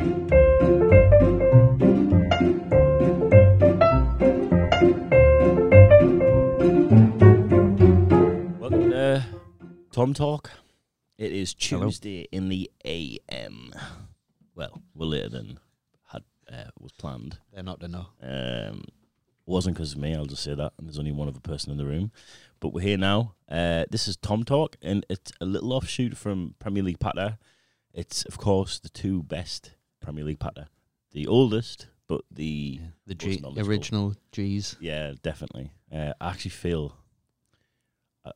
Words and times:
Welcome 0.00 0.30
to 8.90 9.26
Tom 9.92 10.14
Talk. 10.14 10.52
It 11.18 11.32
is 11.32 11.54
Hello. 11.58 11.84
Tuesday 11.84 12.26
in 12.32 12.48
the 12.48 12.70
AM. 12.86 13.74
Well, 14.54 14.80
we're 14.94 15.04
later 15.04 15.28
than 15.28 15.60
had 16.06 16.22
uh, 16.50 16.70
was 16.78 16.92
planned. 16.92 17.36
They're 17.52 17.62
not 17.62 17.80
to 17.80 17.88
know. 17.88 18.06
Um, 18.22 18.84
wasn't 19.44 19.76
because 19.76 19.92
of 19.92 19.98
me. 19.98 20.14
I'll 20.14 20.24
just 20.24 20.42
say 20.42 20.54
that. 20.54 20.72
And 20.78 20.86
there's 20.88 20.98
only 20.98 21.12
one 21.12 21.28
other 21.28 21.40
person 21.40 21.72
in 21.72 21.76
the 21.76 21.84
room, 21.84 22.10
but 22.58 22.72
we're 22.72 22.80
here 22.80 22.96
now. 22.96 23.34
Uh, 23.50 23.84
this 23.90 24.08
is 24.08 24.16
Tom 24.16 24.44
Talk, 24.44 24.76
and 24.80 25.04
it's 25.10 25.32
a 25.42 25.44
little 25.44 25.74
offshoot 25.74 26.16
from 26.16 26.54
Premier 26.58 26.82
League 26.82 27.00
Patter. 27.00 27.36
It's 27.92 28.24
of 28.24 28.38
course 28.38 28.78
the 28.78 28.88
two 28.88 29.22
best 29.22 29.72
Premier 30.00 30.24
League 30.24 30.38
Patter, 30.40 30.68
the 31.12 31.26
oldest, 31.26 31.86
but 32.06 32.22
the 32.30 32.80
The 33.06 33.14
G, 33.14 33.42
original 33.58 34.14
G's. 34.32 34.76
Yeah, 34.80 35.12
definitely. 35.22 35.72
Uh, 35.92 36.12
I 36.20 36.30
actually 36.30 36.50
feel. 36.52 36.96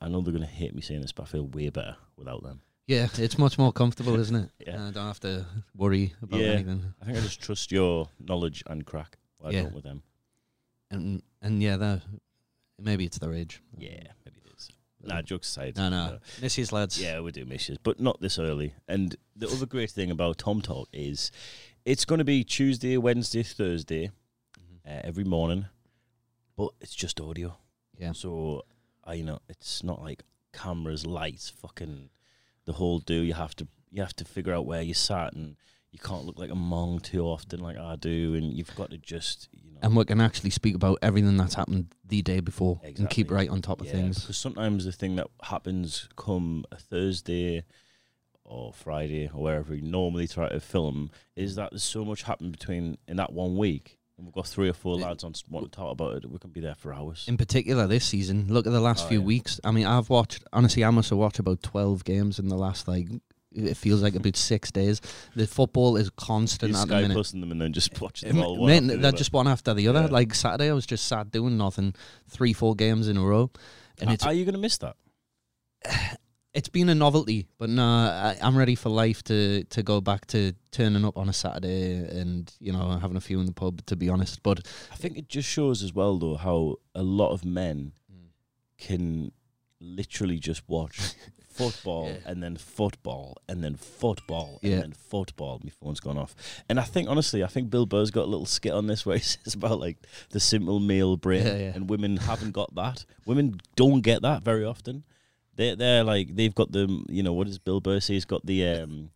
I- 0.01 0.09
know 0.09 0.21
they're 0.23 0.33
going 0.33 0.45
to 0.45 0.51
hate 0.51 0.74
me 0.74 0.80
saying 0.80 1.02
this, 1.02 1.12
but 1.12 1.24
I 1.24 1.27
feel 1.27 1.47
way 1.47 1.69
better 1.71 1.97
without 2.16 2.43
them. 2.43 2.62
Yeah, 2.87 3.09
it's 3.19 3.38
much 3.38 3.59
more 3.59 3.73
comfortable, 3.73 4.19
isn't 4.19 4.37
it? 4.37 4.51
Yeah. 4.66 4.88
I 4.88 4.91
don't 4.91 5.07
have 5.07 5.21
to 5.21 5.47
worry 5.77 6.15
about 6.23 6.41
Yeah. 6.41 6.47
anything. 6.52 6.95
I 7.01 7.05
think 7.05 7.19
I 7.19 7.21
just 7.21 7.41
trust 7.43 7.71
your 7.73 8.09
knowledge 8.19 8.62
and 8.66 8.85
crack. 8.87 9.19
I 9.43 9.51
Yeah. 9.51 9.62
don't 9.62 9.74
with 9.74 9.85
them. 9.85 10.02
And 10.91 11.23
and 11.43 11.62
yeah, 11.62 11.77
that 11.79 12.02
maybe 12.79 13.05
it's 13.05 13.19
their 13.19 13.35
age. 13.35 13.60
Yeah, 13.77 14.05
maybe. 14.24 14.38
Nah, 15.07 15.23
jokes 15.23 15.49
aside. 15.49 15.77
No, 15.77 15.89
no. 15.89 16.19
Miss 16.41 16.57
yous, 16.59 16.73
lads. 16.73 17.01
Yeah, 17.01 17.21
we 17.21 17.33
do 17.33 17.45
miss 17.45 17.69
you, 17.69 17.77
but 17.83 18.01
not 18.01 18.21
this 18.21 18.39
early. 18.39 18.75
And 18.89 19.17
the 19.37 19.49
other 19.49 19.67
great 19.67 19.91
thing 19.91 20.11
about 20.11 20.39
Tom 20.39 20.61
Talk 20.61 20.89
is 20.93 21.30
it's 21.85 22.05
going 22.05 22.19
to 22.19 22.25
be 22.25 22.45
Tuesday, 22.45 22.97
Wednesday, 22.97 23.43
Thursday, 23.43 24.11
uh, 24.87 25.01
every 25.03 25.25
morning, 25.25 25.66
but 26.57 26.71
it's 26.80 26.95
just 26.95 27.21
audio. 27.21 27.57
Yeah. 27.99 28.13
So, 28.13 28.63
I 29.05 29.15
you 29.15 29.24
know, 29.24 29.41
it's 29.49 29.83
not 29.83 30.01
like 30.02 30.23
cameras, 30.52 31.07
lights, 31.07 31.51
fucking 31.51 32.11
the 32.65 32.74
whole 32.74 32.99
do. 32.99 33.15
You 33.15 33.35
have 33.35 33.55
to 33.57 33.68
you 33.91 34.02
have 34.02 34.16
to 34.16 34.24
figure 34.24 34.52
out 34.52 34.66
where 34.66 34.83
you 34.83 34.95
sat, 34.95 35.35
and 35.35 35.57
you 35.95 36.00
can't 36.00 36.24
look 36.24 36.40
like 36.40 36.50
a 36.50 36.54
mong 36.54 37.00
too 37.00 37.23
often, 37.23 37.60
like 37.60 37.78
I 37.78 37.95
do. 37.95 38.34
And 38.34 38.52
you've 38.52 38.74
got 38.74 38.90
to 38.90 38.98
just 38.98 39.48
you 39.52 39.70
know. 39.70 39.78
And 39.80 39.95
we 39.95 40.04
can 40.04 40.20
actually 40.20 40.50
speak 40.50 40.74
about 40.74 40.98
everything 41.02 41.37
that's 41.37 41.54
happened 41.54 41.95
the 42.04 42.20
day 42.20 42.40
before 42.40 42.80
and 42.82 43.09
keep 43.09 43.30
right 43.30 43.48
on 43.48 43.62
top 43.62 43.80
of 43.80 43.88
things. 43.88 44.18
Because 44.20 44.37
sometimes 44.37 44.84
the 44.84 44.90
thing 44.92 45.15
that 45.16 45.28
happens 45.45 46.09
come 46.16 46.65
a 46.72 46.76
Thursday 46.76 47.62
or 48.45 48.72
Friday 48.72 49.30
or 49.32 49.45
wherever 49.45 49.72
we 49.72 49.80
normally 49.82 50.26
try 50.26 50.48
to 50.48 50.59
film 50.59 51.12
is 51.37 51.54
that 51.54 51.70
there's 51.70 51.84
so 51.84 52.04
much 52.04 52.24
happened 52.24 52.50
between 52.50 52.98
in 53.06 53.16
that 53.18 53.32
one 53.32 53.56
week. 53.56 53.98
And 54.18 54.26
we've 54.26 54.34
got 54.34 54.48
three 54.48 54.68
or 54.68 54.72
four 54.74 54.98
eh, 54.98 55.04
lads 55.04 55.22
on 55.22 55.32
want 55.48 55.70
to 55.70 55.76
talk 55.76 55.92
about 55.92 56.16
it. 56.16 56.28
We 56.28 56.38
can 56.38 56.50
be 56.50 56.60
there 56.60 56.74
for 56.74 56.92
hours. 56.92 57.24
In 57.28 57.37
particular, 57.37 57.87
this 57.87 58.04
season, 58.04 58.46
look 58.48 58.66
at 58.66 58.72
the 58.72 58.80
last 58.80 59.04
Oh, 59.06 59.09
few 59.09 59.20
yeah. 59.20 59.26
weeks. 59.26 59.60
I 59.62 59.70
mean, 59.70 59.87
I've 59.87 60.10
watched, 60.10 60.42
honestly, 60.52 60.84
I 60.84 60.90
must 60.90 61.10
have 61.10 61.18
watched 61.18 61.38
about 61.38 61.62
12 61.62 62.04
games 62.04 62.40
in 62.40 62.48
the 62.48 62.56
last, 62.56 62.88
like, 62.88 63.09
it 63.55 63.77
feels 63.77 64.03
like 64.03 64.15
about 64.15 64.37
six 64.37 64.71
days. 64.71 65.00
The 65.37 65.47
football 65.47 65.97
is 65.97 66.10
constant 66.10 66.72
at 66.72 66.77
the 66.77 66.87
Sky 66.87 67.00
minute. 67.03 67.15
Plusing 67.15 67.41
them 67.41 67.53
and 67.53 67.61
then 67.61 67.72
just 67.72 68.00
watching 68.00 68.31
Um, 68.31 68.37
them 68.37 68.44
all. 68.44 68.56
one 68.59 68.69
mate, 68.69 68.77
after 68.77 68.87
the 68.88 68.97
they're 68.99 69.09
other. 69.09 69.16
just 69.16 69.33
one 69.33 69.49
after 69.49 69.75
the 69.75 69.88
other. 69.88 70.00
Yeah. 70.03 70.06
Like 70.09 70.34
Saturday, 70.34 70.71
I 70.71 70.72
was 70.75 70.87
just 70.87 71.06
sat 71.06 71.31
doing 71.31 71.56
nothing, 71.56 71.94
three, 72.28 72.53
four 72.53 72.75
games 72.75 73.09
in 73.09 73.16
a 73.16 73.22
row, 73.25 73.50
and 74.00 74.11
Are- 74.11 74.12
it's 74.15 74.25
Are 74.27 74.33
you 74.33 74.44
going 74.44 74.55
to 74.55 74.61
miss 74.61 74.78
that? 74.78 74.97
it's 76.55 76.69
been 76.69 76.88
a 76.88 76.94
novelty. 76.94 77.47
But 77.59 77.69
no, 77.71 77.83
I, 77.84 78.37
I'm 78.43 78.56
ready 78.56 78.75
for 78.75 78.88
life 78.88 79.22
to 79.25 79.65
to 79.65 79.83
go 79.83 80.00
back 80.00 80.27
to 80.28 80.53
turning 80.71 81.05
up 81.05 81.16
on 81.19 81.28
a 81.28 81.33
Saturday 81.33 81.94
and 81.97 82.53
you 82.61 82.72
know 82.72 82.91
having 83.00 83.16
a 83.16 83.21
few 83.21 83.41
in 83.41 83.47
the 83.47 83.53
pub. 83.53 83.84
To 83.87 83.97
be 83.97 84.09
honest, 84.09 84.43
but 84.43 84.66
I 84.93 84.97
think 84.97 85.19
it 85.19 85.28
just 85.28 85.49
shows 85.49 85.83
as 85.83 85.93
well, 85.93 86.19
though, 86.19 86.37
how 86.37 86.77
a 86.94 87.03
lot 87.03 87.31
of 87.33 87.44
men 87.44 87.93
can 88.78 89.33
literally 89.81 90.39
just 90.39 90.62
watch 90.69 90.99
football 91.54 92.09
Yeah. 92.09 92.19
and 92.26 92.42
then 92.42 92.56
football 92.56 93.37
and 93.48 93.62
then 93.62 93.76
football 93.76 94.59
and 94.62 94.72
Yeah. 94.72 94.81
then 94.81 94.92
football. 94.92 95.60
My 95.62 95.70
phone's 95.70 96.00
gone 96.00 96.19
off. 96.19 96.34
And 96.69 96.78
I 96.81 96.82
think, 96.84 97.09
honestly, 97.09 97.42
I 97.44 97.47
think 97.47 97.70
Bill 97.70 97.87
Burr's 97.87 98.10
got 98.10 98.25
a 98.25 98.31
little 98.31 98.47
skit 98.47 98.72
on 98.72 98.87
this 98.87 99.06
where 99.06 99.16
he 99.16 99.22
says 99.25 99.54
about 99.54 99.78
like 99.81 99.98
the 100.31 100.41
simple 100.41 100.81
male 100.81 101.16
brain 101.16 101.47
Yeah, 101.47 101.72
and 101.75 101.88
women 101.88 102.16
haven't 102.16 102.53
got 102.53 102.75
that. 102.75 103.04
Women 103.26 103.60
don't 103.76 104.00
get 104.00 104.22
that 104.22 104.42
very 104.42 104.65
often. 104.65 105.04
They're, 105.56 105.76
they're 105.76 106.03
like, 106.04 106.34
they've 106.34 106.54
got 106.54 106.72
the, 106.72 107.04
you 107.09 107.22
know, 107.22 107.32
what 107.32 107.47
does 107.47 107.59
Bill 107.59 107.81
Burr 107.81 108.00
say? 108.00 108.15
He's 108.15 108.25
got 108.25 108.44
the, 108.44 108.66
um, 108.66 109.10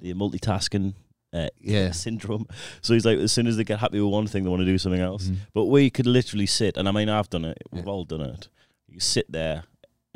the 0.00 0.12
multitasking 0.14 0.94
uh, 1.32 1.48
Yeah. 1.60 1.90
syndrome. 2.04 2.46
So 2.82 2.94
he's 2.94 3.04
like, 3.04 3.18
as 3.18 3.30
soon 3.32 3.46
as 3.46 3.56
they 3.56 3.64
get 3.64 3.78
happy 3.78 4.00
with 4.00 4.12
one 4.12 4.26
thing, 4.26 4.42
they 4.44 4.50
want 4.50 4.60
to 4.60 4.66
do 4.66 4.78
something 4.78 5.00
else. 5.00 5.28
Mhm. 5.28 5.36
But 5.52 5.66
we 5.66 5.90
could 5.90 6.06
literally 6.06 6.46
sit, 6.46 6.76
and 6.76 6.88
I 6.88 6.92
mean, 6.92 7.08
I've 7.08 7.30
done 7.30 7.44
it. 7.44 7.58
We've 7.70 7.84
Yeah. 7.84 7.90
all 7.90 8.04
done 8.04 8.20
it. 8.22 8.48
You 8.88 8.98
sit 9.00 9.30
there 9.30 9.64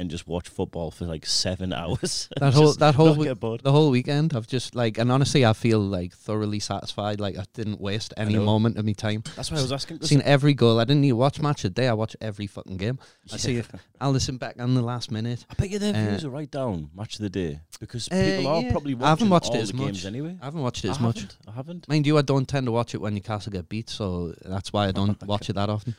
and 0.01 0.09
just 0.11 0.29
watch 0.29 0.49
football 0.49 0.91
for 0.93 1.05
like 1.07 1.27
seven 1.27 1.73
hours. 1.81 2.29
that 2.39 2.55
whole 2.59 2.73
that 2.75 2.95
whole 2.95 3.15
we- 3.15 3.27
the 3.29 3.73
whole 3.73 3.91
weekend, 3.91 4.33
I've 4.35 4.47
just 4.47 4.75
like, 4.75 4.97
and 4.99 5.11
honestly, 5.11 5.45
I 5.45 5.53
feel 5.53 5.81
like 5.81 6.13
thoroughly 6.15 6.61
satisfied. 6.61 7.19
Like 7.21 7.37
I 7.37 7.45
didn't 7.55 7.81
waste 7.81 8.15
any 8.17 8.35
know. 8.35 8.45
moment 8.45 8.79
of 8.79 8.85
my 8.85 8.93
time. 8.93 9.23
That's 9.37 9.51
why 9.51 9.59
I 9.59 9.63
was 9.63 9.73
asking. 9.73 10.01
Seen 10.03 10.23
every 10.23 10.55
goal. 10.55 10.79
I 10.79 10.85
didn't 10.85 11.01
need 11.03 11.09
to 11.11 11.17
watch 11.17 11.41
match 11.41 11.65
a 11.65 11.71
day. 11.71 11.89
I 11.89 11.95
watch 11.95 12.17
every 12.21 12.47
fucking 12.47 12.77
game. 12.77 12.99
I 13.33 13.37
see 13.39 13.63
I'll 14.01 14.13
listen 14.13 14.37
back 14.37 14.55
on 14.61 14.75
the 14.75 14.83
last 14.83 15.11
minute. 15.11 15.45
I 15.51 15.55
bet 15.55 15.71
you 15.71 15.79
their 15.81 15.95
Uh, 15.95 16.09
views 16.11 16.25
are 16.25 16.31
right 16.31 16.51
down 16.51 16.91
match 16.95 17.15
of 17.17 17.23
the 17.23 17.31
day 17.31 17.61
because 17.81 18.07
Uh, 18.09 18.15
people 18.37 18.47
are 18.53 18.63
yeah. 18.63 18.71
probably 18.71 18.95
watching 18.95 19.07
I 19.07 19.11
haven't 19.11 19.31
watched 19.31 19.51
all 19.51 19.57
it 19.57 19.63
as 19.63 19.71
the 19.71 19.77
much. 19.79 19.87
games 19.87 20.07
anyway. 20.07 20.37
I 20.41 20.45
haven't 20.45 20.63
watched 20.63 20.85
it 20.85 20.89
I 20.89 20.93
as 20.93 21.01
much. 21.01 21.27
I 21.49 21.53
haven't. 21.53 21.89
Mind 21.89 22.07
you, 22.07 22.17
I 22.19 22.23
don't 22.23 22.47
tend 22.49 22.67
to 22.67 22.73
watch 22.73 22.95
it 22.95 23.01
when 23.01 23.15
Newcastle 23.15 23.51
get 23.53 23.69
beat, 23.69 23.91
so 23.91 24.33
that's 24.45 24.73
why 24.73 24.87
I 24.87 24.93
don't 24.99 25.21
watch 25.27 25.51
it 25.51 25.55
that 25.55 25.69
often. 25.69 25.97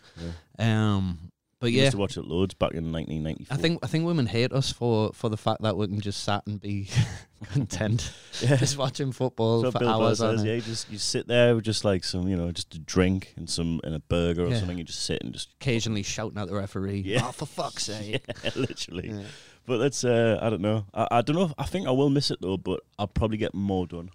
Um, 0.57 1.31
but 1.59 1.71
yeah, 1.71 1.81
used 1.83 1.91
to 1.91 1.97
watch 1.97 2.17
it 2.17 2.25
loads 2.25 2.53
back 2.53 2.71
in 2.73 2.91
1994. 2.91 3.55
I 3.55 3.61
think 3.61 3.79
I 3.83 3.87
think 3.87 4.05
women 4.05 4.25
hate 4.27 4.51
us 4.53 4.71
for 4.71 5.11
for 5.13 5.29
the 5.29 5.37
fact 5.37 5.61
that 5.63 5.75
we 5.77 5.87
can 5.87 5.99
just 5.99 6.23
sat 6.23 6.45
and 6.47 6.59
be 6.59 6.89
content 7.53 8.13
yeah. 8.41 8.55
just 8.55 8.77
watching 8.77 9.11
football 9.11 9.61
So 9.63 9.71
for 9.71 9.79
Bill 9.79 9.89
hours 9.89 10.19
says, 10.19 10.43
yeah, 10.43 10.53
you 10.53 10.61
just 10.61 10.89
you 10.89 10.97
sit 10.97 11.27
there 11.27 11.55
with 11.55 11.65
just 11.65 11.83
like 11.85 12.03
some, 12.03 12.27
you 12.27 12.35
know, 12.37 12.51
just 12.51 12.73
a 12.75 12.79
drink 12.79 13.33
and 13.37 13.49
some 13.49 13.79
and 13.83 13.93
a 13.95 13.99
burger 13.99 14.45
or 14.45 14.49
Yeah. 14.49 14.59
something. 14.59 14.77
You 14.77 14.83
just 14.83 15.03
sit 15.03 15.21
and 15.23 15.33
just 15.33 15.49
Occasionally 15.61 16.03
shouting 16.03 16.37
at 16.37 16.47
the 16.47 16.55
referee. 16.55 17.01
Yeah. 17.05 17.25
Oh, 17.27 17.31
for 17.31 17.45
fuck's 17.45 17.83
sake! 17.87 18.23
yeah, 18.43 18.51
literally. 18.55 19.09
Yeah. 19.11 19.23
But 19.65 19.77
that's 19.77 20.03
uh, 20.03 20.39
I 20.41 20.49
don't 20.49 20.61
know. 20.61 20.85
I, 20.93 21.07
I 21.11 21.21
don't 21.21 21.35
know. 21.35 21.43
If, 21.45 21.53
I 21.57 21.65
think 21.65 21.87
I 21.87 21.91
will 21.91 22.09
miss 22.09 22.31
it 22.31 22.39
though, 22.41 22.57
but 22.57 22.79
I'll 22.97 23.07
probably 23.07 23.37
get 23.37 23.53
more 23.53 23.85
done. 23.85 24.09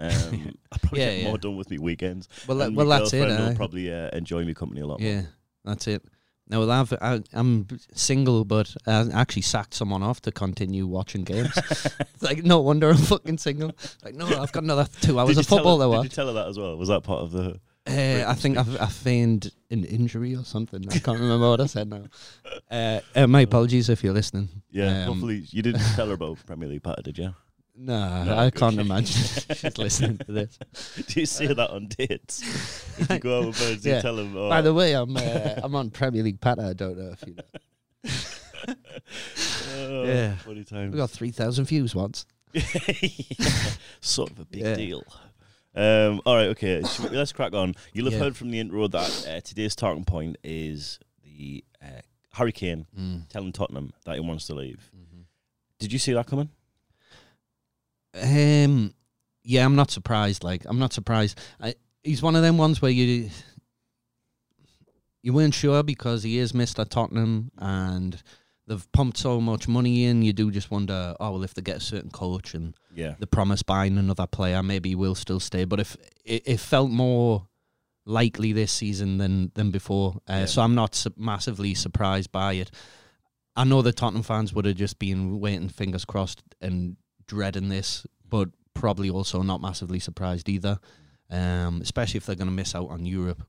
Um, 0.00 0.54
I'll 0.70 0.78
probably 0.78 1.00
Yeah, 1.00 1.16
get 1.16 1.24
more 1.24 1.38
done 1.38 1.56
with 1.56 1.70
me 1.70 1.78
weekends. 1.78 2.28
Well, 2.46 2.70
well, 2.72 2.86
that's 2.86 3.12
it. 3.12 3.20
will 3.26 3.32
eh? 3.32 3.54
probably 3.54 3.92
uh, 3.92 4.10
enjoy 4.12 4.44
me 4.44 4.54
company 4.54 4.80
a 4.82 4.86
lot. 4.86 5.00
more. 5.00 5.08
Yeah, 5.08 5.22
that's 5.64 5.88
it. 5.88 6.04
No, 6.50 6.60
well, 6.60 6.70
I've, 6.70 6.92
I, 6.94 7.22
I'm 7.32 7.66
single, 7.94 8.44
but 8.44 8.74
I 8.86 9.06
actually 9.12 9.42
sacked 9.42 9.74
someone 9.74 10.02
off 10.02 10.22
to 10.22 10.32
continue 10.32 10.86
watching 10.86 11.24
games. 11.24 11.52
Like, 12.20 12.42
no 12.42 12.58
wonder 12.60 12.90
I'm 12.90 12.96
fucking 12.96 13.38
single. 13.38 13.70
Like, 14.04 14.14
no, 14.14 14.26
I've 14.26 14.50
got 14.50 14.64
another 14.64 14.88
two 15.00 15.20
hours 15.20 15.38
of 15.38 15.46
football 15.46 15.78
her, 15.78 15.86
to 15.86 16.02
did 16.02 16.12
you 16.12 16.16
tell 16.16 16.26
her 16.26 16.32
that 16.32 16.48
as 16.48 16.58
well? 16.58 16.76
Was 16.76 16.88
that 16.88 17.04
part 17.04 17.22
of 17.22 17.30
the? 17.30 17.60
Uh, 17.86 18.24
I 18.28 18.34
think 18.34 18.58
I've, 18.58 18.80
I 18.80 18.86
feigned 18.86 19.52
an 19.70 19.84
injury 19.84 20.34
or 20.34 20.44
something. 20.44 20.84
I 20.90 20.98
can't 20.98 21.20
remember 21.20 21.48
what 21.48 21.60
I 21.60 21.66
said 21.66 21.88
now. 21.88 22.04
Uh, 22.70 23.00
uh, 23.14 23.26
my 23.26 23.40
apologies 23.42 23.88
if 23.88 24.04
you're 24.04 24.12
listening. 24.12 24.48
Yeah, 24.70 25.02
Um, 25.04 25.12
hopefully 25.12 25.44
you 25.50 25.62
didn't 25.62 25.80
tell 25.94 26.08
her 26.08 26.14
about 26.14 26.44
Premier 26.44 26.68
League 26.68 26.82
Patter, 26.82 27.00
did 27.02 27.16
you? 27.16 27.34
Nah, 27.80 28.24
No, 28.24 28.36
I 28.38 28.50
can't 28.50 28.78
imagine 28.80 29.06
she's 29.54 29.78
listening 29.78 30.18
to 30.18 30.32
this. 30.32 30.58
Do 31.06 31.20
you 31.20 31.26
say 31.26 31.46
that 31.46 31.70
on 31.70 31.86
dates? 31.86 32.42
if 32.98 33.08
you 33.10 33.18
go 33.20 33.38
out 33.40 33.46
with 33.46 33.58
birds, 33.58 33.86
Yeah. 33.86 33.96
you 33.96 34.02
tell 34.02 34.16
them. 34.16 34.36
Oh, 34.36 34.48
By 34.48 34.62
the 34.62 34.74
way, 34.74 34.94
I'm 34.94 35.16
uh, 35.16 35.54
I'm 35.62 35.74
on 35.76 35.90
Premier 35.90 36.22
League 36.24 36.40
patter. 36.40 36.62
I 36.62 36.72
don't 36.72 36.98
know 36.98 37.12
if 37.12 37.24
you 37.26 37.34
know. 37.36 37.44
oh, 39.76 40.04
Yeah. 40.04 40.34
funny 40.36 40.64
times. 40.64 40.92
We 40.92 40.98
got 40.98 41.10
three 41.10 41.30
thousand 41.30 41.66
views 41.66 41.94
once. 41.94 42.26
sort 44.00 44.30
of 44.30 44.40
a 44.40 44.44
big 44.46 44.62
Yeah. 44.62 44.74
deal. 44.74 45.04
Um, 45.74 46.20
all 46.26 46.34
right, 46.34 46.48
okay. 46.48 46.82
we- 47.02 47.08
let's 47.10 47.32
crack 47.32 47.52
on. 47.54 47.74
You'll 47.92 48.06
have 48.06 48.14
Yeah. 48.14 48.18
heard 48.20 48.36
from 48.36 48.50
the 48.50 48.58
intro 48.58 48.88
that 48.88 49.26
uh, 49.28 49.40
today's 49.42 49.76
talking 49.76 50.04
point 50.04 50.36
is 50.42 50.98
the 51.22 51.62
uh, 51.80 52.00
Harry 52.32 52.52
Kane 52.52 52.86
Mm. 52.98 53.28
telling 53.28 53.52
Tottenham 53.52 53.92
that 54.04 54.14
he 54.14 54.20
wants 54.20 54.46
to 54.48 54.54
leave. 54.54 54.90
Did 55.78 55.92
you 55.92 56.00
see 56.00 56.12
that 56.14 56.26
coming? 56.26 56.48
Um, 58.22 58.94
yeah, 59.42 59.64
I'm 59.64 59.76
not 59.76 59.90
surprised. 59.90 60.44
Like, 60.44 60.62
I'm 60.66 60.78
not 60.78 60.92
surprised. 60.92 61.38
I, 61.60 61.74
he's 62.02 62.22
one 62.22 62.36
of 62.36 62.42
them 62.42 62.58
ones 62.58 62.80
where 62.82 62.90
you 62.90 63.30
you 65.22 65.32
weren't 65.32 65.54
sure 65.54 65.82
because 65.82 66.22
he 66.22 66.38
is 66.38 66.54
Mister 66.54 66.84
Tottenham 66.84 67.50
and 67.58 68.22
they've 68.66 68.90
pumped 68.92 69.16
so 69.18 69.40
much 69.40 69.66
money 69.68 70.04
in. 70.04 70.22
You 70.22 70.32
do 70.32 70.50
just 70.50 70.70
wonder, 70.70 71.14
oh 71.18 71.32
well, 71.32 71.42
if 71.44 71.54
they 71.54 71.62
get 71.62 71.76
a 71.78 71.80
certain 71.80 72.10
coach 72.10 72.54
and 72.54 72.74
Yeah. 72.94 73.14
the 73.18 73.26
promise 73.26 73.62
buying 73.62 73.98
another 73.98 74.26
player, 74.26 74.62
maybe 74.62 74.90
he 74.90 74.94
will 74.94 75.14
still 75.14 75.40
stay. 75.40 75.64
But 75.64 75.80
if 75.80 75.96
it, 76.24 76.42
it 76.46 76.60
felt 76.60 76.90
more 76.90 77.48
likely 78.06 78.52
this 78.52 78.72
season 78.72 79.18
than 79.18 79.50
than 79.54 79.70
before, 79.70 80.20
uh, 80.28 80.32
Yeah. 80.40 80.44
so 80.46 80.62
I'm 80.62 80.74
not 80.74 80.94
su- 80.94 81.12
massively 81.16 81.74
surprised 81.74 82.30
by 82.32 82.54
it. 82.54 82.70
I 83.56 83.64
know 83.64 83.82
the 83.82 83.92
Tottenham 83.92 84.22
fans 84.22 84.52
would 84.54 84.66
have 84.66 84.76
just 84.76 84.98
been 85.00 85.40
waiting, 85.40 85.68
fingers 85.68 86.04
crossed, 86.04 86.42
and 86.60 86.96
dreading 87.28 87.68
this, 87.68 88.04
but 88.28 88.48
probably 88.74 89.08
also 89.10 89.42
not 89.42 89.60
massively 89.60 90.00
surprised 90.00 90.48
either. 90.48 90.80
Um, 91.30 91.80
especially 91.82 92.16
if 92.18 92.26
they're 92.26 92.36
going 92.36 92.48
to 92.48 92.54
miss 92.54 92.74
out 92.74 92.88
on 92.88 93.04
Europe, 93.06 93.46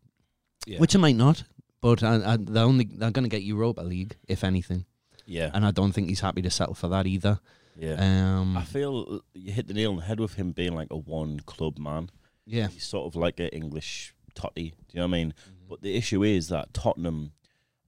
Yeah. 0.67 0.79
which 0.79 0.93
they 0.93 0.99
might 0.99 1.15
not. 1.15 1.43
But 1.81 2.03
uh, 2.03 2.07
uh, 2.25 2.37
they're 2.39 2.65
only 2.65 2.83
they're 2.91 3.09
going 3.11 3.23
to 3.23 3.29
get 3.29 3.41
Europa 3.43 3.79
League 3.81 4.17
if 4.27 4.43
anything, 4.43 4.83
yeah, 5.25 5.49
and 5.53 5.65
I 5.65 5.71
don't 5.71 5.93
think 5.93 6.09
he's 6.09 6.19
happy 6.19 6.41
to 6.41 6.49
settle 6.49 6.73
for 6.73 6.89
that 6.89 7.07
either. 7.07 7.39
yeah. 7.77 7.93
Um, 8.37 8.57
I 8.57 8.65
feel 8.65 9.21
you 9.33 9.53
hit 9.53 9.67
the 9.69 9.73
nail 9.73 9.91
on 9.91 9.95
the 9.95 10.03
head 10.03 10.19
with 10.19 10.33
him 10.33 10.51
being 10.51 10.75
like 10.75 10.89
a 10.91 10.97
one 10.97 11.39
club 11.45 11.79
man. 11.79 12.09
yeah, 12.45 12.67
He's 12.67 12.83
sort 12.83 13.07
of 13.07 13.15
like 13.15 13.39
an 13.39 13.47
English 13.53 14.13
Totti. 14.35 14.55
Do 14.55 14.91
you 14.91 14.99
know 14.99 15.03
what 15.03 15.15
I 15.15 15.17
mean? 15.19 15.29
Mm-hmm. 15.29 15.69
But 15.69 15.81
the 15.81 15.95
issue 15.95 16.21
is 16.21 16.49
that 16.49 16.73
Tottenham, 16.73 17.31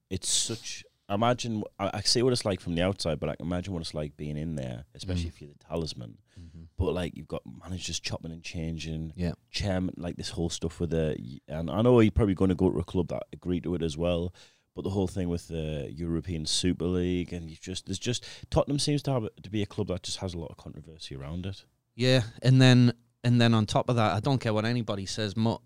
it's 0.10 0.30
such. 0.32 0.86
I 1.12 1.16
imagine 1.16 1.63
I, 1.78 1.92
I 1.96 2.02
see 2.02 2.22
what 2.24 2.31
it's 2.34 2.46
like 2.46 2.60
from 2.62 2.75
the 2.75 2.81
outside, 2.84 3.19
but 3.19 3.28
like 3.28 3.42
imagine 3.42 3.74
what 3.74 3.81
it's 3.81 3.94
like 3.94 4.16
being 4.16 4.38
in 4.38 4.56
there, 4.56 4.86
especially 4.96 5.25
Mm. 5.25 5.28
if 5.34 5.42
you're 5.42 5.52
the 5.52 5.63
talisman. 5.68 6.18
Mhm. 6.40 6.68
But 6.78 6.94
like 6.94 7.18
you've 7.18 7.28
got 7.28 7.42
managers 7.46 8.00
chopping 8.00 8.31
and 8.31 8.42
changing, 8.42 9.13
Yeah. 9.18 9.34
chairman, 9.52 9.94
like 9.98 10.16
this 10.16 10.30
whole 10.30 10.50
stuff 10.50 10.80
with 10.80 10.92
the. 10.92 11.18
And 11.48 11.69
I 11.69 11.81
know 11.81 12.00
you're 12.00 12.12
probably 12.12 12.34
going 12.36 12.50
to 12.50 12.56
go 12.56 12.72
to 12.72 12.80
a 12.80 12.84
club 12.84 13.10
that 13.10 13.24
agreed 13.34 13.63
to 13.63 13.75
it 13.75 13.81
as 13.84 13.98
well. 13.98 14.34
But 14.74 14.84
the 14.84 14.90
whole 14.92 15.08
thing 15.08 15.28
with 15.28 15.50
the 15.50 15.92
European 15.94 16.46
Super 16.46 16.86
League, 16.86 17.34
and 17.34 17.50
you 17.50 17.57
just 17.60 17.88
there's 17.88 18.00
just 18.00 18.25
Tottenham 18.50 18.80
seems 18.80 19.04
to 19.04 19.12
have 19.12 19.28
to 19.44 19.50
be 19.50 19.62
a 19.62 19.66
club 19.66 19.88
that 19.90 20.04
just 20.04 20.19
has 20.19 20.34
a 20.34 20.38
lot 20.40 20.50
of 20.50 20.56
controversy 20.57 21.14
around 21.16 21.46
it. 21.46 21.66
yeah, 21.94 22.22
and 22.42 22.62
then 22.62 22.94
and 23.25 23.40
then 23.42 23.54
on 23.54 23.66
top 23.66 23.90
of 23.90 23.98
that, 23.98 24.14
I 24.14 24.22
don't 24.22 24.40
care 24.40 24.54
what 24.54 24.64
anybody 24.66 25.06
says. 25.06 25.36
Mo- 25.36 25.62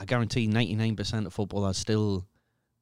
I 0.00 0.04
guarantee 0.04 0.48
ninety 0.48 0.74
nine 0.74 0.96
percent 0.96 1.26
of 1.28 1.32
football 1.32 1.64
are 1.64 1.74
still 1.74 2.26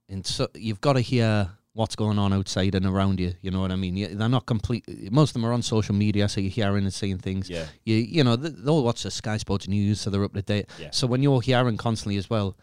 in. 0.08 0.24
So 0.24 0.48
you've 0.54 0.80
got 0.80 0.94
to 0.94 1.00
hear 1.02 1.50
what's 1.78 1.94
going 1.94 2.18
on 2.18 2.32
outside 2.32 2.74
and 2.74 2.84
around 2.84 3.20
you. 3.20 3.32
You 3.40 3.50
know 3.52 3.60
what 3.60 3.70
I 3.70 3.76
mean? 3.76 4.18
They're 4.18 4.28
not 4.28 4.46
complete. 4.46 4.84
Most 5.12 5.30
of 5.30 5.34
them 5.34 5.46
are 5.46 5.52
on 5.52 5.62
social 5.62 5.94
media, 5.94 6.28
so 6.28 6.40
you're 6.40 6.50
hearing 6.50 6.82
and 6.84 6.92
seeing 6.92 7.18
things. 7.18 7.48
Yeah, 7.48 7.66
You 7.84 7.94
you 7.96 8.24
know 8.24 8.36
th- 8.36 8.54
they'll 8.58 8.82
watch 8.82 9.04
the 9.04 9.10
Sky 9.12 9.36
Sports 9.36 9.68
news, 9.68 10.00
so 10.00 10.10
they're 10.10 10.24
up 10.24 10.34
to 10.34 10.42
date. 10.42 10.66
yeah. 10.80 10.88
So 10.90 11.06
when 11.06 11.22
you're 11.22 11.40
hearing 11.40 11.76
constantly 11.76 12.16
as 12.16 12.28
well, 12.28 12.56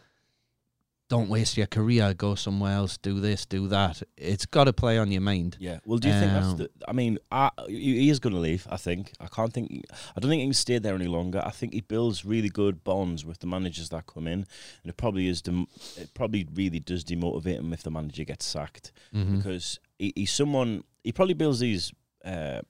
don't 1.08 1.30
waste 1.30 1.56
your 1.58 1.68
career. 1.68 2.14
Go 2.16 2.34
somewhere 2.36 2.74
else. 2.74 2.98
Do 2.98 3.20
this. 3.20 3.46
Do 3.46 3.68
that. 3.68 4.02
It's 4.18 4.46
got 4.46 4.64
to 4.64 4.74
play 4.74 4.98
on 4.98 5.12
your 5.12 5.22
mind. 5.22 5.56
Yeah. 5.60 5.80
Well, 5.86 6.00
do 6.00 6.08
you 6.08 6.14
think 6.16 6.32
that's 6.32 6.46
Um, 6.48 6.58
the? 6.58 6.70
I 6.88 6.94
mean, 6.94 7.20
I, 7.32 7.52
he 7.68 8.10
is 8.10 8.20
going 8.20 8.34
to 8.34 8.40
leave. 8.40 8.66
I 8.70 8.78
think. 8.78 9.12
I 9.20 9.28
can't 9.28 9.54
think. 9.54 9.86
I 10.16 10.20
don't 10.20 10.30
think 10.30 10.40
he 10.42 10.48
can 10.48 10.54
stay 10.54 10.80
there 10.80 10.96
any 10.96 11.08
longer. 11.08 11.42
I 11.46 11.52
think 11.52 11.74
he 11.74 11.82
builds 11.82 12.26
really 12.26 12.50
good 12.50 12.84
bonds 12.84 13.24
with 13.24 13.40
the 13.40 13.48
managers 13.48 13.90
that 13.90 14.08
come 14.08 14.26
in, 14.28 14.40
and 14.84 14.90
it 14.90 14.98
probably 14.98 15.28
is. 15.28 15.42
Dem- 15.44 15.68
it 15.98 16.14
probably 16.16 16.48
really 16.54 16.80
does 16.80 17.04
demotivate 17.04 17.60
him 17.60 17.72
if 17.74 17.84
the 17.84 17.92
manager 17.92 18.24
gets 18.24 18.46
sacked 18.46 18.92
Mhm. 19.14 19.38
because 19.38 19.80
he, 20.00 20.12
he's 20.16 20.32
someone. 20.34 20.84
He 21.04 21.12
probably 21.12 21.36
builds 21.36 21.60
these 21.60 21.92
uh, 22.26 22.62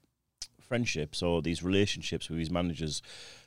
friendships 0.60 1.22
or 1.22 1.40
these 1.42 1.62
relationships 1.62 2.28
with 2.28 2.38
his 2.38 2.50
managers. 2.50 3.00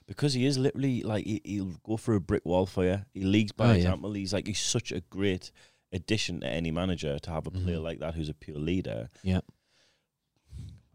Because 0.10 0.34
he 0.34 0.46
is 0.46 0.58
literally 0.58 1.04
like 1.04 1.24
he, 1.26 1.40
he'll 1.46 1.76
go 1.86 1.96
through 1.96 2.18
a 2.18 2.20
brick 2.20 2.44
wall 2.44 2.66
for 2.66 2.84
you. 2.84 3.00
He 3.14 3.22
leads 3.22 3.52
by 3.54 3.66
Oh, 3.66 3.70
yeah. 3.70 3.76
example. 3.78 4.12
He's 4.14 4.34
like 4.34 4.48
he's 4.48 4.60
such 4.60 4.92
a 4.92 5.00
great 5.10 5.52
addition 5.94 6.42
to 6.42 6.48
any 6.48 6.72
manager 6.72 7.18
to 7.20 7.30
have 7.30 7.46
a 7.48 7.52
player 7.52 7.78
Mhm. 7.78 7.84
like 7.84 8.00
that 8.00 8.16
who's 8.16 8.28
a 8.30 8.34
pure 8.34 8.58
leader. 8.58 9.10
Yeah. 9.24 9.42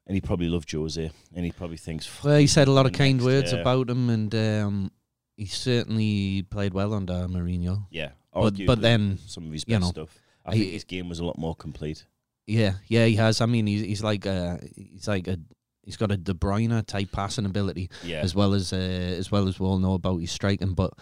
And 0.07 0.15
he 0.15 0.21
probably 0.21 0.49
loved 0.49 0.71
Jose, 0.71 1.11
and 1.35 1.45
he 1.47 1.51
probably 1.53 1.79
thinks. 1.79 2.07
Well, 2.23 2.37
he 2.39 2.47
said 2.47 2.69
a 2.69 2.73
lot 2.73 2.85
of 2.85 2.93
kind 2.93 3.17
next, 3.17 3.25
words 3.25 3.53
yeah. 3.53 3.61
about 3.61 3.89
him, 3.89 4.11
and 4.11 4.35
um, 4.35 4.91
he 5.37 5.47
certainly 5.47 6.43
played 6.43 6.75
well 6.75 6.93
under 6.93 7.27
Mourinho. 7.27 7.87
Yeah, 7.91 8.11
But 8.33 8.55
but 8.67 8.83
then, 8.83 9.19
some 9.27 9.47
of 9.47 9.53
his 9.53 9.65
best 9.65 9.81
know, 9.81 9.89
stuff. 9.89 10.19
I 10.45 10.55
he- 10.57 10.61
think 10.61 10.73
his 10.73 10.85
game 10.85 11.09
was 11.09 11.21
a 11.21 11.25
lot 11.25 11.39
more 11.39 11.55
complete. 11.55 12.05
yeah, 12.47 12.75
yeah, 12.87 13.07
he 13.07 13.15
has. 13.17 13.41
I 13.41 13.47
mean, 13.47 13.67
he's 13.67 13.81
he's 13.81 14.03
like 14.03 14.27
a 14.27 14.61
he's 14.77 15.09
like 15.09 15.27
a 15.27 15.39
he's 15.85 15.97
got 15.97 16.11
a 16.11 16.17
De 16.17 16.35
Bruyne 16.35 16.85
type 16.87 17.13
passing 17.13 17.47
ability 17.47 17.91
Yeah, 18.03 18.21
as 18.21 18.35
well 18.35 18.55
as 18.55 18.73
uh, 18.73 18.77
as 18.77 19.31
well 19.31 19.49
as 19.49 19.59
we 19.61 19.67
all 19.67 19.79
know 19.79 19.95
about 19.95 20.19
his 20.19 20.31
striking. 20.31 20.75
But 20.75 20.93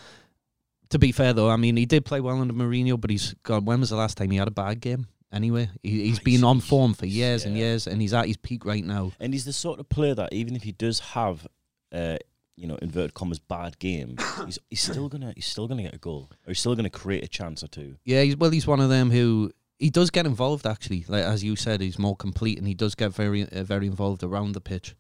to 0.91 0.99
be 0.99 1.13
fair 1.13 1.33
though, 1.33 1.51
I 1.51 1.57
mean, 1.57 1.77
he 1.77 1.87
did 1.87 2.05
play 2.05 2.21
well 2.21 2.41
under 2.41 2.55
Mourinho, 2.55 3.01
but 3.01 3.11
he's 3.11 3.35
God. 3.43 3.67
When 3.67 3.81
was 3.81 3.91
the 3.91 3.97
last 3.97 4.17
time 4.17 4.31
he 4.31 4.37
had 4.39 4.49
a 4.49 4.53
bad 4.53 4.81
game? 4.81 5.07
Anyway, 5.33 5.71
he, 5.83 6.05
he's 6.09 6.19
been 6.19 6.45
on 6.45 6.61
form 6.61 6.93
for 6.93 7.07
years 7.07 7.47
and 7.47 7.57
years, 7.57 7.87
and 7.87 8.03
he's 8.03 8.13
at 8.13 8.27
his 8.27 8.37
peak 8.37 8.67
right 8.67 8.85
now. 8.85 9.13
and 9.19 9.33
he's 9.33 9.47
the 9.47 9.53
sort 9.53 9.81
of 9.81 9.89
player 9.89 10.15
that 10.15 10.31
even 10.33 10.55
if 10.55 10.63
he 10.63 10.73
does 10.73 11.01
have, 11.01 11.47
uh, 11.91 12.19
you 12.55 12.67
know, 12.67 12.75
inverted 12.83 13.15
commas, 13.15 13.39
bad 13.39 13.79
game, 13.79 14.17
he's 14.45 14.59
he's 14.69 14.83
still 14.83 15.09
gonna 15.09 15.33
he's 15.35 15.47
still 15.47 15.67
gonna 15.67 15.83
get 15.85 15.95
a 15.95 15.99
goal, 15.99 16.29
or 16.31 16.49
he's 16.49 16.61
still 16.61 16.75
gonna 16.77 16.91
create 16.91 17.25
a 17.25 17.29
chance 17.29 17.63
or 17.63 17.69
two. 17.69 17.97
Yeah, 18.05 18.21
he's 18.23 18.37
well, 18.37 18.51
he's 18.51 18.67
one 18.67 18.81
of 18.81 18.91
them 18.91 19.11
who 19.11 19.53
he 19.83 19.91
does 19.91 20.11
get 20.11 20.27
involved. 20.27 20.65
Actually, 20.67 21.05
like 21.09 21.25
as 21.25 21.43
you 21.43 21.57
said, 21.57 21.81
he's 21.81 21.99
more 21.99 22.15
complete, 22.17 22.57
and 22.59 22.67
he 22.69 22.75
does 22.75 22.95
get 22.95 23.13
very 23.13 23.43
uh, 23.43 23.65
very 23.65 23.87
involved 23.87 24.23
around 24.23 24.53
the 24.53 24.61
pitch. 24.61 24.95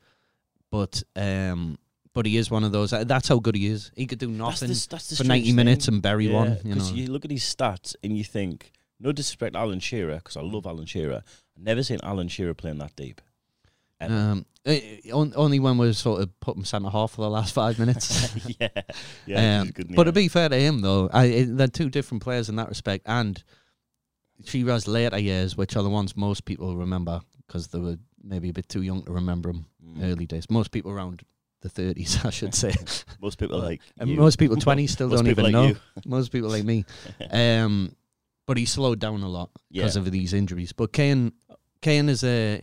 But 0.71 1.03
um, 1.15 1.79
but 2.13 2.27
he 2.27 2.37
is 2.37 2.51
one 2.51 2.65
of 2.65 2.73
those. 2.73 2.93
Uh, 2.93 3.05
that's 3.05 3.29
how 3.29 3.39
good 3.39 3.55
he 3.55 3.67
is. 3.69 3.93
He 3.95 4.07
could 4.07 4.19
do 4.19 4.29
nothing 4.29 4.69
That's 4.69 4.87
the, 4.87 4.91
that's 4.97 5.09
the 5.11 5.17
for 5.17 5.25
ninety 5.25 5.53
minutes 5.53 5.87
and 5.89 6.03
bury 6.03 6.27
Yeah, 6.27 6.35
one. 6.35 6.59
You 6.65 6.75
'cause 6.75 6.91
know, 6.91 6.97
you 6.97 7.07
look 7.13 7.25
at 7.25 7.31
his 7.31 7.43
stats 7.43 7.95
and 8.03 8.17
you 8.19 8.25
think, 8.25 8.73
no 8.99 9.13
disrespect, 9.13 9.53
to 9.55 9.61
Alan 9.61 9.81
Shearer, 9.81 10.17
because 10.17 10.37
I 10.37 10.41
love 10.43 10.67
Alan 10.67 10.87
Shearer. 10.87 11.23
I've 11.57 11.63
never 11.63 11.83
seen 11.85 11.99
Alan 12.03 12.29
Shearer 12.29 12.55
playing 12.55 12.79
that 12.79 12.97
deep. 12.97 13.21
Ever. 14.01 14.13
um, 14.15 14.47
on- 15.13 15.33
only 15.37 15.61
when 15.61 15.79
we 15.79 15.93
sort 15.93 16.23
of 16.23 16.41
put 16.41 16.57
him 16.57 16.65
centre 16.65 16.91
half 16.91 17.13
for 17.13 17.23
the 17.23 17.31
last 17.31 17.55
five 17.55 17.79
minutes. 17.79 18.35
yeah, 18.61 18.69
yeah. 19.27 19.61
um, 19.61 19.71
but 19.95 20.05
to 20.05 20.13
be 20.13 20.27
fair 20.27 20.49
to 20.49 20.57
him, 20.57 20.81
though, 20.81 21.09
I, 21.13 21.25
it, 21.27 21.57
they're 21.57 21.69
two 21.69 21.89
different 21.89 22.23
players 22.23 22.49
in 22.49 22.57
that 22.57 22.69
respect. 22.69 23.05
And 23.07 23.41
Shearer's 24.45 24.87
later 24.89 25.19
years, 25.19 25.57
which 25.57 25.77
are 25.77 25.83
the 25.83 25.91
ones 25.91 26.17
most 26.17 26.45
people 26.45 26.77
remember 26.77 27.21
because 27.47 27.69
they 27.69 27.79
were 27.79 27.97
maybe 28.23 28.49
a 28.49 28.53
bit 28.53 28.69
too 28.69 28.83
young 28.83 29.03
to 29.05 29.13
remember 29.13 29.51
him 29.51 29.67
Mm. 29.85 30.05
early 30.13 30.27
days. 30.27 30.49
Most 30.49 30.71
people 30.71 30.91
around 30.93 31.23
the 31.61 31.69
30s, 31.69 32.25
I 32.25 32.31
should 32.31 32.55
say. 32.55 32.73
most 33.21 33.39
people 33.39 33.59
like 33.61 33.81
and 33.99 34.09
you. 34.11 34.17
most 34.17 34.39
people 34.39 34.57
20 34.57 34.87
still 34.87 35.09
Most 35.09 35.19
don't 35.19 35.29
even 35.29 35.45
like 35.45 35.53
know. 35.53 35.67
you. 35.69 35.77
Most 36.07 36.31
people 36.33 36.49
like 36.51 36.65
me. 36.65 36.85
Um, 37.31 37.95
but 38.47 38.57
he 38.57 38.65
slowed 38.65 38.99
down 39.01 39.23
a 39.23 39.29
lot 39.29 39.51
because 39.71 39.97
Yeah. 39.97 40.03
of 40.03 40.11
these 40.11 40.33
injuries. 40.33 40.73
But 40.73 40.93
Kane, 40.93 41.33
Kane 41.81 42.09
is 42.09 42.23
a. 42.25 42.63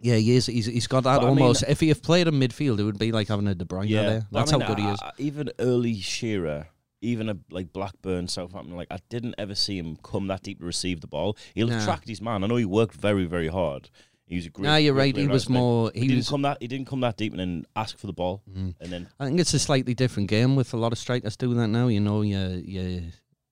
Yeah, 0.00 0.14
he 0.16 0.36
is. 0.36 0.46
He's, 0.46 0.66
he's 0.66 0.86
got 0.86 1.04
that 1.04 1.20
But 1.20 1.26
I 1.26 1.30
mean- 1.30 1.42
almost. 1.42 1.64
if 1.68 1.80
he 1.80 1.88
had 1.88 2.02
played 2.02 2.28
in 2.28 2.34
midfield, 2.34 2.78
it 2.78 2.84
would 2.84 2.98
be 2.98 3.10
like 3.10 3.26
having 3.28 3.48
a 3.48 3.54
De 3.54 3.64
Bruyne 3.64 3.90
there. 3.90 4.26
That's 4.30 4.52
I 4.52 4.56
mean, 4.56 4.60
how 4.66 4.74
good 4.74 4.78
he 4.82 4.88
is. 4.88 4.98
I- 5.02 5.10
even 5.18 5.50
early 5.58 5.96
Shearer, 6.00 6.68
even 7.00 7.28
a 7.28 7.36
like 7.50 7.72
Blackburn, 7.72 8.28
Southampton, 8.28 8.76
like 8.76 8.88
I 8.90 8.98
didn't 9.08 9.34
ever 9.38 9.54
see 9.54 9.78
him 9.78 9.96
come 10.02 10.26
that 10.28 10.42
deep 10.42 10.60
to 10.60 10.64
receive 10.66 11.00
the 11.00 11.06
ball. 11.06 11.36
He'll 11.54 11.70
attract 11.72 12.08
his 12.08 12.20
man. 12.20 12.42
I 12.44 12.46
know 12.46 12.56
he 12.56 12.64
worked 12.64 12.94
very, 12.94 13.24
very 13.26 13.48
hard. 13.48 13.90
He 14.26 14.36
was 14.36 14.46
a 14.46 14.50
great. 14.50 14.64
Nah, 14.64 14.76
you're 14.76 14.92
great 14.94 15.16
right. 15.16 15.22
He 15.22 15.26
was 15.28 15.48
more. 15.48 15.90
He, 15.94 16.00
He 16.00 16.08
didn't 16.08 16.26
come 16.26 16.42
that. 16.42 16.58
He 16.60 16.66
didn't 16.68 16.86
come 16.86 17.00
that 17.00 17.16
deep 17.16 17.32
and 17.32 17.40
then 17.40 17.64
ask 17.76 17.96
for 17.96 18.06
the 18.06 18.12
ball 18.12 18.42
Mhm. 18.50 18.74
and 18.80 18.92
then. 18.92 19.08
I 19.18 19.26
think 19.26 19.40
it's 19.40 19.54
a 19.54 19.58
slightly 19.58 19.94
different 19.94 20.28
game 20.28 20.54
with 20.54 20.74
a 20.74 20.76
lot 20.76 20.92
of 20.92 20.98
strikers 20.98 21.36
do 21.36 21.54
that 21.54 21.68
now. 21.68 21.88
You 21.88 22.00
know, 22.00 22.20
yeah, 22.22 22.48
yeah. 22.48 23.00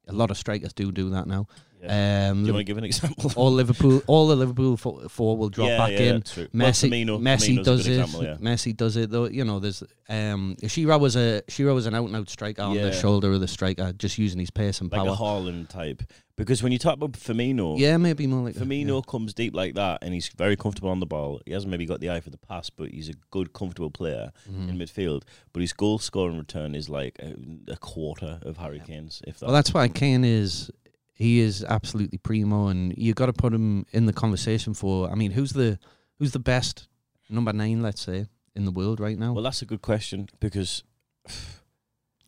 A 0.08 0.12
lot 0.12 0.30
of 0.30 0.36
strikers 0.36 0.72
do 0.72 0.92
do 0.92 1.10
that 1.10 1.26
now. 1.26 1.46
Yeah. 1.82 2.28
Um, 2.30 2.36
Do 2.36 2.40
you 2.40 2.46
Liv- 2.46 2.54
want 2.54 2.60
to 2.60 2.64
give 2.64 2.78
an 2.78 2.84
example? 2.84 3.32
all 3.36 3.52
Liverpool, 3.52 4.02
all 4.06 4.26
the 4.28 4.36
Liverpool 4.36 4.76
fo- 4.76 5.08
four 5.08 5.36
will 5.36 5.50
drop 5.50 5.68
yeah, 5.68 5.78
back 5.78 5.90
yeah, 5.92 5.98
in. 5.98 6.14
that's 6.16 6.34
true. 6.34 6.48
Well, 6.54 6.68
Messi, 6.70 6.88
Firmino, 6.90 7.20
Messi 7.20 7.56
Firmino's 7.58 7.64
does 7.66 7.82
good 7.86 7.92
it. 7.92 8.00
Example, 8.00 8.24
yeah. 8.24 8.36
Messi 8.36 8.76
does 8.76 8.96
it 8.96 9.10
though. 9.10 9.26
You 9.28 9.44
know, 9.44 9.58
there's 9.60 9.82
um, 10.08 10.56
Shearer 10.66 10.98
was 10.98 11.16
a 11.16 11.42
Shearer 11.48 11.74
was 11.74 11.86
an 11.86 11.94
out 11.94 12.06
and 12.06 12.16
out 12.16 12.30
striker 12.30 12.62
on 12.62 12.76
the 12.76 12.92
shoulder 12.92 13.32
of 13.32 13.40
the 13.40 13.48
striker, 13.48 13.92
just 13.92 14.18
using 14.18 14.40
his 14.40 14.50
pace 14.50 14.80
and 14.80 14.90
Like 14.90 15.00
power. 15.02 15.10
a 15.10 15.16
Haaland 15.16 15.68
type. 15.68 16.02
Because 16.36 16.62
when 16.62 16.70
you 16.70 16.78
talk 16.78 16.94
about 16.96 17.12
Firmino, 17.12 17.78
yeah, 17.78 17.96
maybe 17.96 18.26
more 18.26 18.42
like 18.44 18.54
that, 18.54 18.68
Firmino 18.68 19.06
comes 19.06 19.32
deep 19.32 19.54
like 19.54 19.74
that, 19.76 20.00
and 20.02 20.12
he's 20.12 20.28
very 20.28 20.54
comfortable 20.54 20.90
on 20.90 21.00
the 21.00 21.06
ball. 21.06 21.40
He 21.46 21.52
hasn't 21.52 21.70
maybe 21.70 21.86
got 21.86 22.00
the 22.00 22.10
eye 22.10 22.20
for 22.20 22.28
the 22.28 22.36
pass, 22.36 22.68
but 22.68 22.90
he's 22.90 23.08
a 23.08 23.14
good, 23.30 23.54
comfortable 23.54 23.90
player 23.90 24.32
yeah. 24.50 24.58
Mhm. 24.66 24.68
in 24.68 24.78
midfield. 24.78 25.22
But 25.54 25.60
his 25.62 25.72
goal 25.72 25.98
scoring 25.98 26.36
return 26.36 26.74
is 26.74 26.90
like 26.90 27.18
a, 27.20 27.34
a 27.72 27.76
quarter 27.78 28.38
of 28.42 28.58
Harry 28.58 28.82
Kane's, 28.86 29.22
if 29.26 29.38
that. 29.38 29.46
Well, 29.46 29.54
that's 29.54 29.72
why 29.72 29.88
Kane 29.88 30.24
is. 30.24 30.70
He 31.18 31.40
is 31.40 31.64
absolutely 31.64 32.18
primo, 32.18 32.68
and 32.68 32.92
you 32.96 33.14
got 33.14 33.26
to 33.26 33.32
put 33.32 33.52
him 33.54 33.86
in 33.92 34.04
the 34.06 34.12
conversation 34.12 34.74
for. 34.74 35.10
I 35.10 35.14
mean, 35.14 35.30
who's 35.32 35.52
the 35.52 35.78
who's 36.18 36.32
the 36.32 36.38
best 36.38 36.88
number 37.30 37.52
nine? 37.54 37.80
Let's 37.82 38.02
say 38.02 38.26
in 38.54 38.64
the 38.66 38.70
world 38.70 39.00
right 39.00 39.18
now. 39.18 39.32
well, 39.32 39.42
that's 39.42 39.62
a 39.62 39.66
good 39.66 39.80
question 39.80 40.28
because 40.40 40.82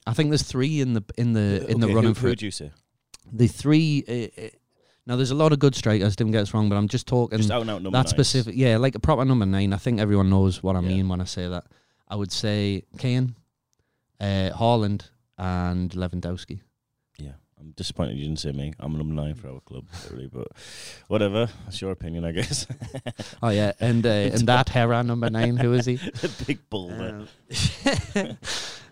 I 0.06 0.14
think 0.14 0.30
there's 0.30 0.42
three 0.42 0.80
in 0.80 0.94
the 0.94 1.04
in 1.18 1.34
the 1.34 1.66
in 1.70 1.80
the 1.80 1.86
Okay, 1.86 1.94
running 1.94 2.08
who, 2.10 2.14
for 2.14 2.20
who 2.22 2.28
would 2.30 2.42
you 2.42 2.50
say? 2.50 2.70
the 3.30 3.46
three. 3.46 4.04
Uh, 4.08 4.42
uh, 4.42 4.48
now, 5.06 5.16
there's 5.16 5.30
a 5.30 5.34
lot 5.34 5.52
of 5.52 5.58
good 5.58 5.74
strikers. 5.74 6.16
Don't 6.16 6.30
get 6.30 6.42
us 6.42 6.52
wrong, 6.54 6.68
but 6.68 6.76
I'm 6.76 6.88
just 6.88 7.06
talking 7.06 7.38
Just 7.38 7.50
out 7.50 7.62
and 7.62 7.70
out 7.70 7.82
number 7.82 7.96
that 7.96 8.04
nines. 8.04 8.10
specific. 8.10 8.54
Yeah, 8.56 8.76
like 8.78 8.94
a 8.94 9.00
proper 9.00 9.24
number 9.24 9.46
nine. 9.46 9.72
I 9.72 9.78
think 9.78 10.00
everyone 10.00 10.28
knows 10.30 10.62
what 10.62 10.76
I 10.76 10.80
Yeah. 10.80 10.88
mean 10.88 11.08
when 11.08 11.20
I 11.20 11.24
say 11.24 11.48
that. 11.48 11.64
I 12.08 12.14
would 12.16 12.30
say 12.32 12.82
Kane, 12.98 13.34
uh, 14.20 14.50
Haaland, 14.54 15.08
and 15.38 15.90
Lewandowski. 15.92 16.60
I'm 17.60 17.72
disappointed 17.72 18.16
you 18.16 18.24
didn't 18.24 18.38
see 18.38 18.52
me. 18.52 18.72
I'm 18.78 18.96
number 18.96 19.14
nine 19.14 19.34
for 19.34 19.48
our 19.48 19.60
club, 19.60 19.84
literally, 20.04 20.28
but 20.32 20.48
whatever. 21.08 21.48
That's 21.64 21.80
your 21.80 21.90
opinion, 21.92 22.24
I 22.24 22.32
guess. 22.32 22.66
Oh 23.42 23.50
yeah, 23.50 23.72
and 23.80 24.04
uh, 24.06 24.08
and 24.08 24.46
that 24.48 24.68
Hera 24.68 25.02
number 25.02 25.28
nine. 25.30 25.56
Who 25.56 25.72
is 25.74 25.86
he? 25.86 25.96
the 26.22 26.44
big 26.46 26.58
bull. 26.70 26.88
there. 26.88 27.26
Uh, 28.16 28.20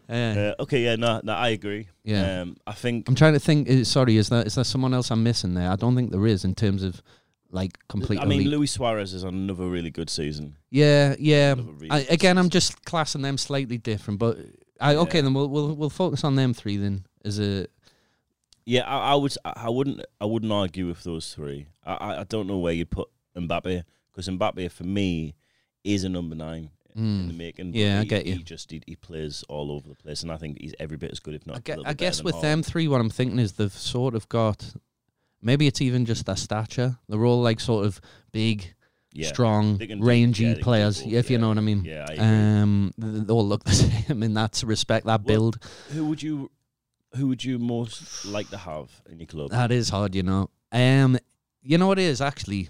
uh, 0.08 0.12
Uh, 0.12 0.54
okay, 0.60 0.84
yeah, 0.84 0.94
no, 0.96 1.20
no, 1.24 1.32
I 1.32 1.48
agree. 1.48 1.88
yeah. 2.04 2.42
Um, 2.42 2.56
I 2.66 2.72
think 2.72 3.08
I'm 3.08 3.14
trying 3.16 3.32
to 3.34 3.40
think. 3.40 3.68
Uh, 3.68 3.82
sorry, 3.84 4.16
is 4.16 4.28
there 4.28 4.42
is 4.46 4.54
there 4.54 4.64
someone 4.64 4.94
else 4.94 5.10
I'm 5.10 5.22
missing 5.22 5.54
there? 5.54 5.70
I 5.70 5.76
don't 5.76 5.96
think 5.96 6.10
there 6.12 6.26
is 6.26 6.44
in 6.44 6.54
terms 6.54 6.82
of 6.84 7.02
like 7.50 7.76
completely. 7.88 8.24
I 8.24 8.28
mean, 8.28 8.48
Luis 8.48 8.72
Suarez 8.72 9.12
is 9.14 9.24
on 9.24 9.34
another 9.34 9.68
really 9.68 9.90
good 9.90 10.08
season. 10.10 10.56
yeah, 10.70 11.14
yeah. 11.18 11.54
Really 11.56 11.90
I, 11.90 11.98
again, 12.10 12.38
I'm 12.38 12.50
just 12.50 12.84
classing 12.84 13.22
them 13.22 13.36
slightly 13.38 13.78
different, 13.78 14.20
but 14.20 14.38
I, 14.80 14.94
okay, 14.96 15.18
Yeah. 15.18 15.22
then 15.22 15.34
we'll 15.34 15.48
we'll 15.48 15.74
we'll 15.74 15.90
focus 15.90 16.22
on 16.24 16.36
them 16.36 16.54
three 16.54 16.76
then. 16.76 17.04
As 17.24 17.40
a 17.40 17.66
Yeah, 18.66 18.82
I, 18.82 19.12
I 19.12 19.14
would. 19.14 19.34
I 19.44 19.52
I 19.56 19.68
wouldn't. 19.70 20.04
I 20.20 20.24
wouldn't 20.26 20.52
argue 20.52 20.88
with 20.88 21.04
those 21.04 21.32
three. 21.32 21.68
I, 21.84 21.94
I, 21.94 22.20
I 22.20 22.24
don't 22.24 22.46
know 22.48 22.58
where 22.58 22.72
you 22.72 22.84
put 22.84 23.08
Mbappe 23.36 23.84
because 24.12 24.28
Mbappe 24.28 24.70
for 24.72 24.84
me 24.84 25.34
is 25.84 26.02
a 26.04 26.08
number 26.08 26.34
nine 26.34 26.70
in 26.96 27.28
the 27.28 27.32
mm, 27.34 27.36
making. 27.36 27.70
but 27.72 27.78
Yeah, 27.78 27.98
I 27.98 28.02
he, 28.02 28.06
get 28.08 28.26
you. 28.26 28.34
He 28.36 28.42
just 28.42 28.70
he, 28.70 28.82
he 28.86 28.96
plays 28.96 29.44
all 29.48 29.70
over 29.70 29.88
the 29.88 29.94
place, 29.94 30.22
and 30.22 30.32
I 30.32 30.36
think 30.36 30.58
he's 30.60 30.74
every 30.80 30.96
bit 30.96 31.12
as 31.12 31.20
good, 31.20 31.34
if 31.34 31.46
not. 31.46 31.56
I, 31.56 31.58
a 31.58 31.62
gue- 31.62 31.76
little 31.76 31.88
I 31.88 31.94
guess 31.94 32.22
with 32.24 32.34
than 32.40 32.42
them 32.42 32.62
three, 32.64 32.88
what 32.88 33.00
I'm 33.00 33.10
thinking 33.10 33.38
is 33.38 33.52
they've 33.52 33.72
sort 33.72 34.14
of 34.14 34.28
got. 34.28 34.74
Maybe 35.42 35.66
it's 35.68 35.80
even 35.80 36.06
just 36.06 36.26
their 36.26 36.34
stature. 36.36 36.98
They're 37.08 37.24
all 37.24 37.40
like 37.42 37.60
sort 37.60 37.86
of 37.86 38.00
big, 38.32 38.74
yeah. 39.12 39.28
strong, 39.28 39.78
can 39.78 40.00
do- 40.00 40.04
rangy 40.04 40.42
yeah, 40.44 40.48
they 40.48 40.54
can 40.54 40.60
do 40.60 40.64
players. 40.64 41.02
both, 41.02 41.12
if 41.12 41.30
you 41.30 41.38
know 41.38 41.48
what 41.48 41.58
I 41.58 41.60
mean. 41.60 41.84
Yeah, 41.84 42.06
I 42.08 42.12
agree. 42.14 42.24
Um, 42.24 42.92
th- 43.00 43.26
they 43.26 43.32
all 43.32 43.46
look 43.46 43.62
the 43.64 43.72
same 43.72 44.22
in 44.24 44.34
that 44.34 44.60
respect. 44.66 45.06
That 45.06 45.20
Well, 45.20 45.28
build 45.28 45.58
who 45.92 46.06
would 46.06 46.20
you, 46.22 46.50
who 47.16 47.28
would 47.28 47.42
you 47.44 47.58
most 47.58 48.24
like 48.26 48.48
to 48.50 48.56
have 48.58 48.88
in 49.10 49.18
your 49.20 49.26
club? 49.26 49.50
that 49.50 49.70
is 49.72 49.88
hard, 49.88 50.14
you 50.14 50.22
know. 50.22 50.50
Um, 50.72 51.18
you 51.62 51.78
know 51.78 51.86
what 51.88 51.98
it 51.98 52.02
is 52.04 52.20
actually. 52.20 52.68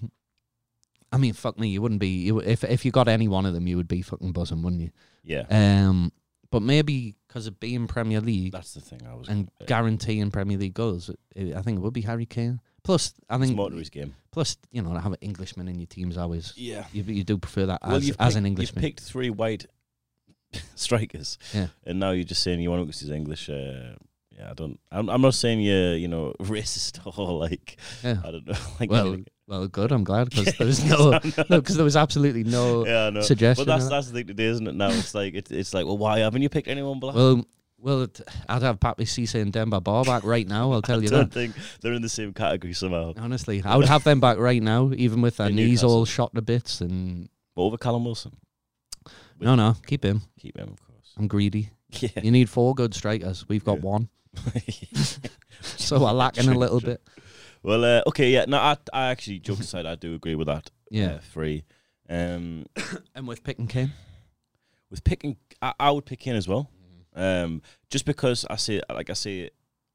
I 1.12 1.18
mean, 1.18 1.32
fuck 1.34 1.58
me, 1.58 1.68
you 1.68 1.80
wouldn't 1.82 2.00
be 2.00 2.24
you, 2.26 2.40
if 2.40 2.64
if 2.64 2.84
you 2.84 2.90
got 2.90 3.08
any 3.08 3.28
one 3.28 3.46
of 3.46 3.54
them, 3.54 3.66
you 3.66 3.76
would 3.76 3.88
be 3.88 4.02
fucking 4.02 4.32
buzzing, 4.32 4.62
wouldn't 4.62 4.82
you? 4.82 4.90
yeah, 5.22 5.44
Um, 5.50 6.12
but 6.50 6.62
maybe 6.62 7.16
because 7.26 7.46
of 7.46 7.58
being 7.60 7.86
Premier 7.86 8.20
League 8.20 8.52
that's 8.52 8.74
the 8.74 8.80
thing. 8.80 9.00
I 9.08 9.14
was 9.14 9.28
and 9.28 9.50
guaranteeing 9.66 10.30
Premier 10.30 10.58
League 10.58 10.74
goals, 10.74 11.10
it, 11.34 11.54
I 11.56 11.62
think 11.62 11.78
it 11.78 11.80
would 11.82 11.92
be 11.94 12.02
Harry 12.02 12.26
Kane. 12.26 12.60
Plus, 12.82 13.14
I 13.28 13.34
it's 13.36 13.44
think 13.46 13.56
more 13.56 13.70
to 13.70 13.76
his 13.76 13.90
game. 13.90 14.14
plus 14.30 14.56
you 14.70 14.80
know 14.82 14.94
to 14.94 15.00
have 15.00 15.12
an 15.12 15.18
Englishman 15.20 15.66
in 15.68 15.78
your 15.80 15.86
team's 15.88 16.16
always 16.16 16.52
Yeah. 16.56 16.84
you, 16.92 17.02
you 17.02 17.24
do 17.24 17.36
prefer 17.38 17.66
that 17.66 17.80
Well, 17.82 17.96
as 17.96 18.08
as 18.10 18.16
picked, 18.16 18.36
an 18.36 18.46
Englishman. 18.46 18.82
You've 18.82 18.88
picked 18.90 19.00
three 19.00 19.30
white 19.30 19.66
strikers, 20.74 21.38
Yeah. 21.54 21.68
and 21.84 21.98
now 22.00 22.10
you're 22.12 22.24
just 22.24 22.42
saying 22.42 22.60
you 22.60 22.70
want 22.70 22.90
to 22.92 22.98
he's 22.98 23.10
English. 23.10 23.48
Uh, 23.48 23.94
yeah, 24.38 24.50
I 24.50 24.54
don't. 24.54 24.78
I'm, 24.90 25.08
I'm 25.08 25.20
not 25.22 25.34
saying 25.34 25.60
you're, 25.60 25.96
you 25.96 26.08
know, 26.08 26.34
racist 26.40 27.00
or 27.18 27.32
like 27.38 27.76
Yeah. 28.04 28.16
I 28.24 28.30
don't 28.30 28.46
know. 28.46 28.54
Like 28.80 28.90
Well. 28.90 29.18
Well, 29.48 29.68
good. 29.68 29.92
I'm 29.92 30.02
glad 30.02 30.30
because 30.30 30.54
there's 30.58 30.84
no 30.84 31.12
no 31.48 31.60
because 31.60 31.76
there 31.76 31.84
was 31.84 31.94
absolutely 31.96 32.42
no 32.42 32.84
yeah, 32.84 33.12
I 33.16 33.20
suggestion. 33.20 33.64
But 33.64 33.72
that's 33.72 33.84
that. 33.84 33.90
that's 33.90 34.06
the 34.08 34.12
thing 34.14 34.26
today, 34.26 34.46
isn't 34.46 34.66
it? 34.66 34.74
Now 34.74 34.88
it's 34.88 35.14
like 35.14 35.34
it's 35.34 35.52
it's 35.52 35.72
like, 35.72 35.86
well, 35.86 35.96
why 35.98 36.18
haven't 36.18 36.42
you 36.42 36.48
picked 36.48 36.66
anyone 36.66 36.98
black? 36.98 37.14
well, 37.14 37.44
well, 37.78 38.02
it, 38.02 38.20
I'd 38.48 38.62
have 38.62 38.80
Papiss 38.80 39.02
Cisse 39.14 39.40
and 39.40 39.52
Demba 39.52 39.80
Ba 39.80 40.02
back 40.02 40.24
right 40.24 40.48
now. 40.48 40.72
I'll 40.72 40.82
tell 40.82 40.98
I 40.98 41.02
you 41.02 41.08
don't 41.10 41.30
that. 41.30 41.32
think 41.32 41.54
they're 41.80 41.92
in 41.92 42.02
the 42.02 42.08
same 42.08 42.32
category 42.32 42.72
somehow. 42.72 43.12
Honestly, 43.18 43.62
I 43.64 43.76
would 43.76 43.86
have 43.86 44.02
them 44.02 44.18
back 44.18 44.38
right 44.38 44.60
now, 44.60 44.90
even 44.96 45.20
with 45.22 45.36
their 45.36 45.46
In 45.50 45.54
knees 45.54 45.82
Newcastle. 45.82 45.90
all 45.92 46.04
shot 46.06 46.34
to 46.34 46.42
bits. 46.42 46.80
And 46.80 47.28
But 47.54 47.62
over 47.62 47.76
Callum 47.78 48.04
Wilson, 48.04 48.32
no, 49.38 49.54
no, 49.54 49.76
keep 49.86 50.04
him. 50.04 50.22
keep 50.40 50.56
him, 50.58 50.70
of 50.70 50.82
course. 50.88 51.12
I'm 51.16 51.28
greedy. 51.28 51.70
Yeah. 52.00 52.08
You 52.22 52.32
need 52.32 52.48
four 52.50 52.74
good 52.74 52.94
strikers. 52.94 53.46
We've 53.48 53.64
got 53.64 53.76
Yeah. 53.78 53.82
one, 53.90 54.08
so 55.60 56.00
we're 56.00 56.12
lacking 56.12 56.48
a 56.48 56.58
little 56.58 56.80
bit. 56.80 57.00
Well, 57.62 57.84
uh, 57.84 58.02
okay, 58.08 58.30
yeah. 58.30 58.44
No, 58.46 58.58
I, 58.58 58.76
I 58.92 59.06
actually, 59.06 59.40
joke 59.40 59.60
aside, 59.60 59.86
I 59.86 59.94
do 59.94 60.14
agree 60.14 60.34
with 60.34 60.46
that. 60.46 60.70
Yeah, 60.90 61.14
uh, 61.14 61.18
three. 61.32 61.64
Um, 62.08 62.66
and 63.14 63.26
with 63.26 63.42
picking 63.42 63.66
Kane. 63.66 63.92
with 64.90 65.02
picking, 65.02 65.36
I, 65.60 65.74
I 65.80 65.90
would 65.90 66.06
pick 66.06 66.26
in 66.26 66.36
as 66.36 66.46
well. 66.46 66.70
Um, 67.14 67.62
just 67.90 68.04
because 68.04 68.44
I 68.48 68.56
say, 68.56 68.80
like 68.88 69.10
I 69.10 69.14
say, 69.14 69.50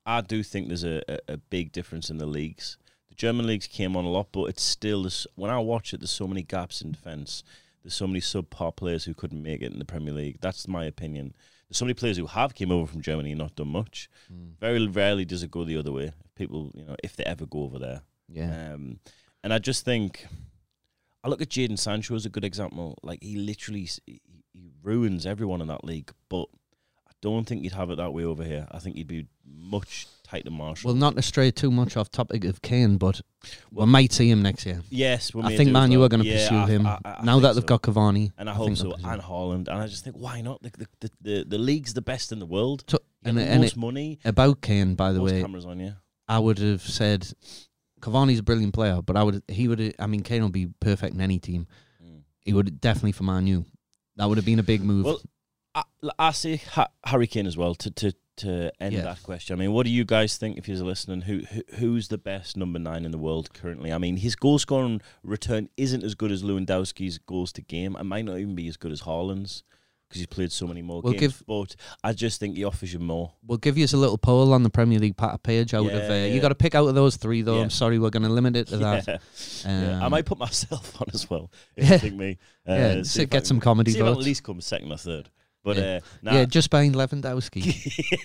I 0.06 0.22
do 0.22 0.44
think 0.44 0.68
there's 0.68 0.84
a, 0.84 1.02
a, 1.08 1.34
a 1.34 1.38
big 1.38 1.72
difference 1.72 2.10
in 2.10 2.18
the 2.18 2.26
leagues. 2.26 2.78
The 3.10 3.16
German 3.16 3.46
leagues 3.46 3.68
came 3.68 3.96
on 3.96 4.06
a 4.06 4.10
lot, 4.10 4.30
but 4.32 4.46
it's 4.46 4.64
still 4.64 5.04
there's, 5.04 5.28
when 5.36 5.52
I 5.52 5.60
watch 5.60 5.94
it, 5.94 6.00
there's 6.00 6.12
so 6.12 6.28
many 6.28 6.44
gaps 6.44 6.82
in 6.82 6.92
defence. 6.92 7.44
There's 7.84 7.94
so 7.94 8.08
many 8.08 8.20
subpar 8.20 8.76
players 8.76 9.06
who 9.06 9.14
couldn't 9.14 9.44
make 9.44 9.62
it 9.62 9.72
in 9.72 9.80
the 9.80 9.86
Premier 9.86 10.14
League. 10.14 10.40
That's 10.42 10.68
my 10.68 10.86
opinion. 10.86 11.34
There's 11.72 11.78
so 11.78 11.86
many 11.86 11.94
players 11.94 12.18
who 12.18 12.26
have 12.26 12.54
came 12.54 12.70
over 12.70 12.86
from 12.86 13.02
Germany 13.02 13.32
and 13.32 13.40
not 13.40 13.56
done 13.56 13.70
much. 13.70 14.10
Mm. 14.30 14.60
Very 14.60 14.86
rarely 14.88 15.24
does 15.24 15.42
it 15.42 15.52
go 15.52 15.64
the 15.64 15.78
other 15.78 15.94
way. 15.94 16.12
People, 16.36 16.70
you 16.76 16.84
know, 16.84 16.98
if 17.02 17.16
they 17.16 17.24
ever 17.24 17.46
go 17.46 17.64
over 17.64 17.80
there. 17.80 18.02
Yeah, 18.28 18.74
Um, 18.74 19.00
and 19.42 19.54
I 19.54 19.58
just 19.58 19.86
think 19.86 20.26
I 21.24 21.30
look 21.30 21.42
at 21.42 21.48
Jaden 21.48 21.80
Sancho 21.80 22.14
as 22.14 22.26
a 22.26 22.30
good 22.30 22.44
example. 22.44 22.98
Like 23.04 23.24
he 23.24 23.38
literally 23.38 23.88
he, 24.06 24.20
he 24.52 24.70
ruins 24.84 25.26
everyone 25.26 25.62
in 25.62 25.68
that 25.70 25.86
league, 25.86 26.12
but 26.28 26.48
I 27.08 27.14
don't 27.22 27.48
think 27.48 27.64
you'd 27.64 27.72
have 27.72 27.90
it 27.90 27.96
that 27.96 28.14
way 28.14 28.26
over 28.26 28.44
here. 28.44 28.68
I 28.70 28.80
think 28.80 28.98
you'd 28.98 29.08
be 29.08 29.28
much 29.46 30.08
tighter 30.32 30.52
Marshall. 30.52 30.90
well, 30.90 30.96
not 30.96 31.16
to 31.16 31.22
stray 31.22 31.52
too 31.52 31.70
much 31.72 31.98
off 31.98 32.10
topic 32.10 32.46
of 32.46 32.62
Kane, 32.62 32.98
but 32.98 33.22
Well- 33.72 33.86
we 33.86 33.92
might 33.92 34.12
see 34.14 34.30
him 34.30 34.42
next 34.42 34.66
year. 34.66 34.82
yes, 34.90 35.34
we 35.34 35.42
I 35.44 35.56
think 35.58 35.72
Man 35.72 35.90
as 35.90 35.92
U 35.92 36.04
are 36.04 36.10
going 36.10 36.24
to 36.24 36.32
pursue 36.32 36.66
him 36.66 36.84
now 37.24 37.40
that 37.40 37.56
they've 37.56 37.66
got 37.66 37.82
Cavani. 37.82 38.32
and 38.38 38.50
I, 38.50 38.54
hope 38.54 38.76
so. 38.76 38.84
they'll 38.84 38.94
pursue 38.94 39.06
him. 39.08 39.14
And 39.14 39.22
Haaland, 39.22 39.68
and 39.68 39.78
I 39.84 39.88
just 39.88 40.04
think 40.04 40.16
why 40.16 40.42
not? 40.42 40.62
The 40.64 40.72
the, 40.78 40.88
the, 41.02 41.10
the, 41.22 41.46
the 41.50 41.58
league's 41.58 41.94
the 41.94 42.02
best 42.02 42.32
in 42.32 42.40
the 42.40 42.46
world. 42.46 42.84
You 42.92 43.00
and 43.24 43.36
most 43.36 43.74
it- 43.74 43.78
money, 43.78 44.20
About 44.26 44.62
Kane, 44.62 44.96
by 44.96 45.12
the 45.12 45.22
way, 45.22 45.42
cameras 45.42 45.66
on 45.66 45.80
you. 45.80 45.94
I 46.28 46.40
would 46.40 46.60
have 46.60 46.82
said 46.82 47.28
Cavani's 48.00 48.40
a 48.40 48.44
brilliant 48.44 48.74
player, 48.74 49.02
but 49.02 49.18
I 49.18 49.24
would 49.24 49.44
he 49.48 49.68
would 49.68 49.96
I 50.00 50.08
mean 50.08 50.24
Kane 50.24 50.42
will 50.42 50.50
be 50.50 50.68
perfect 50.80 51.14
in 51.14 51.22
any 51.22 51.40
team. 51.40 51.68
Mm. 52.04 52.22
He 52.40 52.54
would 52.54 52.80
definitely 52.82 53.12
for 53.12 53.24
Man 53.24 53.48
U. 53.48 53.66
That 54.16 54.28
would 54.30 54.38
have 54.38 54.46
been 54.46 54.60
a 54.60 54.64
big 54.64 54.82
move. 54.82 55.06
Well, 55.06 55.22
I, 55.76 55.84
I 56.20 56.32
ha- 56.72 56.90
Harry 57.06 57.28
Kane 57.28 57.48
as 57.48 57.58
well 57.58 57.76
to 57.76 57.92
to 57.92 58.14
to 58.38 58.72
end 58.80 58.94
Yeah. 58.94 59.02
that 59.02 59.22
question. 59.24 59.54
I 59.56 59.60
mean, 59.60 59.72
what 59.74 59.86
do 59.86 59.92
you 59.92 60.06
guys 60.06 60.38
think 60.38 60.58
if 60.58 60.68
you're 60.68 60.78
listening? 60.78 61.22
Who, 61.22 61.40
who 61.52 61.62
who's 61.78 62.08
the 62.08 62.18
best 62.18 62.58
number 62.58 62.80
nine 62.80 63.06
in 63.06 63.12
the 63.12 63.18
world 63.18 63.54
currently? 63.54 63.92
I 63.92 63.98
mean, 63.98 64.18
his 64.18 64.36
goal 64.36 64.58
scoring 64.60 65.02
return 65.24 65.70
isn't 65.78 66.04
as 66.04 66.16
good 66.16 66.32
as 66.32 66.42
Lewandowski's 66.44 67.18
goals 67.20 67.52
to 67.54 67.62
game. 67.62 67.96
It 68.00 68.04
might 68.06 68.26
not 68.26 68.38
even 68.38 68.56
be 68.56 68.68
as 68.68 68.78
good 68.78 68.92
as 68.92 69.02
Haaland's 69.02 69.64
because 70.10 70.20
he's 70.20 70.28
played 70.28 70.52
so 70.52 70.68
many 70.68 70.82
more 70.82 71.02
We'll 71.02 71.14
games. 71.14 71.38
give- 71.38 71.44
but 71.48 71.74
I 72.04 72.12
just 72.12 72.38
think 72.40 72.58
he 72.58 72.66
offers 72.66 72.92
you 72.92 73.00
more. 73.00 73.32
we'll 73.48 73.58
give 73.58 73.78
you 73.78 73.86
a 73.86 73.96
little 73.96 74.18
poll 74.18 74.54
on 74.54 74.64
the 74.64 74.70
Premier 74.70 75.00
League 75.00 75.16
pa- 75.16 75.38
page 75.38 75.74
out 75.74 75.86
of 75.86 75.94
uh, 75.94 76.14
yeah. 76.14 76.26
you 76.26 76.42
got 76.42 76.50
to 76.50 76.56
pick 76.56 76.76
out 76.76 76.86
of 76.88 76.96
those 76.96 77.16
three 77.16 77.42
though. 77.44 77.56
Yeah. 77.58 77.62
I'm 77.64 77.70
sorry, 77.70 77.98
we're 77.98 78.10
going 78.10 78.24
to 78.24 78.30
limit 78.30 78.58
it 78.58 78.68
to 78.68 78.78
that. 78.78 79.08
Yeah. 79.08 79.18
Yeah. 79.66 80.00
I 80.02 80.06
Um, 80.06 80.12
might 80.12 80.26
put 80.26 80.38
myself 80.38 81.00
on 81.02 81.08
as 81.14 81.30
well 81.30 81.50
if 81.78 81.86
Yeah. 81.88 81.94
you 81.94 82.00
think 82.00 82.16
me. 82.16 82.38
Uh, 82.68 82.74
yeah, 82.74 82.94
see 82.96 83.04
so 83.04 83.22
if 83.22 83.28
I 83.30 83.32
get 83.38 83.48
some 83.48 83.60
comedy 83.62 83.92
See 83.92 84.00
if 84.00 84.06
at 84.06 84.18
least 84.18 84.44
come 84.44 84.60
second 84.62 84.92
or 84.92 84.98
third. 84.98 85.30
But 85.64 85.78
Yeah. 85.78 85.84
uh, 85.84 86.00
nah, 86.24 86.34
Yeah, 86.34 86.46
just 86.46 86.70
behind 86.72 86.96
Lewandowski 86.96 87.62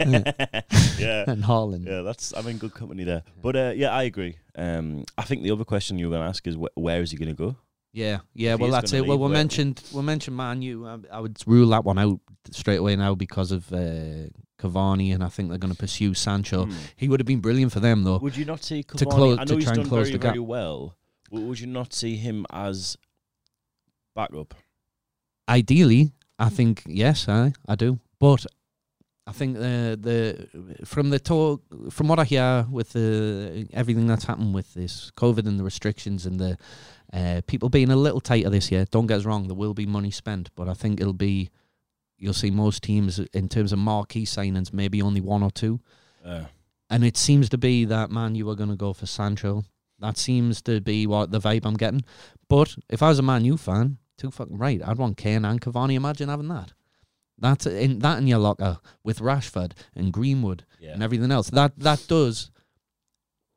yeah. 0.99 1.25
and 1.29 1.45
Haaland. 1.45 1.87
Yeah, 1.87 2.03
that's 2.03 2.33
I'm 2.35 2.47
in 2.49 2.59
good 2.59 2.73
company 2.75 3.05
there. 3.05 3.23
But 3.43 3.57
uh, 3.57 3.73
yeah, 3.77 3.91
I 3.91 4.05
agree. 4.05 4.37
Um, 4.57 5.05
I 5.19 5.23
think 5.23 5.43
the 5.43 5.51
other 5.51 5.65
question 5.65 5.99
you 5.99 6.07
were 6.09 6.17
going 6.17 6.23
to 6.25 6.29
ask 6.29 6.47
is 6.47 6.55
wh- 6.57 6.77
where 6.79 7.03
is 7.03 7.11
he 7.11 7.17
going 7.19 7.29
to 7.29 7.35
go? 7.35 7.57
Yeah, 7.93 8.19
yeah. 8.35 8.55
If 8.55 8.61
Well, 8.61 8.71
that's 8.71 8.93
it. 8.93 9.07
Well, 9.07 9.19
we 9.19 9.29
mentioned 9.29 9.83
we 9.93 10.03
mentioned 10.03 10.37
Man 10.37 10.63
U. 10.63 10.87
I, 10.87 10.99
I 11.13 11.21
would 11.21 11.39
rule 11.47 11.69
that 11.71 11.85
one 11.85 11.99
out 11.99 12.21
straight 12.51 12.77
away 12.79 12.97
now 12.97 13.15
because 13.15 13.53
of 13.53 13.71
uh, 13.73 14.29
Cavani, 14.59 15.15
and 15.15 15.23
I 15.25 15.29
think 15.29 15.49
they're 15.49 15.59
going 15.59 15.73
to 15.73 15.79
pursue 15.79 16.13
Sancho. 16.15 16.67
Hmm. 16.67 16.73
He 16.97 17.09
would 17.09 17.21
have 17.21 17.27
been 17.27 17.41
brilliant 17.41 17.73
for 17.73 17.81
them 17.81 18.05
though. 18.05 18.19
Would 18.19 18.37
you 18.37 18.45
not 18.47 18.63
see 18.65 18.83
Cavani? 18.83 18.99
To 18.99 19.07
close- 19.07 19.39
I 19.39 19.45
to 19.45 19.55
he's 19.57 19.65
try 19.65 19.73
and 19.75 19.83
done 19.83 19.89
close 19.89 20.07
very 20.09 20.13
the 20.13 20.19
gap. 20.19 20.33
very 20.33 20.41
well. 20.41 20.95
Would 21.31 21.59
you 21.61 21.67
not 21.67 21.93
see 21.93 22.17
him 22.17 22.47
as 22.51 22.97
backup? 24.15 24.55
Ideally, 25.49 26.13
I 26.39 26.49
think 26.51 26.83
yes, 26.87 27.29
I 27.29 27.53
I 27.69 27.75
do, 27.77 27.99
but 28.19 28.47
I 29.27 29.33
think 29.33 29.57
the 29.57 29.99
the 30.01 30.87
from 30.87 31.11
the 31.11 31.19
talk 31.19 31.63
from 31.91 32.09
what 32.09 32.19
I 32.19 32.25
hear 32.25 32.67
with 32.71 32.93
the 32.93 33.67
everything 33.73 34.07
that's 34.07 34.25
happened 34.25 34.55
with 34.55 34.75
this 34.75 35.11
COVID 35.17 35.47
and 35.49 35.59
the 35.59 35.65
restrictions 35.65 36.27
and 36.27 36.39
the 36.39 36.57
uh, 37.13 37.41
people 37.47 37.69
being 37.69 37.91
a 37.91 37.97
little 37.97 38.21
tighter 38.21 38.51
this 38.51 38.71
year. 38.71 38.85
Don't 38.91 39.07
get 39.07 39.19
us 39.19 39.25
wrong, 39.25 39.47
there 39.49 39.57
will 39.57 39.75
be 39.75 39.87
money 39.87 40.11
spent, 40.11 40.51
but 40.55 40.69
I 40.69 40.75
think 40.75 41.01
it'll 41.01 41.13
be 41.13 41.51
you'll 42.19 42.35
see 42.35 42.51
most 42.51 42.83
teams 42.83 43.19
in 43.33 43.49
terms 43.49 43.73
of 43.73 43.79
marquee 43.79 44.25
signings, 44.27 44.73
maybe 44.73 45.03
only 45.03 45.21
one 45.21 45.43
or 45.43 45.51
two. 45.51 45.81
Uh, 46.25 46.45
And 46.89 47.05
it 47.05 47.17
seems 47.17 47.49
to 47.49 47.59
be 47.59 47.85
that 47.87 48.11
man, 48.11 48.35
you 48.37 48.49
are 48.49 48.57
going 48.57 48.71
to 48.71 48.77
go 48.77 48.93
for 48.93 49.07
Sancho. 49.07 49.65
That 49.99 50.19
seems 50.19 50.63
to 50.63 50.81
be 50.81 51.07
what 51.07 51.31
the 51.31 51.41
vibe 51.41 51.65
I'm 51.67 51.77
getting. 51.77 52.05
But 52.49 52.77
if 52.89 53.03
I 53.03 53.09
was 53.09 53.19
a 53.19 53.23
Man 53.23 53.45
U 53.45 53.57
fan, 53.57 53.99
too 54.17 54.31
fucking 54.31 54.59
right, 54.59 54.81
I'd 54.87 54.99
want 54.99 55.17
Kane 55.17 55.45
and 55.45 55.61
Cavani. 55.61 55.95
Imagine 55.95 56.29
having 56.29 56.49
that. 56.49 56.73
That's 57.39 57.67
in 57.67 57.99
that 58.01 58.19
in 58.19 58.27
your 58.27 58.39
locker 58.39 58.79
with 59.05 59.19
Rashford 59.21 59.73
and 59.95 60.13
Greenwood 60.13 60.65
yeah. 60.81 60.93
and 60.93 61.03
everything 61.03 61.31
else. 61.31 61.51
That 61.51 61.79
that 61.81 62.05
does. 62.09 62.51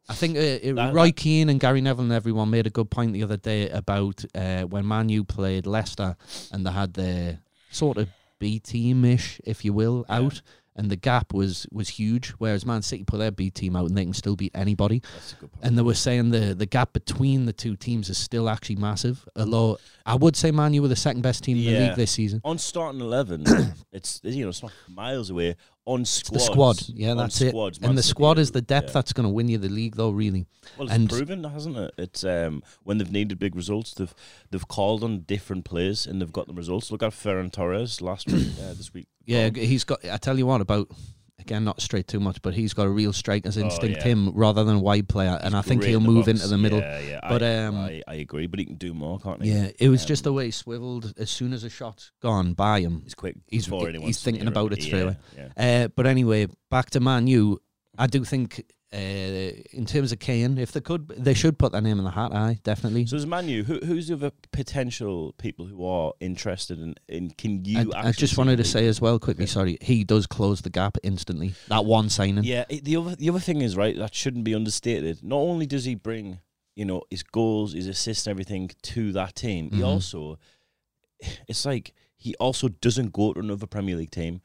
I 0.10 0.14
think 0.16 0.36
uh, 0.38 0.40
it, 0.42 0.74
That- 0.76 0.94
Roy 0.94 1.12
Keane 1.12 1.50
and 1.50 1.60
Gary 1.60 1.82
Neville 1.82 2.06
and 2.06 2.12
everyone 2.14 2.50
made 2.50 2.66
a 2.68 2.72
good 2.72 2.90
point 2.90 3.14
the 3.14 3.24
other 3.24 3.38
day 3.38 3.70
about 3.70 4.26
uh, 4.36 4.64
when 4.64 4.88
Man 4.88 5.08
U 5.10 5.24
played 5.24 5.66
Leicester 5.68 6.16
and 6.52 6.66
they 6.66 6.72
had 6.72 6.94
their 6.96 7.40
sort 7.72 7.98
of 7.98 8.10
B 8.40 8.58
team 8.60 9.06
ish, 9.06 9.40
if 9.46 9.64
you 9.64 9.72
will, 9.72 10.06
Yeah. 10.10 10.16
out, 10.16 10.42
and 10.80 10.90
the 10.90 10.96
gap 10.96 11.34
was 11.34 11.68
was 11.72 11.90
huge. 11.90 12.30
Whereas 12.38 12.66
Man 12.66 12.82
City 12.82 13.04
put 13.04 13.18
their 13.18 13.32
B 13.32 13.52
team 13.52 13.76
out 13.76 13.88
and 13.88 13.98
they 13.98 14.06
can 14.06 14.14
still 14.14 14.36
beat 14.36 14.54
anybody. 14.56 15.02
That's 15.14 15.34
a 15.34 15.36
good 15.36 15.52
point. 15.52 15.66
And 15.66 15.78
they 15.78 15.82
were 15.82 15.94
saying 15.94 16.32
the 16.32 16.56
the 16.56 16.66
gap 16.66 16.94
between 16.94 17.46
the 17.46 17.54
two 17.54 17.76
teams 17.76 18.10
is 18.10 18.18
still 18.18 18.50
actually 18.50 18.78
massive. 18.78 19.28
Although 19.36 19.74
mm. 19.74 19.80
I 20.06 20.16
would 20.16 20.36
say 20.36 20.52
Man 20.52 20.74
U 20.74 20.82
were 20.82 20.88
the 20.88 20.96
second 20.96 21.22
best 21.22 21.44
team 21.44 21.58
in 21.58 21.66
the 21.66 21.80
league 21.80 21.96
this 21.96 22.12
season. 22.12 22.42
on 22.46 22.58
starting 22.58 23.02
eleven, 23.02 23.44
it's 23.92 24.22
you 24.24 24.46
know 24.46 24.50
it's 24.50 24.64
not 24.64 24.72
miles 24.88 25.30
away. 25.30 25.56
On 25.90 26.06
squads. 26.06 26.30
the 26.46 26.52
squad. 26.52 26.82
Yeah, 26.90 27.16
that's 27.16 27.42
it. 27.42 27.50
squads, 27.50 27.80
And 27.82 27.98
the 27.98 28.04
squad 28.04 28.38
is 28.38 28.52
the 28.52 28.62
depth 28.62 28.90
yeah. 28.90 28.94
that's 28.94 29.14
going 29.14 29.24
to 29.28 29.34
win 29.34 29.50
you 29.50 29.58
the 29.58 29.70
league, 29.70 29.96
though. 29.96 30.12
Really. 30.12 30.46
Well, 30.78 30.88
it's 30.88 30.96
and- 30.96 31.10
proven, 31.10 31.44
hasn't 31.44 31.78
it? 31.78 31.94
It's 31.98 32.24
um, 32.24 32.62
when 32.84 33.00
they've 33.00 33.12
needed 33.12 33.40
big 33.40 33.56
results, 33.56 33.94
they've 33.94 34.14
they've 34.52 34.68
called 34.68 35.04
on 35.04 35.22
different 35.22 35.66
players 35.66 36.06
and 36.06 36.22
they've 36.22 36.32
got 36.32 36.48
the 36.48 36.54
results. 36.54 36.92
Look 36.92 37.02
at 37.04 37.12
Ferran 37.12 37.52
Torres 37.52 38.02
last 38.02 38.28
week, 38.28 38.48
uh, 38.62 38.74
this 38.74 38.94
week. 38.94 39.08
Yeah, 39.26 39.50
he's 39.50 39.84
got. 39.84 40.06
I 40.06 40.18
tell 40.18 40.38
you 40.38 40.46
what 40.46 40.62
about. 40.62 40.90
Again, 41.50 41.64
not 41.64 41.82
straight 41.82 42.08
too 42.08 42.20
much, 42.20 42.44
but 42.44 42.54
he's 42.54 42.76
got 42.76 42.86
a 42.86 42.90
real 42.92 43.12
striker's 43.12 43.58
instinct. 43.58 43.98
Oh, 43.98 44.00
yeah. 44.02 44.04
Him 44.14 44.30
rather 44.36 44.64
than 44.64 44.82
wide 44.82 45.10
player, 45.10 45.40
and 45.42 45.56
I 45.56 45.62
think 45.64 45.84
he'll 45.84 46.00
the 46.00 46.06
move 46.08 46.28
into 46.28 46.48
the 46.48 46.60
middle. 46.60 46.78
Yeah, 46.78 47.00
yeah. 47.00 47.20
But, 47.28 47.42
I, 47.42 47.56
um, 47.66 47.76
I, 47.76 48.04
I 48.08 48.14
agree, 48.16 48.46
but 48.46 48.60
he 48.60 48.66
can 48.66 48.76
do 48.76 48.94
more, 48.94 49.20
can't 49.20 49.42
he? 49.42 49.50
Yeah, 49.52 49.72
it 49.80 49.90
was 49.90 50.06
just 50.06 50.24
the 50.24 50.30
Um, 50.30 50.36
way 50.36 50.46
he 50.46 50.52
swiveled. 50.52 51.12
As 51.18 51.32
soon 51.32 51.52
as 51.54 51.64
a 51.64 51.70
shot's 51.70 52.12
gone 52.22 52.54
by 52.54 52.82
him, 52.82 53.02
He's 53.04 53.16
quick. 53.16 53.36
He's- 53.48 53.66
he's 53.66 54.22
thinking 54.22 54.48
about 54.48 54.74
it 54.74 54.84
straight 54.84 55.02
away. 55.02 55.18
Yeah. 55.36 55.86
Uh, 55.86 55.88
but 55.88 56.06
anyway, 56.06 56.46
back 56.70 56.92
to 56.92 57.00
Man 57.00 57.26
U. 57.26 57.60
I 57.98 58.06
do 58.06 58.24
think, 58.24 58.64
uh, 58.92 58.98
in 59.72 59.86
terms 59.86 60.12
of 60.12 60.18
Kane, 60.20 60.58
if 60.58 60.72
they 60.72 60.82
could, 60.82 61.10
they 61.10 61.34
should 61.36 61.60
put 61.60 61.72
their 61.72 61.82
name 61.82 62.00
in 62.00 62.04
the 62.06 62.12
hat. 62.12 62.32
Aye, 62.34 62.60
definitely. 62.64 63.06
So 63.06 63.18
as 63.18 63.26
Man 63.28 63.48
U, 63.48 63.64
who, 63.64 63.80
who's 63.86 64.08
the 64.08 64.16
other 64.16 64.32
potential 64.52 65.34
people 65.38 65.68
who 65.68 65.86
are 65.86 66.14
interested 66.20 66.80
in? 66.80 66.96
in 67.08 67.30
can 67.32 67.64
you? 67.66 67.78
I, 67.78 67.82
actually 67.82 68.00
I 68.02 68.12
just 68.14 68.38
wanted 68.38 68.58
to 68.58 68.64
say 68.64 68.88
as 68.88 69.00
well, 69.00 69.20
quickly. 69.20 69.44
Okay. 69.44 69.52
Sorry, 69.52 69.78
he 69.82 70.04
does 70.04 70.26
close 70.26 70.62
the 70.62 70.72
gap 70.72 70.98
instantly. 71.04 71.54
That 71.68 71.86
one 71.86 72.10
signing. 72.10 72.44
Yeah, 72.44 72.66
it- 72.70 72.84
the 72.84 72.96
other 72.98 73.16
the 73.16 73.30
other 73.30 73.40
thing 73.40 73.62
is 73.62 73.78
right 73.78 73.96
that 73.98 74.16
shouldn't 74.16 74.44
be 74.44 74.56
understated. 74.56 75.24
Not 75.24 75.38
only 75.38 75.66
does 75.68 75.86
he 75.86 75.94
bring 75.96 76.40
you 76.76 76.86
know 76.86 77.04
his 77.12 77.22
goals, 77.24 77.74
his 77.74 77.88
assists, 77.88 78.26
and 78.26 78.32
everything 78.32 78.72
to 78.84 79.12
that 79.12 79.36
team, 79.36 79.70
he 79.72 79.82
Mhm. 79.82 79.86
also 79.88 80.40
it's 81.48 81.66
like 81.66 81.94
he 82.18 82.34
also 82.36 82.70
doesn't 82.70 83.14
go 83.14 83.34
to 83.34 83.40
another 83.40 83.68
Premier 83.68 83.96
League 83.96 84.12
team. 84.12 84.42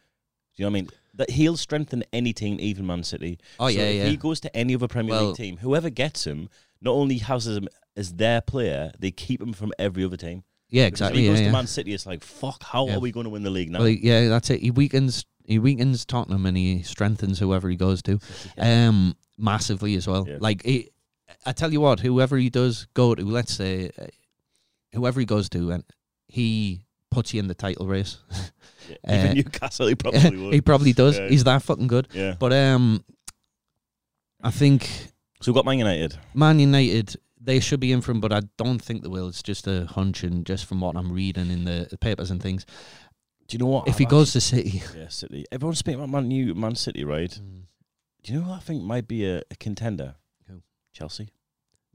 Do 0.57 0.63
you 0.63 0.65
know 0.67 0.71
what 0.71 0.77
I 0.79 0.81
mean? 0.83 0.91
That 1.17 1.31
he'll 1.31 1.57
strengthen 1.57 2.03
any 2.13 2.33
team, 2.33 2.59
even 2.61 2.87
Man 2.87 3.05
City. 3.05 3.39
Oh 3.61 3.69
So 3.69 3.75
yeah, 3.79 3.83
if 3.85 3.95
yeah. 3.97 4.07
he 4.07 4.17
goes 4.17 4.41
to 4.41 4.57
any 4.57 4.75
other 4.75 4.89
Premier 4.89 5.13
Well- 5.15 5.27
League 5.29 5.37
team, 5.37 5.57
whoever 5.59 5.89
gets 5.91 6.27
him, 6.27 6.49
not 6.81 6.93
only 6.93 7.19
has 7.19 7.47
him 7.47 7.69
as 7.97 8.15
their 8.15 8.41
player, 8.41 8.91
they 8.99 9.11
keep 9.13 9.41
him 9.41 9.53
from 9.53 9.73
every 9.79 10.05
other 10.05 10.17
team. 10.17 10.43
yeah, 10.71 10.87
Because 10.87 11.01
if 11.03 11.07
exactly. 11.11 11.23
he 11.23 11.29
goes 11.29 11.41
yeah. 11.41 11.47
to 11.47 11.53
Man 11.53 11.67
City, 11.69 11.95
it's 11.95 12.05
like 12.07 12.25
fuck. 12.25 12.63
How 12.65 12.87
Yeah. 12.89 12.97
are 12.97 13.01
we 13.01 13.13
going 13.13 13.25
to 13.25 13.31
win 13.31 13.45
the 13.45 13.51
league 13.51 13.71
now? 13.71 13.79
Well, 13.81 13.89
yeah, 13.89 14.29
that's 14.29 14.51
it. 14.51 14.61
He 14.61 14.71
weakens. 14.73 15.25
He 15.47 15.59
weakens 15.59 16.05
Tottenham 16.07 16.47
and 16.47 16.57
he 16.57 16.83
strengthens 16.83 17.39
whoever 17.39 17.69
he 17.69 17.77
goes 17.77 18.01
to. 18.03 18.19
um, 18.59 19.15
massively 19.37 19.95
as 19.95 20.07
well. 20.09 20.27
Like, 20.41 20.65
he, 20.65 20.89
I 21.45 21.53
tell 21.53 21.71
you 21.73 21.81
what, 21.83 22.01
whoever 22.01 22.37
he 22.39 22.49
does 22.51 22.87
go 22.95 23.15
to, 23.15 23.23
let's 23.23 23.53
say, 23.55 23.91
uh, 23.99 24.07
whoever 24.95 25.21
he 25.21 25.27
goes 25.27 25.49
to, 25.51 25.71
and 25.71 25.85
he 26.29 26.84
puts 27.15 27.33
you 27.33 27.41
in 27.41 27.49
the 27.49 27.55
title 27.55 27.87
race. 27.87 28.19
Yeah. 28.87 28.97
uh, 29.09 29.15
Even 29.25 29.35
Newcastle, 29.37 29.87
he 29.87 29.95
probably 29.95 30.37
would. 30.45 30.53
he 30.53 30.61
probably 30.61 30.93
does. 30.93 31.17
Yeah. 31.19 31.29
He's 31.29 31.45
that 31.45 31.63
fucking 31.63 31.87
good. 31.87 32.07
yeah. 32.13 32.35
But 32.39 32.53
um, 32.53 33.03
I 34.43 34.51
think 34.51 34.85
So 35.41 35.51
we've 35.51 35.55
got 35.55 35.65
Man 35.65 35.79
United. 35.79 36.19
Man 36.35 36.59
United. 36.59 37.17
They 37.41 37.61
should 37.61 37.81
be 37.81 37.93
in 37.93 38.03
for 38.03 38.13
him, 38.13 38.21
but 38.21 38.31
I 38.31 38.43
don't 38.59 38.79
think 38.81 39.03
they 39.03 39.09
will. 39.09 39.29
It's 39.29 39.43
just 39.43 39.67
a 39.67 39.87
hunch, 39.87 40.23
and 40.23 40.45
just 40.45 40.67
from 40.67 40.83
what 40.83 40.97
I'm 40.97 41.11
reading 41.13 41.51
in 41.51 41.65
the, 41.65 41.87
the 41.91 41.97
papers 41.97 42.31
and 42.31 42.43
things. 42.43 42.67
Do 43.49 43.55
you 43.55 43.59
know 43.59 43.71
what? 43.71 43.89
If 43.89 43.97
he 43.97 44.05
I've 44.05 44.11
goes 44.11 44.33
to 44.35 44.41
City, 44.43 44.83
yeah, 44.97 45.09
City. 45.09 45.47
Everyone's 45.51 45.79
speaking 45.79 46.01
about 46.01 46.11
Man 46.11 46.31
U, 46.31 46.55
Man 46.55 46.75
City, 46.75 47.05
right? 47.05 47.31
Do 48.23 48.33
you 48.35 48.39
know 48.41 48.45
who 48.47 48.53
I 48.53 48.59
think 48.61 48.83
might 48.83 49.09
be 49.09 49.25
a, 49.27 49.39
a 49.51 49.57
contender? 49.59 50.17
Who? 50.49 50.61
Chelsea. 50.93 51.31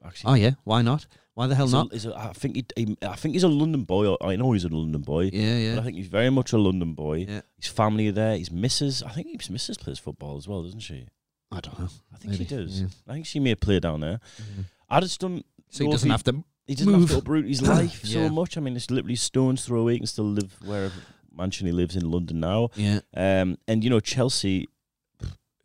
Actually, 0.03 0.31
oh 0.31 0.35
yeah, 0.35 0.51
why 0.63 0.81
not? 0.81 1.05
Why 1.39 1.47
the 1.47 1.55
hell 1.55 1.67
He's 1.67 1.73
a- 1.73 1.77
not? 1.77 1.93
he's 1.93 2.05
a- 2.05 2.17
I 2.19 2.33
think 2.33 2.55
he, 2.57 2.65
he, 2.75 2.97
I 3.01 3.15
think 3.15 3.33
he's 3.33 3.43
a 3.43 3.47
London 3.47 3.83
boy. 3.85 4.13
I 4.19 4.35
know 4.35 4.51
he's 4.51 4.65
a 4.65 4.67
London 4.67 5.01
boy. 5.03 5.29
Yeah, 5.31 5.53
But 5.53 5.59
yeah. 5.61 5.79
I 5.79 5.83
think 5.83 5.95
he's 5.95 6.07
very 6.07 6.29
much 6.29 6.51
a 6.51 6.57
London 6.57 6.93
boy. 6.95 7.25
Yeah. 7.29 7.41
His 7.57 7.67
family 7.71 8.09
are 8.09 8.11
there. 8.11 8.37
His 8.37 8.51
missus. 8.51 9.01
I 9.03 9.11
think 9.11 9.27
his 9.39 9.49
missus 9.49 9.77
plays 9.77 9.99
football 9.99 10.35
as 10.35 10.49
well, 10.49 10.63
doesn't 10.63 10.81
she? 10.81 11.07
I 11.49 11.61
don't 11.61 11.79
know. 11.79 11.87
I 12.13 12.17
think 12.17 12.33
she 12.33 12.43
does. 12.43 12.81
yeah. 12.81 12.87
I 13.07 13.13
think 13.13 13.25
she 13.25 13.39
may 13.39 13.55
play 13.55 13.79
down 13.79 14.01
there. 14.01 14.19
Mhm. 14.37 14.65
I 14.89 14.99
just 14.99 15.21
don't. 15.21 15.45
So 15.69 15.85
he 15.85 15.89
doesn't 15.89 16.09
have 16.09 16.23
to 16.23 16.43
He 16.67 16.75
doesn't 16.75 16.91
move. 16.91 17.03
have 17.03 17.09
to 17.11 17.17
uproot 17.19 17.45
his 17.47 17.61
life 17.75 18.01
Yeah. 18.03 18.27
so 18.27 18.33
much. 18.33 18.57
I 18.57 18.59
mean, 18.59 18.75
it's 18.75 18.91
literally 18.91 19.15
stones 19.15 19.63
throw 19.65 19.79
away. 19.79 19.93
He 19.93 19.99
can 19.99 20.07
still 20.07 20.25
live 20.25 20.57
wherever 20.65 20.93
mansion 21.31 21.67
he 21.67 21.71
lives 21.71 21.95
in 21.95 22.11
London 22.11 22.41
now. 22.41 22.67
Yeah. 22.75 22.99
Um, 23.15 23.57
and 23.65 23.81
you 23.81 23.89
know, 23.89 24.01
Chelsea 24.01 24.67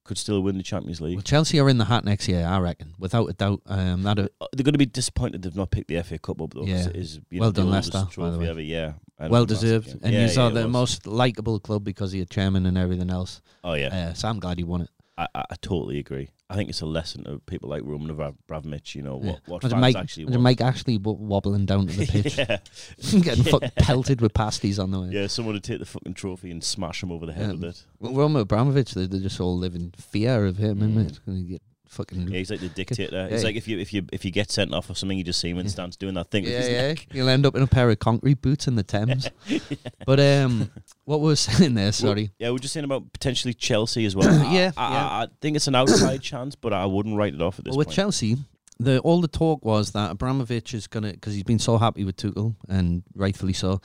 could 0.04 0.18
still 0.18 0.40
win 0.42 0.56
the 0.56 0.62
Champions 0.62 1.00
League. 1.00 1.16
Well, 1.16 1.22
Chelsea 1.22 1.58
are 1.58 1.68
in 1.68 1.78
the 1.78 1.86
hat 1.86 2.04
next 2.04 2.28
year, 2.28 2.44
I 2.46 2.58
reckon, 2.58 2.94
without 2.98 3.26
a 3.28 3.32
doubt. 3.32 3.62
Um, 3.66 4.02
that 4.02 4.18
Uh, 4.18 4.28
They're 4.52 4.62
going 4.64 4.72
to 4.74 4.78
be 4.78 4.86
disappointed 4.86 5.42
they've 5.42 5.56
not 5.56 5.70
picked 5.70 5.88
the 5.88 6.02
FA 6.02 6.18
Cup 6.18 6.40
up 6.42 6.52
though. 6.54 6.64
Yeah. 6.64 6.88
it 6.88 6.96
is, 6.96 7.20
you 7.30 7.40
Well 7.40 7.48
know, 7.48 7.52
done, 7.52 7.70
Leicester, 7.70 8.06
by 8.16 8.30
the 8.30 8.38
way. 8.38 8.48
ever, 8.48 8.60
yeah. 8.60 8.92
Well 9.18 9.46
deserved, 9.46 9.96
and 10.02 10.12
yeah, 10.12 10.22
he's 10.26 10.36
yeah, 10.36 10.44
uh, 10.44 10.50
the 10.50 10.68
most 10.68 11.06
likable 11.06 11.58
club 11.60 11.84
because 11.84 12.12
of 12.12 12.16
your 12.16 12.26
chairman 12.26 12.66
and 12.66 12.76
everything 12.76 13.10
else. 13.10 13.40
Oh 13.62 13.74
yeah, 13.74 13.88
Uh, 14.10 14.12
so 14.14 14.28
I'm 14.28 14.40
glad 14.40 14.58
he 14.58 14.64
won 14.64 14.82
it. 14.82 14.90
I, 15.16 15.26
I, 15.34 15.44
I 15.50 15.54
totally 15.62 15.98
agree. 15.98 16.30
I 16.50 16.56
think 16.56 16.68
it's 16.68 16.82
a 16.82 16.86
lesson 16.86 17.24
to 17.24 17.38
people 17.40 17.70
like 17.70 17.82
Roman 17.84 18.10
Abramovich. 18.10 18.94
You 18.94 19.02
know 19.02 19.16
what, 19.16 19.40
what 19.46 19.64
Imagine 19.64 19.70
fans 19.70 19.80
Mike, 19.80 19.96
actually 19.96 20.24
want. 20.26 20.42
Mike 20.42 20.60
w- 20.98 21.18
wobbling 21.18 21.64
down 21.64 21.86
to 21.86 21.96
the 21.96 22.06
pitch, 22.22 22.36
yeah, 22.38 22.58
getting 23.22 23.44
fucking 23.44 23.70
pelted 23.78 24.20
with 24.20 24.34
pasties 24.34 24.78
on 24.78 24.90
the 24.90 25.00
way. 25.00 25.08
yeah. 25.10 25.26
Someone 25.26 25.54
would 25.54 25.64
take 25.64 25.78
the 25.78 25.86
fucking 25.86 26.14
trophy 26.14 26.50
and 26.50 26.62
smash 26.62 27.02
him 27.02 27.10
over 27.10 27.24
the 27.26 27.32
head 27.32 27.46
Yeah. 27.46 27.52
with 27.52 27.64
it. 27.64 27.84
Well, 27.98 28.12
Roman 28.14 28.42
Abramovich, 28.42 28.92
they, 28.92 29.06
they 29.06 29.20
just 29.20 29.40
all 29.40 29.56
live 29.56 29.74
in 29.74 29.92
fear 29.96 30.44
of 30.46 30.58
him, 30.58 30.80
Mm. 30.80 31.06
isn't 31.26 31.54
it? 31.54 31.62
And 31.98 32.08
fucking 32.08 32.28
Yeah, 32.28 32.38
he's 32.38 32.50
like 32.50 32.60
the 32.60 32.68
dictator. 32.68 33.28
He's 33.28 33.40
Yeah. 33.42 33.46
like 33.46 33.56
if 33.56 33.68
you 33.68 33.78
if 33.78 33.92
you 33.92 34.04
if 34.12 34.24
you 34.24 34.30
get 34.30 34.50
sent 34.50 34.74
off 34.74 34.90
or 34.90 34.94
something, 34.94 35.16
you 35.16 35.24
just 35.24 35.40
see 35.40 35.50
him 35.50 35.58
in 35.58 35.66
Yeah. 35.66 35.72
stance 35.72 35.96
doing 35.96 36.14
that 36.14 36.30
thing 36.30 36.44
yeah, 36.44 36.66
yeah. 36.66 36.88
neck. 36.88 37.06
You'll 37.12 37.28
end 37.28 37.46
up 37.46 37.54
in 37.54 37.62
a 37.62 37.66
pair 37.66 37.88
of 37.90 37.98
concrete 37.98 38.42
boots 38.42 38.66
in 38.66 38.76
the 38.76 38.82
Thames. 38.82 39.28
But 40.06 40.20
um, 40.20 40.70
what 41.04 41.20
we 41.20 41.26
were 41.28 41.36
saying 41.48 41.74
there, 41.74 41.92
sorry. 41.92 42.30
Yeah, 42.38 42.50
we're 42.50 42.58
just 42.58 42.74
saying 42.74 42.84
about 42.84 43.12
potentially 43.12 43.54
Chelsea 43.54 44.04
as 44.04 44.14
well. 44.14 44.28
Yeah, 44.52 44.72
I. 44.76 44.84
I, 44.94 45.22
I 45.22 45.26
think 45.40 45.56
it's 45.56 45.66
an 45.68 45.74
outside 45.74 46.20
chance, 46.32 46.54
but 46.54 46.72
I 46.72 46.84
wouldn't 46.86 47.16
write 47.16 47.34
it 47.34 47.40
off 47.40 47.58
at 47.58 47.64
this 47.64 47.72
Well, 47.72 47.78
with 47.78 47.88
point. 47.88 47.96
Chelsea, 47.96 48.36
the 48.78 48.98
all 49.00 49.20
the 49.20 49.28
talk 49.28 49.64
was 49.64 49.92
that 49.92 50.10
Abramovich 50.10 50.74
is 50.74 50.86
gonna 50.86 51.12
because 51.12 51.32
he's 51.34 51.42
been 51.44 51.58
so 51.58 51.78
happy 51.78 52.04
with 52.04 52.16
Tuchel 52.16 52.56
and 52.68 53.02
rightfully 53.14 53.52
so 53.52 53.80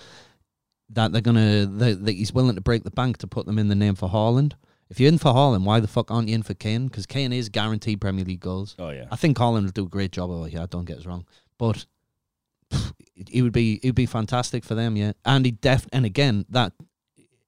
that 0.90 1.12
they're 1.12 1.22
gonna 1.22 1.66
that, 1.68 2.04
that 2.06 2.12
he's 2.14 2.34
willing 2.34 2.56
to 2.56 2.62
break 2.62 2.84
the 2.84 2.92
bank 2.92 3.18
to 3.20 3.28
put 3.28 3.46
them 3.46 3.60
in 3.60 3.68
the 3.68 3.76
name 3.76 3.96
for 3.96 4.10
Haaland. 4.10 4.54
If 4.90 5.00
you're 5.00 5.10
in 5.10 5.18
for 5.20 5.32
Haaland, 5.34 5.64
why 5.66 5.80
the 5.80 5.88
fuck 5.88 6.10
aren't 6.12 6.30
you 6.30 6.36
in 6.36 6.44
for 6.44 6.54
Kane? 6.56 6.88
Because 6.88 7.06
Kane 7.06 7.32
is 7.32 7.50
guaranteed 7.50 8.02
Premier 8.02 8.26
League 8.26 8.40
goals. 8.40 8.76
oh 8.80 8.90
yeah, 8.90 9.06
I 9.12 9.16
think 9.16 9.38
Haaland 9.38 9.64
will 9.64 9.72
do 9.72 9.86
a 9.86 9.90
great 9.90 10.12
job 10.12 10.30
over 10.32 10.48
here. 10.48 10.66
Don't 10.68 10.86
get 10.86 10.98
us 10.98 11.06
wrong, 11.06 11.26
but 11.58 11.86
it 13.16 13.42
would 13.42 13.54
be 13.54 13.76
it 13.84 13.88
would 13.90 13.96
be 13.96 14.06
fantastic 14.06 14.64
for 14.64 14.76
them. 14.76 14.96
Yeah, 14.96 15.14
and 15.26 15.46
he 15.46 15.52
def 15.52 15.88
and 15.94 16.06
again 16.06 16.46
that. 16.50 16.74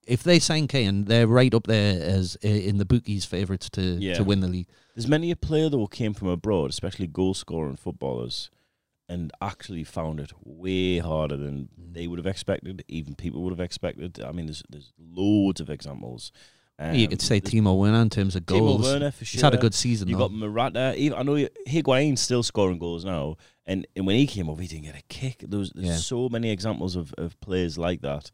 If 0.07 0.23
they 0.23 0.39
sign 0.39 0.67
Kane, 0.67 1.05
they're 1.05 1.27
right 1.27 1.53
up 1.53 1.67
there 1.67 2.01
as 2.01 2.35
uh, 2.43 2.47
in 2.47 2.77
the 2.79 2.85
bookies' 2.85 3.23
favourites 3.23 3.69
to, 3.71 3.81
Yeah. 3.81 4.15
to 4.15 4.23
win 4.23 4.39
the 4.39 4.47
league. 4.47 4.67
there's 4.95 5.07
many 5.07 5.29
a 5.29 5.35
player 5.35 5.69
that 5.69 5.87
came 5.91 6.13
from 6.15 6.27
abroad, 6.27 6.71
especially 6.71 7.05
goal 7.05 7.35
scoring 7.35 7.75
footballers, 7.75 8.49
and 9.07 9.31
actually 9.41 9.83
found 9.83 10.19
it 10.19 10.31
way 10.43 10.97
harder 10.97 11.37
than 11.37 11.69
Mm. 11.79 11.93
they 11.93 12.07
would 12.07 12.17
have 12.17 12.25
expected. 12.25 12.83
Even 12.87 13.13
people 13.13 13.43
would 13.43 13.51
have 13.51 13.59
expected. 13.59 14.19
I 14.19 14.31
mean, 14.31 14.47
there's 14.47 14.63
there's 14.69 14.91
loads 14.99 15.61
of 15.61 15.69
examples. 15.69 16.31
Um, 16.83 16.95
you 16.95 17.07
could 17.07 17.21
say 17.21 17.39
Timo 17.39 17.77
Werner 17.77 18.01
in 18.01 18.09
terms 18.09 18.35
of 18.35 18.45
goals. 18.45 18.81
Timo. 18.87 18.91
Werner 18.93 19.11
for 19.11 19.23
sure. 19.25 19.37
He's 19.37 19.41
had 19.41 19.53
a 19.53 19.57
good 19.57 19.73
season. 19.75 20.07
You 20.07 20.17
got 20.17 20.31
Morata. 20.31 20.95
Even, 20.97 21.17
I 21.17 21.21
know 21.23 21.47
Higuain's 21.67 22.21
still 22.21 22.41
scoring 22.43 22.79
goals 22.79 23.05
now, 23.05 23.37
and, 23.65 23.85
and 23.95 24.07
when 24.07 24.15
he 24.15 24.25
came 24.25 24.49
over, 24.49 24.61
he 24.61 24.67
didn't 24.67 24.85
get 24.85 24.95
a 24.97 25.03
kick. 25.07 25.43
There's, 25.47 25.71
there's 25.73 25.87
Yeah. 25.87 25.95
so 25.97 26.27
many 26.29 26.49
examples 26.49 26.95
of, 26.95 27.13
of 27.17 27.39
players 27.39 27.77
like 27.77 28.01
that. 28.01 28.31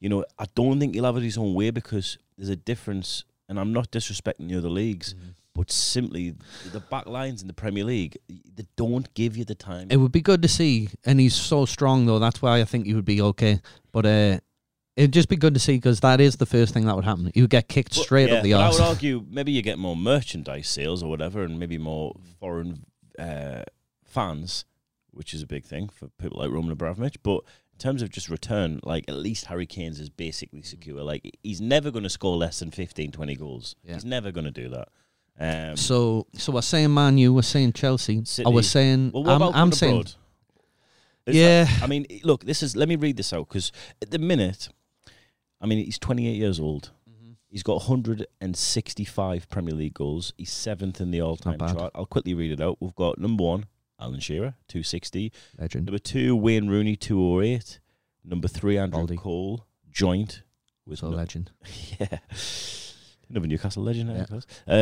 You 0.00 0.08
know, 0.10 0.24
I 0.38 0.44
don't 0.54 0.78
think 0.78 0.94
he'll 0.94 1.04
have 1.04 1.16
it 1.16 1.22
his 1.22 1.38
own 1.38 1.54
way 1.54 1.70
because 1.70 2.18
there's 2.36 2.50
a 2.50 2.56
difference, 2.56 3.24
and 3.48 3.58
I'm 3.58 3.72
not 3.72 3.90
disrespecting 3.90 4.48
the 4.48 4.58
other 4.58 4.68
leagues, 4.68 5.14
Mm. 5.14 5.34
but 5.54 5.72
simply 5.72 6.34
the 6.72 6.80
back 6.80 7.06
lines 7.06 7.40
in 7.42 7.48
the 7.48 7.54
Premier 7.54 7.82
League, 7.84 8.16
they 8.28 8.64
don't 8.76 9.12
give 9.14 9.36
you 9.36 9.44
the 9.44 9.56
time. 9.56 9.88
It 9.90 9.96
would 9.96 10.12
be 10.12 10.20
good 10.20 10.42
to 10.42 10.48
see, 10.48 10.90
and 11.04 11.18
he's 11.18 11.34
so 11.34 11.64
strong 11.64 12.06
though. 12.06 12.18
That's 12.20 12.40
why 12.42 12.60
I 12.60 12.64
think 12.64 12.86
he 12.86 12.94
would 12.94 13.04
be 13.06 13.20
okay. 13.22 13.60
But 13.90 14.06
uh, 14.06 14.38
it'd 14.98 15.12
just 15.12 15.28
be 15.28 15.36
good 15.36 15.54
to 15.54 15.60
see 15.60 15.76
because 15.76 16.00
that 16.00 16.20
is 16.20 16.36
the 16.36 16.46
first 16.46 16.74
thing 16.74 16.84
that 16.86 16.96
would 16.96 17.04
happen. 17.04 17.30
You 17.34 17.44
would 17.44 17.50
get 17.50 17.68
kicked 17.68 17.94
But, 17.94 18.02
straight 18.02 18.28
yeah, 18.28 18.36
up 18.36 18.42
the 18.42 18.52
but 18.52 18.60
I 18.60 18.64
arse. 18.66 18.78
would 18.78 18.84
argue 18.94 19.24
maybe 19.30 19.52
you 19.52 19.62
get 19.62 19.78
more 19.78 19.96
merchandise 19.96 20.68
sales 20.68 21.02
or 21.02 21.08
whatever, 21.08 21.42
and 21.44 21.58
maybe 21.58 21.78
more 21.78 22.14
foreign 22.40 22.84
uh, 23.18 23.62
fans, 24.04 24.64
which 25.12 25.32
is 25.32 25.40
a 25.42 25.46
big 25.46 25.64
thing 25.64 25.88
for 25.88 26.08
people 26.18 26.38
like 26.40 26.50
Roman 26.50 26.72
Abramovich. 26.72 27.22
But 27.22 27.42
in 27.72 27.78
terms 27.78 28.02
of 28.02 28.10
just 28.10 28.28
return, 28.28 28.80
like 28.82 29.04
at 29.08 29.14
least 29.14 29.46
Harry 29.46 29.66
Kane's 29.66 30.00
is 30.00 30.10
basically 30.10 30.62
secure. 30.62 31.02
Like 31.02 31.38
he's 31.42 31.60
never 31.60 31.90
going 31.90 32.02
to 32.04 32.10
score 32.10 32.36
less 32.36 32.58
than 32.58 32.70
15, 32.72 33.12
20 33.12 33.36
goals. 33.36 33.76
Yeah. 33.84 33.94
He's 33.94 34.04
never 34.04 34.32
going 34.32 34.46
to 34.46 34.50
do 34.50 34.68
that. 34.70 34.88
Um, 35.40 35.76
So, 35.76 36.26
so 36.34 36.50
we're 36.52 36.62
saying 36.62 36.92
Man 36.92 37.16
U, 37.18 37.32
we're 37.32 37.42
saying 37.42 37.74
Chelsea, 37.74 38.24
City. 38.24 38.44
I 38.46 38.48
was 38.50 38.68
saying, 38.68 39.12
well, 39.14 39.22
what 39.22 39.30
I'm, 39.34 39.42
about 39.42 39.54
I'm 39.54 39.68
going 39.68 39.72
saying, 39.72 39.92
abroad? 39.92 40.14
Is 41.26 41.36
yeah, 41.36 41.64
that- 41.64 41.82
I 41.82 41.86
mean, 41.86 42.06
look, 42.24 42.44
this 42.44 42.62
is. 42.62 42.74
Let 42.74 42.88
me 42.88 42.96
read 42.96 43.16
this 43.18 43.32
out 43.34 43.46
because 43.48 43.70
at 44.02 44.10
the 44.10 44.18
minute, 44.18 44.68
I 45.60 45.66
mean, 45.66 45.84
he's 45.84 45.98
28 45.98 46.36
years 46.36 46.60
old. 46.60 46.90
He's 47.50 47.62
got 47.62 47.76
165 47.76 49.48
Premier 49.48 49.74
League 49.74 49.94
goals. 49.94 50.32
He's 50.36 50.52
seventh 50.52 51.00
in 51.00 51.10
the 51.10 51.22
all-time 51.22 51.58
chart. 51.58 51.92
I'll 51.94 52.04
quickly 52.06 52.34
read 52.34 52.52
it 52.52 52.60
out. 52.60 52.76
We've 52.80 52.94
got 52.94 53.18
number 53.18 53.42
one, 53.44 53.64
Alan 54.00 54.20
Shearer, 54.20 54.54
260. 54.68 55.32
legend. 55.58 55.86
Number 55.86 55.98
two, 55.98 56.36
Wayne 56.36 56.68
Rooney, 56.68 56.94
208. 56.94 57.80
Number 58.24 58.48
three, 58.48 58.76
Andrew. 58.76 59.06
Cole, 59.16 59.66
joint 59.90 60.42
with 60.86 60.98
So 60.98 61.08
no- 61.10 61.16
legend. 61.16 61.50
yeah. 61.98 62.18
Another 63.30 63.46
Newcastle 63.46 63.82
legend, 63.82 64.10
Yeah. 64.10 64.40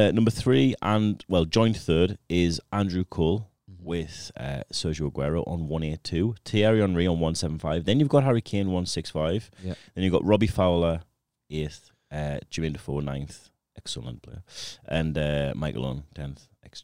Uh, 0.09 0.11
number 0.13 0.31
three, 0.31 0.75
and 0.83 1.25
well, 1.29 1.45
joint 1.45 1.77
third 1.77 2.19
is 2.29 2.61
Andrew 2.73 3.05
Cole 3.05 3.39
Mm-hmm. 3.41 3.56
With 3.87 4.33
uh, 4.37 4.63
Sergio 4.73 5.11
Aguero 5.13 5.47
on 5.47 5.69
182, 5.69 6.35
Thierry 6.45 6.81
Henry 6.81 7.07
on 7.07 7.15
175. 7.21 7.85
Then 7.85 8.01
you've 8.01 8.09
got 8.09 8.25
Harry 8.25 8.41
Kane 8.43 8.67
165. 8.67 9.51
Yeah. 9.63 9.75
Then 9.95 10.03
you've 10.05 10.13
got 10.13 10.25
Robbie 10.25 10.49
Fowler, 10.49 11.03
eighth, 11.51 11.91
uh, 12.11 12.39
Jermaine 12.51 12.73
Defoe, 12.73 12.99
ninth, 13.01 13.49
ex 13.79 13.93
Sunderland 13.93 14.23
player, 14.23 14.43
and 14.89 15.17
uh, 15.17 15.53
Michael 15.55 15.87
Owen 15.87 16.03
10th, 16.17 16.49
ex 16.65 16.83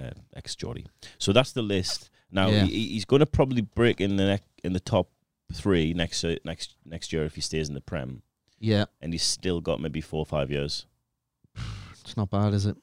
uh, 0.00 0.10
ex 0.34 0.56
Geordie. 0.56 0.86
So 1.18 1.32
that's 1.34 1.52
the 1.52 1.60
list. 1.62 2.08
Now 2.30 2.48
Yeah. 2.48 2.64
he, 2.64 2.88
he's 2.88 3.04
going 3.04 3.20
to 3.20 3.26
probably 3.26 3.60
break 3.60 4.00
in 4.00 4.16
the 4.16 4.24
nec- 4.24 4.42
in 4.64 4.72
the 4.72 4.80
top 4.80 5.10
three 5.52 5.92
next 5.92 6.24
uh, 6.24 6.36
next 6.46 6.76
next 6.86 7.12
year 7.12 7.24
if 7.26 7.34
he 7.34 7.42
stays 7.42 7.68
in 7.68 7.74
the 7.74 7.82
Prem, 7.82 8.22
Yeah, 8.58 8.86
and 9.02 9.12
he's 9.12 9.22
still 9.22 9.60
got 9.60 9.80
maybe 9.82 10.00
four 10.00 10.20
or 10.20 10.26
five 10.26 10.50
years. 10.50 10.86
it's 12.00 12.16
not 12.16 12.30
bad, 12.30 12.54
is 12.54 12.64
it? 12.64 12.76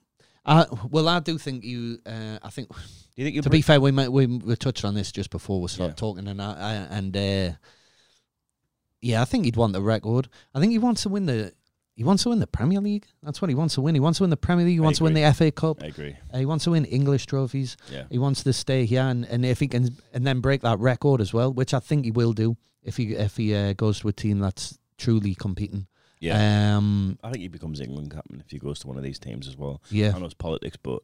Uh, 0.45 0.65
well, 0.89 1.08
I 1.08 1.19
do 1.19 1.38
think 1.38 1.63
you. 1.63 1.99
Uh, 2.06 2.39
I 2.41 2.49
think 2.49 2.69
Do 3.15 3.23
you 3.23 3.25
think 3.25 3.36
you 3.36 3.41
to 3.41 3.49
be 3.49 3.62
fair, 3.62 3.82
we 3.82 3.91
might 3.91 4.12
we, 4.12 4.25
we 4.28 4.56
touched 4.56 4.86
on 4.86 4.95
this 4.95 5.12
just 5.12 5.30
before 5.30 5.60
we 5.62 5.67
started 5.67 5.91
Yeah. 5.91 5.95
talking, 5.95 6.28
and 6.28 6.41
I, 6.41 6.52
I 6.54 6.73
and 6.97 7.15
uh, 7.17 7.52
yeah, 9.02 9.21
I 9.21 9.25
think 9.25 9.45
he'd 9.45 9.56
want 9.58 9.73
the 9.73 9.82
record. 9.82 10.30
I 10.54 10.60
think 10.60 10.71
he 10.71 10.78
wants 10.80 11.04
to 11.04 11.10
win 11.10 11.25
the. 11.25 11.54
He 11.95 12.06
wants 12.06 12.23
to 12.23 12.30
win 12.30 12.39
the 12.39 12.47
Premier 12.47 12.80
League. 12.80 13.06
That's 13.21 13.41
what 13.41 13.49
he 13.49 13.56
wants 13.56 13.73
to 13.75 13.82
win. 13.82 13.93
He 13.93 13.99
wants 13.99 14.19
to 14.19 14.23
win 14.23 14.30
the 14.30 14.38
Premier 14.38 14.63
League. 14.65 14.75
He 14.75 14.80
I 14.80 14.84
wants 14.84 14.99
to 14.99 15.04
win 15.04 15.13
the 15.15 15.34
FA 15.34 15.52
Cup. 15.52 15.84
I 15.84 15.88
agree. 15.88 16.15
Uh, 16.34 16.38
he 16.38 16.45
wants 16.45 16.63
to 16.63 16.71
win 16.71 16.86
English 16.86 17.25
trophies. 17.25 17.75
Yeah. 17.91 18.04
He 18.10 18.17
wants 18.17 18.41
to 18.43 18.54
stay 18.54 18.86
here, 18.86 19.02
and, 19.02 19.25
and 19.25 19.45
if 19.45 19.60
he 19.60 19.67
can, 19.67 19.97
and 20.13 20.25
then 20.25 20.39
break 20.39 20.62
that 20.62 20.80
record 20.80 21.19
as 21.19 21.34
well, 21.34 21.52
which 21.52 21.73
I 21.73 21.80
think 21.80 22.06
he 22.06 22.12
will 22.12 22.32
do 22.32 22.56
if 22.84 22.95
he 22.95 23.15
if 23.15 23.36
he 23.36 23.54
uh, 23.54 23.73
goes 23.73 23.99
to 23.99 24.08
a 24.08 24.13
team 24.13 24.39
that's 24.39 24.80
truly 24.97 25.36
competing. 25.36 25.88
Yeah. 26.19 26.75
Um. 26.77 27.17
I 27.23 27.29
think 27.32 27.41
he 27.41 27.47
becomes 27.47 27.79
England 27.79 28.12
captain 28.12 28.41
if 28.45 28.51
he 28.51 28.60
goes 28.60 28.79
to 28.79 28.88
one 28.88 28.97
of 28.97 29.03
these 29.03 29.19
teams 29.19 29.47
as 29.47 29.55
well. 29.58 29.82
Yeah. 29.89 30.13
I 30.15 30.19
know 30.19 30.25
it's 30.25 30.34
politics, 30.34 30.77
but 30.82 31.01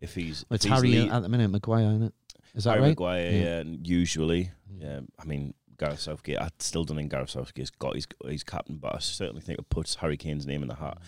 if 0.00 0.14
he's 0.14 0.44
It's 0.50 0.64
if 0.64 0.70
he's 0.70 0.78
Harry 0.78 0.88
lead- 0.92 1.10
at 1.10 1.22
the 1.22 1.28
minute, 1.28 1.48
Maguire, 1.48 1.86
isn't 1.88 2.02
it? 2.02 2.14
Is 2.54 2.64
that 2.64 2.70
Harry 2.70 2.82
right? 2.82 2.88
Maguire, 2.90 3.30
Yeah. 3.30 3.62
yeah. 3.62 3.76
usually, 3.82 4.50
yeah. 4.78 5.00
I 5.18 5.24
mean, 5.24 5.54
Gareth 5.78 6.00
Southgate. 6.00 6.38
I 6.38 6.48
still 6.58 6.84
don't 6.84 6.96
think 6.96 7.10
Gareth 7.10 7.30
Southgate's 7.30 7.70
got 7.70 7.94
his 7.94 8.06
his 8.26 8.42
captain, 8.44 8.78
but 8.78 8.94
I 8.94 8.98
certainly 8.98 9.42
think 9.42 9.58
it 9.58 9.68
puts 9.70 9.96
Harry 9.96 10.16
Kane's 10.16 10.46
name 10.46 10.62
in 10.62 10.68
the 10.68 10.74
hat 10.76 10.98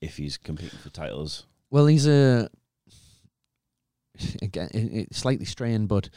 if 0.00 0.16
he's 0.18 0.36
competing 0.36 0.78
for 0.78 0.90
titles. 0.90 1.46
Well, 1.70 1.86
he's 1.86 2.06
a 2.06 2.48
again 4.42 4.68
it, 4.74 4.92
it's 5.08 5.18
slightly 5.18 5.44
strained, 5.46 5.88
but 5.88 6.10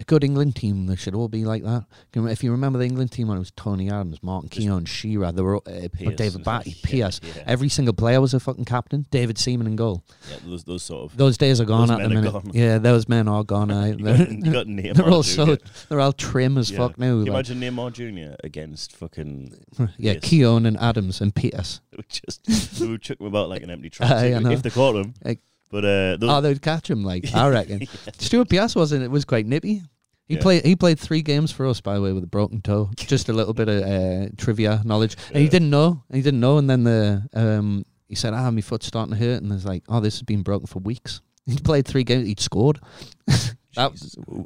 a 0.00 0.04
good 0.04 0.24
England 0.24 0.56
team. 0.56 0.86
They 0.86 0.96
should 0.96 1.14
all 1.14 1.28
be 1.28 1.44
like 1.44 1.62
that. 1.64 1.84
If 2.14 2.42
you 2.42 2.50
remember 2.50 2.78
the 2.78 2.86
England 2.86 3.12
team 3.12 3.28
when 3.28 3.36
it 3.36 3.40
was 3.40 3.50
Tony 3.52 3.90
Adams, 3.90 4.22
Martin 4.22 4.48
Just 4.48 4.66
Keown, 4.66 4.84
Shearer, 4.86 5.32
they 5.32 5.42
were 5.42 5.56
all- 5.56 5.62
uh, 5.66 5.88
Pearce 5.92 6.16
David 6.16 6.44
Batty. 6.44 6.76
Pearce. 6.82 7.20
Yeah. 7.22 7.42
Every 7.46 7.68
single 7.68 7.92
player 7.94 8.20
was 8.20 8.32
a 8.34 8.40
fucking 8.40 8.64
captain. 8.64 9.06
David 9.10 9.36
Seaman 9.38 9.66
in 9.66 9.76
goal. 9.76 10.02
Yeah, 10.30 10.36
those 10.46 10.64
those 10.64 10.82
sort 10.82 11.10
of. 11.12 11.16
Those 11.18 11.36
days 11.36 11.60
are 11.60 11.64
gone 11.66 11.90
at 11.90 11.98
the 12.02 12.08
minute. 12.08 12.42
Yeah, 12.54 12.78
those 12.78 13.06
men 13.08 13.28
are 13.28 13.44
gone. 13.44 13.68
you 13.98 14.04
got, 14.04 14.30
you 14.30 14.52
got 14.52 14.66
Neymar 14.66 14.94
they're 14.94 15.10
all 15.10 15.22
so 15.22 15.56
they're 15.88 16.00
all 16.00 16.12
trim 16.12 16.56
as 16.58 16.70
Yeah. 16.70 16.78
fuck 16.78 16.98
now. 16.98 17.06
Can 17.08 17.26
you 17.26 17.32
like. 17.32 17.48
imagine 17.50 17.60
Neymar 17.60 17.92
Jr. 17.92 18.34
against 18.42 18.96
fucking 18.96 19.54
yeah, 19.78 19.86
Yes. 19.98 20.18
Keown 20.22 20.64
and 20.66 20.76
Adams 20.78 21.20
and 21.20 21.34
Pearce. 21.34 21.80
Just 22.08 22.44
they 22.80 22.86
would 22.86 23.02
chuck 23.02 23.20
him 23.20 23.26
about 23.26 23.48
like 23.50 23.62
an 23.62 23.70
empty 23.70 23.90
I 24.00 24.38
know. 24.40 24.50
if 24.50 24.62
they 24.62 24.70
caught 24.70 24.96
him. 24.96 25.14
Like- 25.22 25.40
but 25.72 25.84
uh, 25.84 26.16
those, 26.18 26.30
Oh, 26.30 26.40
they'd 26.40 26.62
catch 26.62 26.88
him. 26.88 27.02
Like 27.02 27.34
I 27.34 27.48
reckon. 27.58 27.88
Stuart 28.18 28.48
Pearce 28.48 28.76
wasn't. 28.76 29.02
It 29.02 29.10
was 29.10 29.24
quite 29.24 29.46
nippy. 29.46 29.82
He 30.28 30.36
Yeah. 30.36 30.40
played. 30.42 30.64
He 30.64 30.76
played 30.76 31.00
three 31.00 31.22
games 31.22 31.50
for 31.50 31.66
us, 31.66 31.80
by 31.80 31.94
the 31.96 32.00
way, 32.00 32.12
with 32.12 32.22
a 32.22 32.28
broken 32.28 32.60
toe. 32.62 32.90
Just 32.96 33.28
a 33.28 33.32
little 33.32 33.54
bit 33.54 33.68
of 33.68 33.82
uh, 33.82 34.28
trivia 34.36 34.80
knowledge. 34.84 35.16
And 35.32 35.38
he 35.42 35.48
didn't 35.48 35.70
know. 35.70 36.04
And 36.08 36.16
he 36.16 36.22
didn't 36.22 36.38
know. 36.40 36.58
And 36.58 36.70
then 36.70 36.84
the 36.84 37.28
um, 37.34 37.84
he 38.08 38.14
said, 38.14 38.32
"Ah, 38.34 38.48
my 38.52 38.60
foot's 38.60 38.86
starting 38.86 39.14
to 39.14 39.18
hurt." 39.18 39.42
And 39.42 39.50
it's 39.52 39.64
like, 39.64 39.82
"Oh, 39.88 39.98
this 40.00 40.14
has 40.14 40.22
been 40.22 40.42
broken 40.42 40.66
for 40.68 40.78
weeks." 40.78 41.20
He 41.46 41.56
played 41.58 41.86
three 41.88 42.04
games. 42.04 42.28
He'd 42.28 42.38
scored. 42.38 42.78
That, 43.74 43.92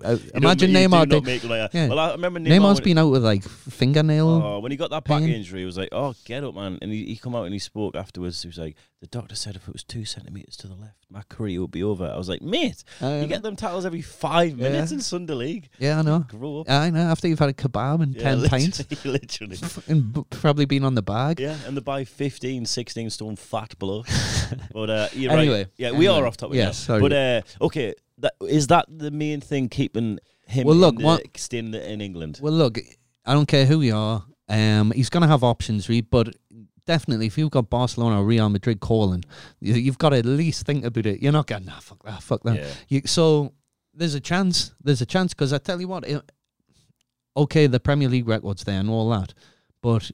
uh, 0.05 0.17
imagine 0.35 0.71
Neymar. 0.71 1.09
Did, 1.09 1.25
make 1.25 1.43
like 1.45 1.75
Yeah. 1.75 1.89
Well, 1.89 1.99
I 1.99 2.13
remember 2.13 2.39
Neymar. 2.41 2.49
Neymar's 2.49 2.75
when- 2.79 2.85
been 2.85 2.99
out 2.99 3.11
with 3.11 3.25
like 3.25 3.43
fingernail. 3.43 4.29
Oh, 4.29 4.59
when 4.61 4.71
he 4.71 4.77
got 4.77 4.91
that 4.91 5.05
back 5.05 5.21
pain. 5.23 5.31
injury, 5.31 5.61
he 5.61 5.67
was 5.67 5.77
like, 5.77 5.89
"Oh, 5.93 6.15
get 6.25 6.45
up, 6.45 6.55
man!" 6.55 6.79
And 6.83 6.93
he, 6.93 7.07
he 7.07 7.17
come 7.17 7.35
out 7.35 7.45
and 7.45 7.53
he 7.53 7.59
spoke 7.59 7.97
afterwards. 7.97 8.41
He 8.43 8.49
was 8.49 8.59
like, 8.59 8.77
"The 9.01 9.07
doctor 9.09 9.35
said 9.35 9.57
if 9.57 9.67
it 9.67 9.73
was 9.73 9.83
two 9.85 10.05
centimeters 10.05 10.57
to 10.59 10.69
the 10.69 10.75
left, 10.75 10.95
my 11.11 11.23
career 11.29 11.61
would 11.61 11.71
be 11.73 11.83
over." 11.83 12.05
I 12.07 12.17
was 12.17 12.29
like, 12.29 12.41
"Mate, 12.43 12.85
Uh, 13.03 13.19
you 13.23 13.27
get 13.27 13.43
them 13.43 13.57
tackles 13.57 13.85
every 13.85 14.03
five 14.03 14.59
Yeah. 14.59 14.69
minutes 14.71 14.93
in 14.93 15.01
Sunday 15.01 15.35
League. 15.35 15.69
yeah, 15.79 15.99
I 15.99 16.03
know. 16.03 16.21
Grow 16.29 16.61
up." 16.61 16.71
I 16.71 16.91
know. 16.91 17.01
After 17.01 17.27
you've 17.29 17.39
had 17.39 17.49
a 17.49 17.53
kebab 17.53 18.03
and 18.03 18.15
Yeah, 18.15 18.23
ten 18.23 18.49
pints, 18.49 18.79
literally, 19.05 19.57
literally. 19.57 19.83
and 19.89 20.31
probably 20.31 20.67
been 20.67 20.85
on 20.85 20.95
the 20.95 21.03
bag. 21.03 21.41
Yeah, 21.41 21.57
and 21.67 21.77
the 21.77 21.81
buy 21.83 22.05
15, 22.05 22.65
16 22.67 23.11
stone 23.11 23.37
fat 23.37 23.79
below. 23.79 24.05
but 24.73 24.91
uh, 24.91 25.09
you're 25.15 25.33
Anyway, 25.33 25.59
right. 25.65 25.67
Yeah, 25.77 25.93
we 25.93 26.07
are 26.07 26.25
off 26.27 26.37
topic. 26.37 26.57
Yeah, 26.57 26.67
now. 26.67 26.71
sorry. 26.73 27.01
But 27.01 27.13
uh, 27.13 27.43
okay, 27.63 27.95
that 28.19 28.35
is 28.43 28.69
that 28.69 28.87
the 28.89 29.11
main 29.11 29.41
thing 29.41 29.69
keeping 29.69 30.19
him 30.47 30.67
Well, 30.67 30.77
look, 30.77 31.01
in, 31.01 31.21
staying 31.37 31.75
in 31.75 32.01
England? 32.01 32.41
Well, 32.43 32.53
look, 32.53 32.79
I 33.25 33.35
don't 33.35 33.47
care 33.47 33.67
who 33.67 33.81
you 33.81 33.97
are. 33.97 34.25
Um, 34.49 34.93
he's 34.93 35.11
going 35.11 35.23
to 35.23 35.29
have 35.29 35.43
options, 35.43 35.89
Reed, 35.89 36.09
but 36.11 36.35
definitely 36.87 37.27
if 37.27 37.37
you've 37.37 37.51
got 37.51 37.69
Barcelona 37.69 38.21
or 38.21 38.25
Real 38.25 38.49
Madrid 38.49 38.81
calling, 38.81 39.25
you, 39.61 39.75
you've 39.75 39.99
got 39.99 40.11
to 40.11 40.19
at 40.19 40.25
least 40.25 40.65
think 40.65 40.85
about 40.85 41.07
it. 41.07 41.21
You're 41.21 41.33
not 41.33 41.47
going, 41.47 41.65
nah, 41.65 41.81
fuck 41.81 42.03
that, 42.05 42.23
fuck 42.23 42.43
that. 42.45 42.57
yeah. 42.57 42.69
You, 42.89 43.03
so 43.05 43.53
there's 43.93 44.15
a 44.15 44.21
chance. 44.21 44.73
There's 44.83 45.01
a 45.01 45.07
chance 45.07 45.35
because 45.35 45.53
I 45.53 45.59
tell 45.59 45.81
you 45.81 45.89
what, 45.89 46.07
it, 46.07 46.23
okay, 47.37 47.67
the 47.67 47.81
Premier 47.81 48.09
League 48.09 48.29
records 48.29 48.65
there 48.65 48.79
and 48.79 48.89
all 48.89 49.11
that, 49.11 49.35
but 49.83 50.11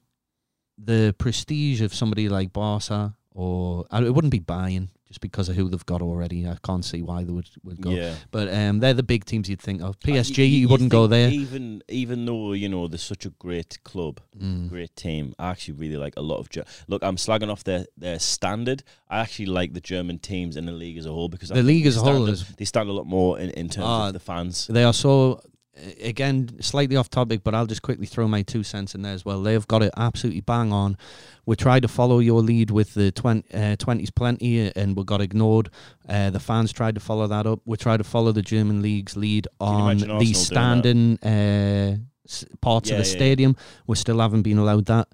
the 0.79 1.15
prestige 1.19 1.81
of 1.83 1.95
somebody 1.95 2.29
like 2.29 2.53
Barca 2.53 3.15
or 3.31 3.87
it 3.93 4.15
wouldn't 4.15 4.33
be 4.33 4.39
buying 4.39 4.91
just 5.13 5.21
because 5.21 5.49
of 5.51 5.57
who 5.57 5.69
they've 5.69 5.85
got 5.87 6.01
already. 6.03 6.47
I 6.49 6.57
can't 6.65 6.85
see 6.85 7.03
why 7.03 7.23
they 7.25 7.33
would, 7.33 7.49
would 7.65 7.81
go. 7.81 7.91
Yeah. 7.91 8.15
But 8.31 8.53
um, 8.53 8.81
they're 8.81 8.95
the 8.95 9.03
big 9.03 9.25
teams 9.27 9.49
you'd 9.49 9.61
think 9.61 9.83
of. 9.83 9.91
Uh, 9.91 10.09
PSG, 10.09 10.39
y- 10.39 10.45
you, 10.45 10.67
y- 10.69 10.73
wouldn't 10.73 10.91
go 10.91 11.07
there. 11.07 11.29
Even 11.29 11.83
even 11.89 12.25
though 12.25 12.53
you 12.55 12.69
know 12.69 12.89
they're 12.89 12.99
such 12.99 13.27
a 13.27 13.31
great 13.31 13.79
club, 13.85 14.21
Mm. 14.43 14.69
great 14.71 14.97
team. 14.97 15.35
I 15.39 15.51
actually 15.51 15.75
really 15.75 15.97
like 15.99 16.15
a 16.17 16.23
lot 16.23 16.39
of. 16.39 16.49
Ger- 16.49 16.65
Look, 16.89 17.03
I'm 17.05 17.17
slagging 17.17 17.51
off 17.53 17.63
their 17.65 17.85
their 17.97 18.19
standard. 18.19 18.83
I 19.11 19.21
actually 19.21 19.47
like 19.47 19.75
the 19.75 19.81
German 19.81 20.19
teams 20.19 20.57
in 20.57 20.65
the 20.67 20.73
league 20.73 20.97
as 20.97 21.07
a 21.07 21.13
whole 21.13 21.29
because 21.29 21.51
The 21.51 21.57
think 21.57 21.67
league 21.67 21.87
as 21.87 21.97
a 21.99 22.01
whole 22.01 22.27
is 22.29 22.49
they 22.57 22.65
stand 22.65 22.89
a 22.89 22.93
lot 22.93 23.07
more 23.07 23.39
in, 23.39 23.51
in 23.51 23.69
terms 23.69 23.87
Ah, 23.87 24.07
of 24.09 24.15
the 24.15 24.21
fans. 24.21 24.67
They 24.69 24.85
are 24.85 24.95
so 24.95 25.41
again 26.03 26.61
slightly 26.61 26.97
off 26.97 27.09
topic, 27.11 27.43
but 27.43 27.55
I'll 27.55 27.67
just 27.67 27.83
quickly 27.83 28.07
throw 28.07 28.29
my 28.29 28.43
two 28.43 28.63
cents 28.63 28.95
in 28.95 29.03
there 29.03 29.15
as 29.15 29.25
well. 29.25 29.43
They've 29.43 29.67
got 29.67 29.83
it 29.83 29.93
absolutely 29.97 30.41
bang 30.43 30.73
on. 30.73 30.97
We 31.47 31.57
tried 31.57 31.83
to 31.83 31.89
follow 31.89 32.19
your 32.21 32.41
lead 32.43 32.71
with 32.71 32.95
the 32.95 33.11
twenties 33.13 34.11
plenty, 34.11 34.69
uh, 34.69 34.73
and 34.77 34.97
we 34.97 35.05
got 35.05 35.21
ignored. 35.21 35.71
Uh, 36.09 36.31
the 36.31 36.41
fans 36.41 36.73
tried 36.73 36.95
to 36.95 37.01
follow 37.01 37.27
that 37.27 37.47
up. 37.47 37.61
We 37.65 37.77
tried 37.77 37.99
to 37.99 38.05
follow 38.05 38.33
the 38.33 38.43
German 38.43 38.83
league's 38.83 39.17
lead 39.17 39.49
on 39.61 39.99
the 39.99 40.33
standing 40.35 41.19
uh, 41.21 41.97
parts 42.61 42.91
Yeah, 42.91 42.97
of 42.97 43.05
the 43.05 43.09
yeah, 43.09 43.13
yeah. 43.13 43.19
stadium. 43.19 43.57
We 43.87 43.97
still 43.97 44.21
haven't 44.21 44.43
been 44.43 44.59
allowed 44.59 44.87
that. 44.87 45.09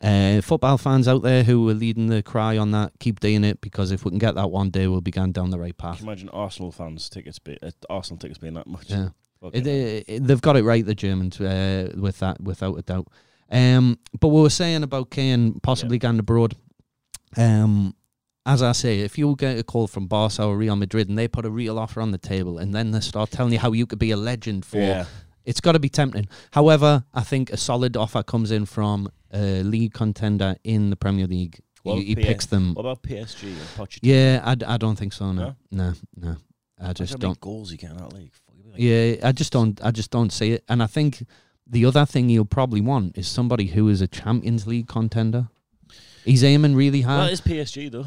Uh, 0.00 0.42
football 0.42 0.76
fans 0.76 1.08
out 1.08 1.22
there 1.22 1.44
who 1.44 1.66
are 1.70 1.74
leading 1.74 2.08
the 2.08 2.22
cry 2.22 2.58
on 2.58 2.72
that, 2.72 2.92
keep 3.00 3.20
doing 3.20 3.42
it 3.42 3.60
because 3.62 3.90
if 3.90 4.04
we 4.04 4.10
can 4.10 4.18
get 4.18 4.34
that 4.34 4.50
one 4.50 4.68
day, 4.68 4.86
we'll 4.86 5.00
be 5.00 5.10
going 5.10 5.32
down 5.32 5.48
the 5.50 5.58
right 5.58 5.76
path. 5.78 5.96
Can 5.96 6.06
you 6.06 6.10
imagine 6.12 6.28
Arsenal 6.30 6.70
fans 6.72 7.08
tickets 7.08 7.38
be 7.38 7.56
uh, 7.62 7.70
Arsenal 7.88 8.18
tickets 8.18 8.38
being 8.38 8.52
that 8.54 8.66
much? 8.66 8.90
Yeah. 8.90 9.10
Fucking 9.44 9.60
It, 9.60 9.66
hell. 10.08 10.16
it, 10.16 10.26
they've 10.26 10.40
got 10.40 10.56
it 10.56 10.64
right, 10.64 10.84
the 10.84 10.94
Germans, 10.94 11.40
uh, 11.40 11.92
with 11.96 12.18
that, 12.20 12.40
without 12.40 12.78
a 12.78 12.82
doubt. 12.82 13.08
Um, 13.50 13.98
but 14.18 14.28
we 14.28 14.40
were 14.40 14.50
saying 14.50 14.82
about 14.82 15.10
Kane 15.10 15.60
possibly 15.60 15.98
going 15.98 16.18
abroad. 16.18 16.56
Um, 17.36 17.94
as 18.46 18.62
I 18.62 18.72
say, 18.72 19.00
if 19.00 19.16
you 19.18 19.34
get 19.36 19.58
a 19.58 19.62
call 19.62 19.86
from 19.86 20.06
Barca 20.06 20.44
or 20.44 20.56
Real 20.56 20.76
Madrid 20.76 21.08
and 21.08 21.18
they 21.18 21.28
put 21.28 21.44
a 21.46 21.50
real 21.50 21.78
offer 21.78 22.00
on 22.00 22.10
the 22.10 22.18
table 22.18 22.58
and 22.58 22.74
then 22.74 22.90
they 22.90 23.00
start 23.00 23.30
telling 23.30 23.52
you 23.52 23.58
how 23.58 23.72
you 23.72 23.86
could 23.86 23.98
be 23.98 24.10
a 24.10 24.16
legend 24.16 24.64
for, 24.64 24.78
yeah. 24.78 25.04
it's 25.44 25.60
got 25.60 25.72
to 25.72 25.78
be 25.78 25.88
tempting. 25.88 26.28
However, 26.52 27.04
I 27.14 27.22
think 27.22 27.50
a 27.50 27.56
solid 27.56 27.96
offer 27.96 28.22
comes 28.22 28.50
in 28.50 28.66
from 28.66 29.08
a 29.32 29.62
league 29.62 29.94
contender 29.94 30.56
in 30.64 30.90
the 30.90 30.96
Premier 30.96 31.26
League. 31.26 31.58
Well, 31.84 31.96
he 31.96 32.04
he 32.04 32.16
picks 32.16 32.46
them. 32.46 32.74
What 32.74 32.82
about 32.86 33.02
PSG 33.02 33.44
and 33.48 33.56
Pochettino? 33.76 33.98
Yeah, 34.02 34.40
I, 34.42 34.54
d- 34.54 34.64
I 34.66 34.78
don't 34.78 34.96
think 34.96 35.12
so. 35.12 35.32
No, 35.32 35.54
no, 35.70 35.92
no. 36.16 36.36
I 36.78 36.84
Imagine 36.86 36.94
just 37.06 37.12
how 37.12 37.16
many 37.18 37.28
don't. 37.34 37.40
goals 37.40 37.70
he 37.70 37.76
get 37.76 37.90
in 37.90 37.96
that 37.98 38.12
league. 38.14 38.32
Fuck, 38.74 38.80
it'd 38.80 38.90
be 38.90 39.10
like- 39.12 39.20
Yeah, 39.22 39.28
I 39.28 39.32
just 39.32 39.52
don't. 39.52 39.80
I 39.84 39.90
just 39.90 40.10
don't 40.10 40.30
see 40.32 40.52
it. 40.52 40.64
And 40.68 40.82
I 40.82 40.86
think 40.86 41.24
the 41.66 41.84
other 41.86 42.04
thing 42.06 42.28
he'll 42.28 42.44
probably 42.44 42.80
want 42.80 43.16
is 43.16 43.26
somebody 43.28 43.66
who 43.66 43.88
is 43.88 44.00
a 44.00 44.06
Champions 44.06 44.66
League 44.66 44.88
contender. 44.88 45.48
He's 46.24 46.42
aiming 46.44 46.74
really 46.74 47.04
Well, 47.04 47.18
hard. 47.18 47.32
it's 47.32 47.40
PSG 47.40 47.90
though. 47.90 48.06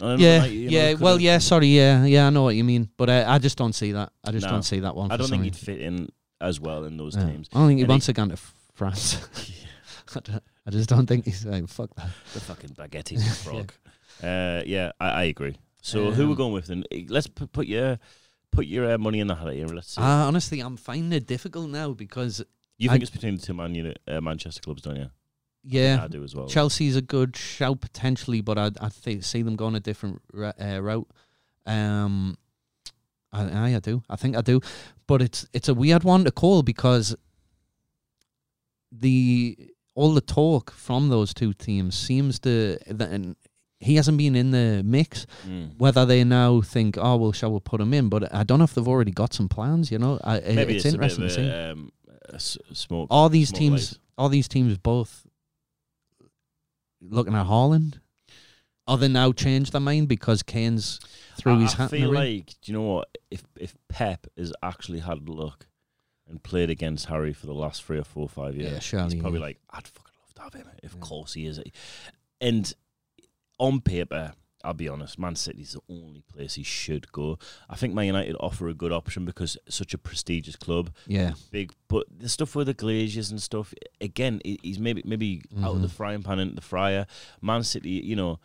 Yeah, 0.00 0.38
like, 0.40 0.50
know, 0.50 0.56
yeah. 0.56 0.92
could 0.92 1.00
Well, 1.00 1.20
yeah. 1.20 1.38
Sorry, 1.38 1.68
yeah, 1.68 2.04
yeah. 2.04 2.26
I 2.26 2.30
know 2.30 2.42
what 2.42 2.56
you 2.56 2.64
mean, 2.64 2.88
but 2.96 3.08
uh, 3.08 3.24
I 3.28 3.38
just 3.38 3.56
don't 3.56 3.72
see 3.74 3.92
that. 3.92 4.12
I 4.24 4.32
just 4.32 4.46
No. 4.46 4.52
don't 4.52 4.62
see 4.64 4.80
that 4.80 4.96
one. 4.96 5.12
I 5.12 5.16
don't 5.16 5.28
think 5.28 5.44
he'd 5.44 5.54
fit 5.56 5.80
in 5.80 6.08
as 6.40 6.58
well 6.60 6.84
in 6.84 6.96
those 6.96 7.14
Yeah. 7.16 7.26
teams. 7.26 7.48
I 7.52 7.58
don't 7.58 7.68
think 7.68 7.78
he 7.78 7.82
And 7.82 7.88
wants 7.90 8.06
to 8.06 8.12
go 8.12 8.26
to 8.26 8.36
France. 8.74 9.18
I 10.16 10.40
I 10.66 10.70
just 10.70 10.88
don't 10.88 11.06
think 11.06 11.24
he's 11.24 11.44
like 11.46 11.68
fuck 11.68 11.94
that. 11.96 12.08
The 12.34 12.40
fucking 12.40 12.70
baguette 12.70 13.20
frog. 13.44 13.72
uh, 14.22 14.62
yeah, 14.66 14.92
I, 15.00 15.08
I 15.08 15.22
agree. 15.24 15.56
So 15.82 16.10
who 16.10 16.24
we're 16.26 16.30
Um, 16.32 16.36
going 16.36 16.52
with 16.52 16.66
then? 16.66 16.84
Eh, 16.90 17.04
Let's 17.08 17.26
p- 17.28 17.46
put 17.46 17.66
your 17.66 17.98
put 18.52 18.66
your 18.66 18.92
uh, 18.92 18.98
money 18.98 19.18
in 19.18 19.26
the 19.26 19.34
hat 19.34 19.52
here. 19.52 19.66
Let's 19.66 19.94
see. 19.94 20.00
Uh, 20.00 20.04
honestly, 20.28 20.60
I'm 20.60 20.76
finding 20.76 21.12
it 21.12 21.26
difficult 21.26 21.68
now 21.70 21.92
because 21.92 22.44
you 22.78 22.88
I- 22.88 22.92
think 22.92 23.02
it's 23.02 23.10
between 23.10 23.36
the 23.36 23.42
two 23.42 23.54
Man 23.54 23.94
uh, 24.06 24.20
Manchester 24.20 24.60
clubs, 24.60 24.82
don't 24.82 24.96
you? 24.96 25.10
yeah, 25.64 26.04
I 26.04 26.08
do 26.08 26.22
as 26.24 26.34
well. 26.34 26.46
Chelsea's 26.48 26.96
a 26.96 27.02
good 27.02 27.36
shout 27.36 27.80
potentially, 27.80 28.40
but 28.40 28.58
I 28.58 28.70
I 28.80 28.88
think 28.88 29.24
see 29.24 29.42
them 29.42 29.56
going 29.56 29.74
a 29.74 29.80
different 29.80 30.20
uh, 30.36 30.80
route. 30.80 31.08
Um, 31.66 32.36
I, 33.32 33.42
I 33.44 33.74
I 33.76 33.78
do. 33.80 34.02
I 34.10 34.16
think 34.16 34.36
I 34.36 34.40
do, 34.42 34.60
but 35.06 35.22
it's 35.22 35.46
it's 35.52 35.68
a 35.68 35.74
weird 35.74 36.04
one 36.04 36.24
to 36.24 36.30
call 36.32 36.62
because 36.62 37.16
the 38.90 39.56
all 39.94 40.14
the 40.14 40.20
talk 40.20 40.70
from 40.72 41.08
those 41.08 41.32
two 41.34 41.52
teams 41.52 41.96
seems 41.96 42.38
to 42.40 42.78
and 42.88 43.36
he 43.82 43.96
hasn't 43.96 44.16
been 44.16 44.36
in 44.36 44.50
the 44.52 44.82
mix. 44.84 45.26
Mm. 45.46 45.76
Whether 45.78 46.06
they 46.06 46.22
now 46.24 46.60
think, 46.60 46.96
oh 46.98 47.16
well, 47.16 47.32
shall 47.32 47.52
we 47.52 47.60
put 47.60 47.80
him 47.80 47.92
in? 47.92 48.08
But 48.08 48.32
I 48.34 48.44
don't 48.44 48.58
know 48.58 48.64
if 48.64 48.74
they've 48.74 48.86
already 48.88 49.10
got 49.12 49.34
some 49.34 49.48
plans. 49.48 49.90
You 49.90 49.98
know, 49.98 50.20
I, 50.22 50.36
I- 50.36 50.40
Maybe 50.54 50.76
it's, 50.76 50.84
it's, 50.84 50.94
interesting 50.94 51.24
to 51.24 51.30
see. 51.30 51.50
um, 51.50 51.90
smoke. 52.38 53.08
all 53.10 53.28
these 53.28 53.48
smoke 53.48 53.58
teams, 53.58 53.92
light. 53.92 53.98
all 54.16 54.28
these 54.28 54.48
teams, 54.48 54.78
both 54.78 55.26
looking 57.00 57.34
at 57.34 57.46
Haaland. 57.46 57.98
Are 58.88 58.98
they 58.98 59.08
now 59.08 59.30
changed 59.32 59.72
their 59.72 59.80
mind 59.80 60.08
because 60.08 60.42
Kane's 60.42 60.98
threw 61.38 61.54
I, 61.54 61.60
his 61.60 61.74
I 61.74 61.76
hat 61.78 61.92
in 61.92 61.98
feel 62.00 62.10
the 62.12 62.18
ring? 62.18 62.36
like, 62.38 62.46
do 62.62 62.72
you 62.72 62.78
know 62.78 62.82
what? 62.82 63.18
If 63.30 63.42
if 63.58 63.74
Pep 63.88 64.26
has 64.36 64.52
actually 64.62 64.98
had 65.00 65.18
a 65.18 65.32
look 65.32 65.68
and 66.28 66.42
played 66.42 66.68
against 66.68 67.06
Harry 67.06 67.32
for 67.32 67.46
the 67.46 67.54
last 67.54 67.84
three 67.84 67.98
or 67.98 68.04
four 68.04 68.24
or 68.24 68.28
five 68.28 68.56
years, 68.56 68.72
Yeah, 68.72 68.78
surely, 68.80 69.14
he's 69.14 69.20
probably 69.22 69.38
yeah. 69.40 69.46
like, 69.46 69.58
I'd 69.70 69.86
fucking 69.86 70.12
love 70.20 70.34
to 70.34 70.42
have 70.42 70.54
him. 70.54 70.66
Of 70.82 70.94
Yeah. 70.94 71.00
course 71.00 71.34
he 71.34 71.46
is. 71.46 71.60
And 72.40 72.72
on 73.62 73.80
paper, 73.80 74.32
I'll 74.64 74.74
be 74.74 74.88
honest, 74.88 75.18
Man 75.18 75.34
City's 75.36 75.72
the 75.72 75.80
only 75.92 76.22
place 76.22 76.54
he 76.54 76.62
should 76.62 77.10
go. 77.12 77.38
I 77.68 77.76
think 77.76 77.94
Man 77.94 78.06
United 78.06 78.36
offer 78.38 78.68
a 78.68 78.74
good 78.74 78.92
option 78.92 79.24
because 79.24 79.56
such 79.68 79.92
a 79.94 79.98
prestigious 79.98 80.56
club. 80.56 80.90
Yeah, 81.06 81.32
big. 81.50 81.72
But 81.88 82.06
the 82.16 82.28
stuff 82.28 82.54
with 82.54 82.66
the 82.68 82.74
Glazers 82.74 83.30
and 83.30 83.40
stuff, 83.42 83.74
again, 84.00 84.40
he's 84.44 84.78
maybe 84.78 85.02
maybe 85.04 85.42
out 85.62 85.74
of 85.76 85.82
the 85.82 85.88
Mhm. 85.88 85.98
frying 85.98 86.22
pan 86.22 86.38
into 86.38 86.54
the 86.54 86.60
fryer. 86.60 87.06
Man 87.40 87.62
City, 87.64 87.90
you 88.04 88.14
know, 88.16 88.38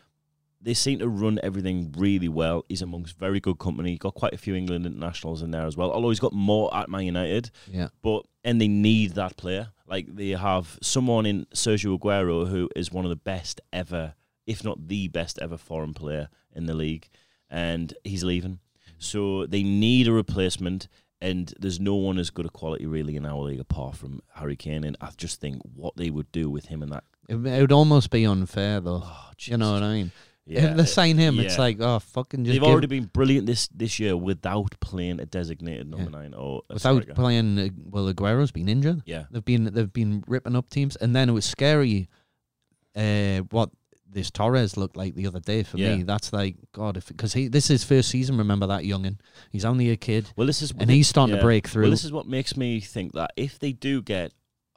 they 0.59 0.73
seem 0.73 0.97
to 0.99 1.07
run 1.07 1.39
everything 1.43 1.93
really 1.95 2.27
well. 2.27 2.65
He's 2.67 2.81
amongst 2.81 3.17
very 3.19 3.39
good 3.39 3.59
company. 3.59 3.95
Got 3.97 4.15
quite 4.15 4.33
a 4.33 4.37
few 4.39 4.55
England 4.55 4.87
internationals 4.87 5.43
in 5.43 5.51
there 5.51 5.67
as 5.67 5.77
well. 5.77 5.91
Although 5.91 6.09
he's 6.09 6.19
got 6.19 6.33
more 6.33 6.75
at 6.75 6.89
Man 6.89 7.05
United, 7.05 7.51
yeah, 7.71 7.89
but 8.01 8.25
and 8.43 8.59
they 8.59 8.67
need 8.67 9.11
that 9.13 9.37
player. 9.37 9.71
Like 9.87 10.07
they 10.15 10.29
have 10.29 10.79
someone 10.81 11.25
in 11.27 11.45
Sergio 11.53 11.97
Aguero 11.99 12.47
who 12.49 12.69
is 12.75 12.91
one 12.91 13.05
of 13.05 13.09
the 13.09 13.15
best 13.33 13.61
ever, 13.71 14.15
if 14.47 14.63
not 14.63 14.87
the 14.87 15.07
best 15.09 15.37
ever 15.41 15.57
foreign 15.57 15.93
player 15.93 16.29
in 16.55 16.65
the 16.65 16.73
league, 16.73 17.07
and 17.49 17.93
he's 18.03 18.23
leaving. 18.23 18.59
So 18.97 19.45
they 19.45 19.61
need 19.61 20.07
a 20.07 20.11
replacement, 20.11 20.87
and 21.21 21.53
there's 21.59 21.79
no 21.79 21.95
one 21.95 22.17
as 22.17 22.29
good 22.31 22.45
a 22.45 22.49
quality 22.49 22.85
really 22.87 23.15
in 23.15 23.25
our 23.25 23.39
league 23.41 23.59
apart 23.59 23.95
from 23.97 24.21
Harry 24.33 24.55
Kane. 24.55 24.83
And 24.83 24.97
I 25.01 25.09
just 25.17 25.39
think 25.39 25.61
what 25.75 25.95
they 25.97 26.09
would 26.09 26.31
do 26.31 26.49
with 26.49 26.65
him 26.67 26.81
and 26.81 26.91
that. 26.91 27.03
it, 27.29 27.35
it 27.35 27.61
would 27.61 27.71
almost 27.71 28.09
be 28.09 28.25
unfair 28.25 28.79
though. 28.81 29.03
Oh, 29.05 29.29
you 29.41 29.57
know 29.57 29.73
what 29.73 29.83
I 29.83 29.93
mean? 29.93 30.11
Yeah, 30.49 30.71
if 30.71 30.77
they 30.77 30.85
sign 30.85 31.17
him, 31.17 31.39
it's 31.41 31.57
like 31.59 31.81
oh 31.81 31.99
fucking 31.99 32.45
just 32.45 32.53
They've 32.53 32.63
already 32.63 32.87
been 32.87 33.05
brilliant 33.11 33.45
this 33.47 33.67
this 33.67 33.99
year 33.99 34.15
without 34.15 34.79
playing 34.79 35.19
a 35.19 35.25
designated 35.25 35.89
number 35.89 36.09
Yeah. 36.09 36.19
nine 36.21 36.33
or 36.33 36.61
a 36.69 36.75
without 36.75 37.01
striker. 37.03 37.13
playing. 37.15 37.59
Uh, 37.59 37.67
well, 37.83 38.07
Aguero's 38.07 38.51
been 38.51 38.69
injured. 38.69 39.01
Yeah, 39.05 39.25
They've 39.29 39.43
been 39.43 39.65
they've 39.65 39.91
been 39.91 40.23
ripping 40.25 40.55
up 40.55 40.69
teams, 40.69 40.95
and 40.95 41.13
then 41.13 41.27
it 41.27 41.33
was 41.33 41.43
scary. 41.43 42.07
Uh, 42.95 43.39
what 43.51 43.71
this 44.17 44.31
Torres 44.31 44.75
looked 44.77 44.97
like 44.97 45.13
the 45.15 45.27
other 45.27 45.39
day 45.39 45.61
for 45.63 45.77
Yeah. 45.77 45.95
me. 45.95 46.03
That's 46.03 46.33
like 46.33 46.55
God, 46.73 46.97
if 46.97 47.07
because 47.07 47.33
he 47.33 47.47
this 47.47 47.65
is 47.65 47.81
his 47.81 47.83
first 47.83 48.09
season. 48.09 48.37
Remember 48.37 48.65
that 48.67 48.83
youngin? 48.83 49.19
He's 49.51 49.63
only 49.65 49.89
a 49.91 49.95
kid, 49.97 50.31
well, 50.35 50.47
this 50.47 50.61
is 50.61 50.71
and 50.71 50.89
he's 50.89 51.07
starting 51.07 51.35
yeah. 51.35 51.41
to 51.41 51.45
break 51.45 51.67
through. 51.67 51.83
Well, 51.83 51.91
this 51.91 52.03
is 52.03 52.11
what 52.11 52.27
makes 52.27 52.57
me 52.57 52.79
think 52.79 53.13
that 53.13 53.31
if 53.37 53.59
they 53.59 53.71
do 53.71 54.01
get 54.01 54.33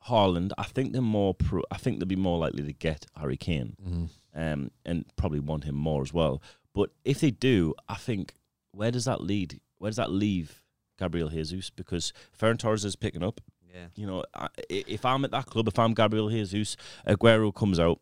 Haaland, 0.09 0.53
I 0.59 0.65
think 0.65 0.93
they're 0.93 1.03
more. 1.03 1.35
Pro- 1.35 1.65
I 1.71 1.77
think 1.79 1.99
they'll 1.99 2.07
be 2.07 2.17
more 2.17 2.39
likely 2.39 2.63
to 2.65 2.73
get 2.73 3.07
Harry 3.17 3.37
Kane, 3.37 3.77
Mhm. 3.83 4.09
um, 4.35 4.71
and 4.87 5.05
probably 5.17 5.41
want 5.41 5.65
him 5.65 5.75
more 5.75 6.03
as 6.03 6.13
well. 6.13 6.43
But 6.75 6.91
if 7.05 7.21
they 7.21 7.31
do, 7.31 7.75
I 7.89 7.97
think 7.97 8.35
where 8.73 8.91
does 8.91 9.05
that 9.07 9.21
lead? 9.23 9.61
Where 9.79 9.91
does 9.91 9.97
that 9.97 10.11
leave 10.13 10.63
Gabriel 10.99 11.29
Jesus? 11.31 11.71
Because 11.71 12.13
Ferran 12.39 12.59
Torres 12.59 12.85
is 12.85 12.97
picking 12.97 13.23
up. 13.23 13.41
Yeah. 13.73 13.87
You 13.95 14.07
know, 14.07 14.25
i- 14.35 14.49
if 14.69 15.05
I'm 15.05 15.25
at 15.25 15.31
that 15.33 15.47
club, 15.47 15.69
if 15.69 15.79
I'm 15.79 15.95
Gabriel 15.95 16.29
Jesus, 16.31 16.77
Aguero 17.07 17.55
comes 17.55 17.79
out. 17.79 18.01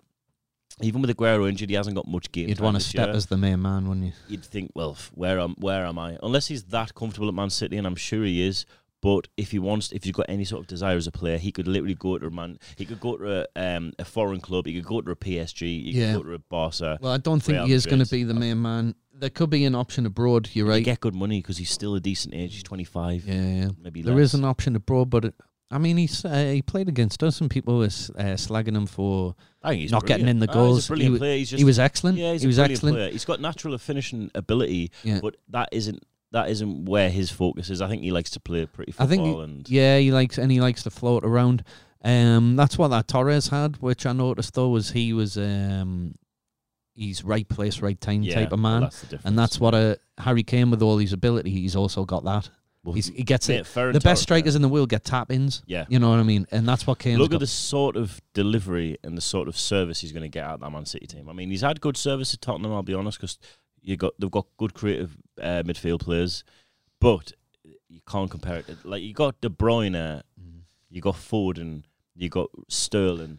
Even 0.82 1.00
with 1.02 1.10
Aguero 1.16 1.48
injured, 1.48 1.70
he 1.70 1.74
hasn't 1.76 1.96
got 1.96 2.06
much 2.06 2.30
game. 2.32 2.48
You'd 2.48 2.60
want 2.60 2.76
to 2.76 2.82
step 2.82 3.08
year 3.08 3.16
as 3.16 3.26
the 3.26 3.36
main 3.36 3.60
man, 3.62 3.88
wouldn't 3.88 4.06
you? 4.06 4.12
you'd 4.28 4.44
think, 4.44 4.72
well, 4.74 4.96
where 5.14 5.40
am 5.40 5.54
where 5.58 5.84
am 5.86 5.98
I? 5.98 6.18
Unless 6.22 6.46
he's 6.48 6.64
that 6.64 6.94
comfortable 6.94 7.28
at 7.28 7.34
Man 7.34 7.50
City, 7.50 7.76
and 7.76 7.86
I'm 7.86 7.96
sure 7.96 8.24
he 8.24 8.46
is. 8.46 8.64
But 9.00 9.28
if 9.36 9.52
he 9.52 9.60
wants, 9.60 9.92
if 9.92 10.02
he's 10.02 10.12
got 10.12 10.26
any 10.28 10.44
sort 10.44 10.60
of 10.62 10.66
desire 10.66 10.96
as 10.96 11.06
a 11.06 11.12
player, 11.12 11.38
he 11.38 11.52
could 11.52 11.68
literally 11.68 11.94
go 11.94 12.18
to 12.18 12.26
a 12.26 12.30
man. 12.32 12.58
He 12.74 12.84
could 12.84 12.98
go 12.98 13.16
to 13.16 13.46
a, 13.56 13.76
um, 13.76 13.92
a 14.00 14.04
foreign 14.04 14.40
club. 14.40 14.66
He 14.66 14.74
could 14.74 14.86
go 14.86 15.00
to 15.00 15.12
a 15.12 15.16
PSG. 15.16 15.60
He 15.84 15.90
Yeah. 15.92 16.14
could 16.14 16.22
go 16.24 16.28
to 16.30 16.34
a 16.34 16.38
Barca. 16.40 16.98
Well, 17.00 17.12
I 17.12 17.18
don't 17.18 17.38
think 17.40 17.58
Real 17.58 17.66
he 17.66 17.74
is 17.74 17.86
going 17.86 18.02
to 18.04 18.10
be 18.10 18.24
the 18.24 18.34
main 18.34 18.60
man. 18.60 18.96
There 19.14 19.30
could 19.30 19.50
be 19.50 19.64
an 19.66 19.76
option 19.76 20.04
abroad. 20.04 20.48
You're 20.52 20.66
He 20.66 20.70
right. 20.72 20.84
get 20.84 20.98
good 20.98 21.14
money 21.14 21.40
because 21.40 21.58
he's 21.58 21.70
still 21.70 21.94
a 21.94 22.00
decent 22.00 22.34
age. 22.34 22.54
He's 22.54 22.64
25, 22.64 23.24
Yeah, 23.24 23.34
yeah. 23.34 23.68
maybe 23.80 24.02
There 24.02 24.16
less. 24.16 24.30
is 24.30 24.34
an 24.34 24.44
option 24.44 24.74
abroad, 24.74 25.10
but 25.10 25.26
it, 25.26 25.34
I 25.70 25.76
mean, 25.78 25.98
he's 25.98 26.24
uh, 26.24 26.50
he 26.54 26.62
played 26.62 26.88
against 26.88 27.22
us, 27.22 27.40
and 27.42 27.50
people 27.50 27.76
were 27.78 27.84
uh, 27.84 28.36
slagging 28.36 28.74
him 28.76 28.86
for 28.86 29.34
he's 29.70 29.92
not 29.92 30.06
getting 30.06 30.26
in 30.28 30.38
the 30.38 30.46
goals. 30.46 30.78
he's 30.78 30.86
a 30.86 30.88
brilliant 30.88 31.14
He 31.14 31.18
player. 31.18 31.36
He's 31.36 31.50
just 31.50 31.58
he 31.58 31.64
was 31.64 31.78
excellent. 31.78 32.16
yeah, 32.18 32.32
he's 32.32 32.40
he 32.42 32.46
was 32.46 32.56
brilliant 32.56 32.72
excellent. 32.78 32.96
player. 32.96 33.10
He's 33.10 33.24
got 33.26 33.40
natural 33.40 33.76
finishing 33.78 34.30
ability, 34.34 34.90
Yeah. 35.04 35.20
but 35.20 35.36
that 35.50 35.68
isn't 35.72 36.02
that 36.32 36.48
isn't 36.50 36.86
where 36.86 37.10
his 37.10 37.30
focus 37.30 37.68
is. 37.70 37.80
I 37.82 37.88
think 37.88 38.02
he 38.02 38.10
likes 38.12 38.30
to 38.30 38.40
play 38.40 38.64
pretty 38.66 38.94
I 38.98 39.06
think 39.06 39.22
football 39.24 39.38
he- 39.38 39.44
and 39.44 39.68
Yeah, 39.70 39.98
he 39.98 40.10
likes 40.10 40.38
and 40.38 40.50
he 40.50 40.60
likes 40.60 40.82
to 40.84 40.90
float 40.90 41.22
around. 41.24 41.64
Um, 42.02 42.54
that's 42.56 42.78
what 42.78 42.88
that 42.88 43.08
Torres 43.08 43.48
had, 43.48 43.76
which 43.82 44.06
I 44.06 44.12
noticed 44.12 44.54
though 44.54 44.68
was 44.70 44.92
he 44.92 45.12
was 45.12 45.36
um, 45.36 46.14
he's 46.94 47.24
right 47.24 47.46
place, 47.48 47.80
right 47.80 48.00
time 48.00 48.22
yeah, 48.22 48.34
type 48.36 48.52
of 48.52 48.60
well, 48.62 48.72
man, 48.72 48.80
that's 48.82 49.02
the 49.02 49.20
and 49.24 49.38
that's 49.38 49.60
what 49.60 49.74
a 49.74 49.98
Harry 50.18 50.42
Kane 50.44 50.70
with 50.70 50.80
all 50.82 50.96
his 50.98 51.12
ability, 51.12 51.50
he's 51.50 51.76
also 51.76 52.04
got 52.04 52.24
that. 52.24 52.48
Well, 52.88 52.94
He's, 52.94 53.08
he 53.08 53.22
gets 53.22 53.48
it. 53.48 53.64
The 53.66 54.00
best 54.02 54.22
strikers 54.22 54.56
in 54.56 54.62
the 54.62 54.68
world 54.68 54.88
get 54.88 55.04
tap 55.04 55.30
ins. 55.30 55.62
Yeah. 55.66 55.84
You 55.88 55.98
know 55.98 56.10
what 56.10 56.18
I 56.18 56.22
mean? 56.22 56.46
And 56.50 56.66
that's 56.68 56.86
what 56.86 56.98
Kane's 56.98 57.18
Look 57.18 57.30
got. 57.32 57.36
at 57.36 57.40
the 57.40 57.46
sort 57.46 57.96
of 57.96 58.20
delivery 58.34 58.96
and 59.04 59.16
the 59.16 59.20
sort 59.20 59.46
of 59.48 59.56
service 59.58 60.00
he's 60.00 60.12
going 60.12 60.22
to 60.22 60.28
get 60.28 60.44
out 60.44 60.54
of 60.54 60.60
that 60.60 60.70
Man 60.70 60.86
City 60.86 61.06
team. 61.06 61.28
I 61.28 61.32
mean, 61.32 61.50
he's 61.50 61.60
had 61.60 61.80
good 61.80 61.96
service 61.96 62.32
at 62.34 62.40
Tottenham. 62.40 62.72
I'll 62.72 62.82
be 62.82 62.94
honest, 62.94 63.18
because 63.18 63.38
you 63.82 63.96
got 63.96 64.14
they've 64.18 64.30
got 64.30 64.46
good 64.56 64.72
creative 64.74 65.16
uh, 65.40 65.62
midfield 65.64 66.00
players, 66.00 66.44
but 67.00 67.32
you 67.88 68.00
can't 68.08 68.30
compare 68.30 68.56
it. 68.60 68.66
To, 68.68 68.76
Like 68.84 69.02
you 69.02 69.12
got 69.14 69.40
De 69.40 69.48
Bruyne, 69.50 70.22
Mm. 70.40 70.60
you 70.90 71.00
got 71.02 71.14
Foden, 71.16 71.82
you 72.16 72.28
got 72.28 72.48
Sterling, 72.68 73.38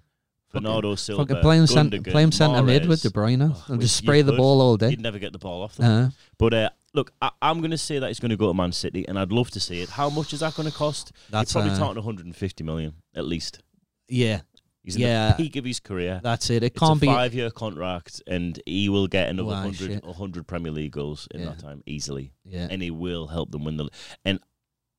Bernardo 0.53 0.95
Silva, 0.95 1.25
Fucking 1.25 1.41
play 1.41 1.57
him, 1.57 1.67
cent- 1.67 2.03
play 2.07 2.23
him 2.23 2.31
centre 2.31 2.63
mid 2.63 2.87
with 2.87 3.01
De 3.01 3.09
Bruyne. 3.09 3.51
Oh, 3.53 3.73
and 3.73 3.81
just 3.81 3.95
spray 3.95 4.21
the 4.21 4.31
could. 4.31 4.37
ball 4.37 4.61
all 4.61 4.77
day. 4.77 4.89
You'd 4.91 5.01
never 5.01 5.19
get 5.19 5.31
the 5.33 5.39
ball 5.39 5.61
off 5.63 5.75
them. 5.75 6.05
Uh, 6.05 6.09
But 6.37 6.53
uh, 6.53 6.69
look, 6.93 7.11
I, 7.21 7.31
I'm 7.41 7.59
going 7.59 7.71
to 7.71 7.77
say 7.77 7.99
that 7.99 8.07
he's 8.07 8.19
going 8.19 8.31
to 8.31 8.37
go 8.37 8.47
to 8.47 8.53
Man 8.53 8.71
City, 8.71 9.07
and 9.07 9.17
I'd 9.19 9.31
love 9.31 9.51
to 9.51 9.59
see 9.59 9.81
it. 9.81 9.89
How 9.89 10.09
much 10.09 10.33
is 10.33 10.39
that 10.41 10.55
going 10.55 10.69
to 10.69 10.75
cost? 10.75 11.11
that's 11.29 11.53
You're 11.53 11.61
probably 11.63 11.75
uh, 11.75 11.79
talking 11.79 11.95
150 12.03 12.63
million 12.63 12.93
at 13.15 13.25
least. 13.25 13.61
yeah, 14.07 14.41
He's 14.83 14.95
in 14.95 15.01
Yeah. 15.01 15.29
the 15.31 15.43
peak 15.43 15.55
of 15.57 15.65
his 15.65 15.79
career. 15.79 16.21
that's 16.23 16.49
it. 16.49 16.63
It 16.63 16.67
It's 16.67 16.79
can't 16.79 16.97
a 16.97 17.01
be. 17.01 17.07
five-year 17.07 17.51
contract, 17.51 18.21
and 18.27 18.59
he 18.65 18.87
will 18.89 19.07
get 19.07 19.29
another 19.29 19.49
Wow, 19.49 19.63
100, 19.65 19.75
shit. 19.91 20.03
100 20.05 20.47
Premier 20.47 20.71
League 20.71 20.91
goals 20.93 21.27
in 21.31 21.41
Yeah. 21.41 21.47
that 21.47 21.59
time 21.59 21.83
easily, 21.85 22.31
Yeah, 22.45 22.67
and 22.71 22.81
he 22.81 22.89
will 22.91 23.27
help 23.27 23.51
them 23.51 23.65
win 23.65 23.77
the. 23.77 23.89
And 24.25 24.39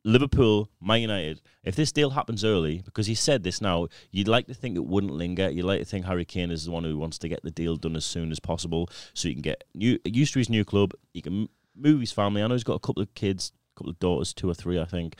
Liverpool, 0.05 0.71
Man 0.81 1.03
United, 1.03 1.43
if 1.63 1.77
this 1.77 1.93
deal 1.93 2.11
happens 2.11 2.43
early, 2.43 2.81
because 2.83 3.07
he 3.07 3.15
said 3.15 3.43
this 3.43 3.61
now, 3.61 3.89
you'd 4.11 4.29
like 4.29 4.47
to 4.47 4.55
think 4.55 4.77
it 4.77 4.87
wouldn't 4.87 5.13
linger. 5.13 5.51
You'd 5.51 5.67
like 5.67 5.81
to 5.81 5.85
think 5.85 6.07
Harry 6.07 6.25
Kane 6.25 6.51
is 6.51 6.65
the 6.65 6.71
one 6.71 6.85
who 6.85 6.97
wants 6.97 7.19
to 7.19 7.29
get 7.29 7.43
the 7.43 7.51
deal 7.51 7.77
done 7.77 7.97
as 7.97 8.05
soon 8.07 8.31
as 8.33 8.41
possible, 8.41 8.89
so 9.13 9.29
he 9.29 9.35
can 9.35 9.43
get 9.43 9.65
new 9.75 9.99
used 10.07 10.33
to 10.35 10.39
his 10.39 10.49
new 10.49 10.65
club. 10.65 10.93
He 11.13 11.21
can 11.21 11.49
m- 11.77 11.83
move 11.83 12.01
his 12.01 12.13
family. 12.13 12.43
I 12.43 12.47
know 12.47 12.55
he's 12.55 12.65
got 12.65 12.75
a 12.75 12.81
couple 12.81 13.03
of 13.03 13.15
kids, 13.15 13.53
a 13.75 13.79
couple 13.79 13.91
of 13.91 13.99
daughters, 13.99 14.33
two 14.33 14.49
or 14.49 14.55
three, 14.55 14.81
I 14.81 14.85
think. 14.85 15.17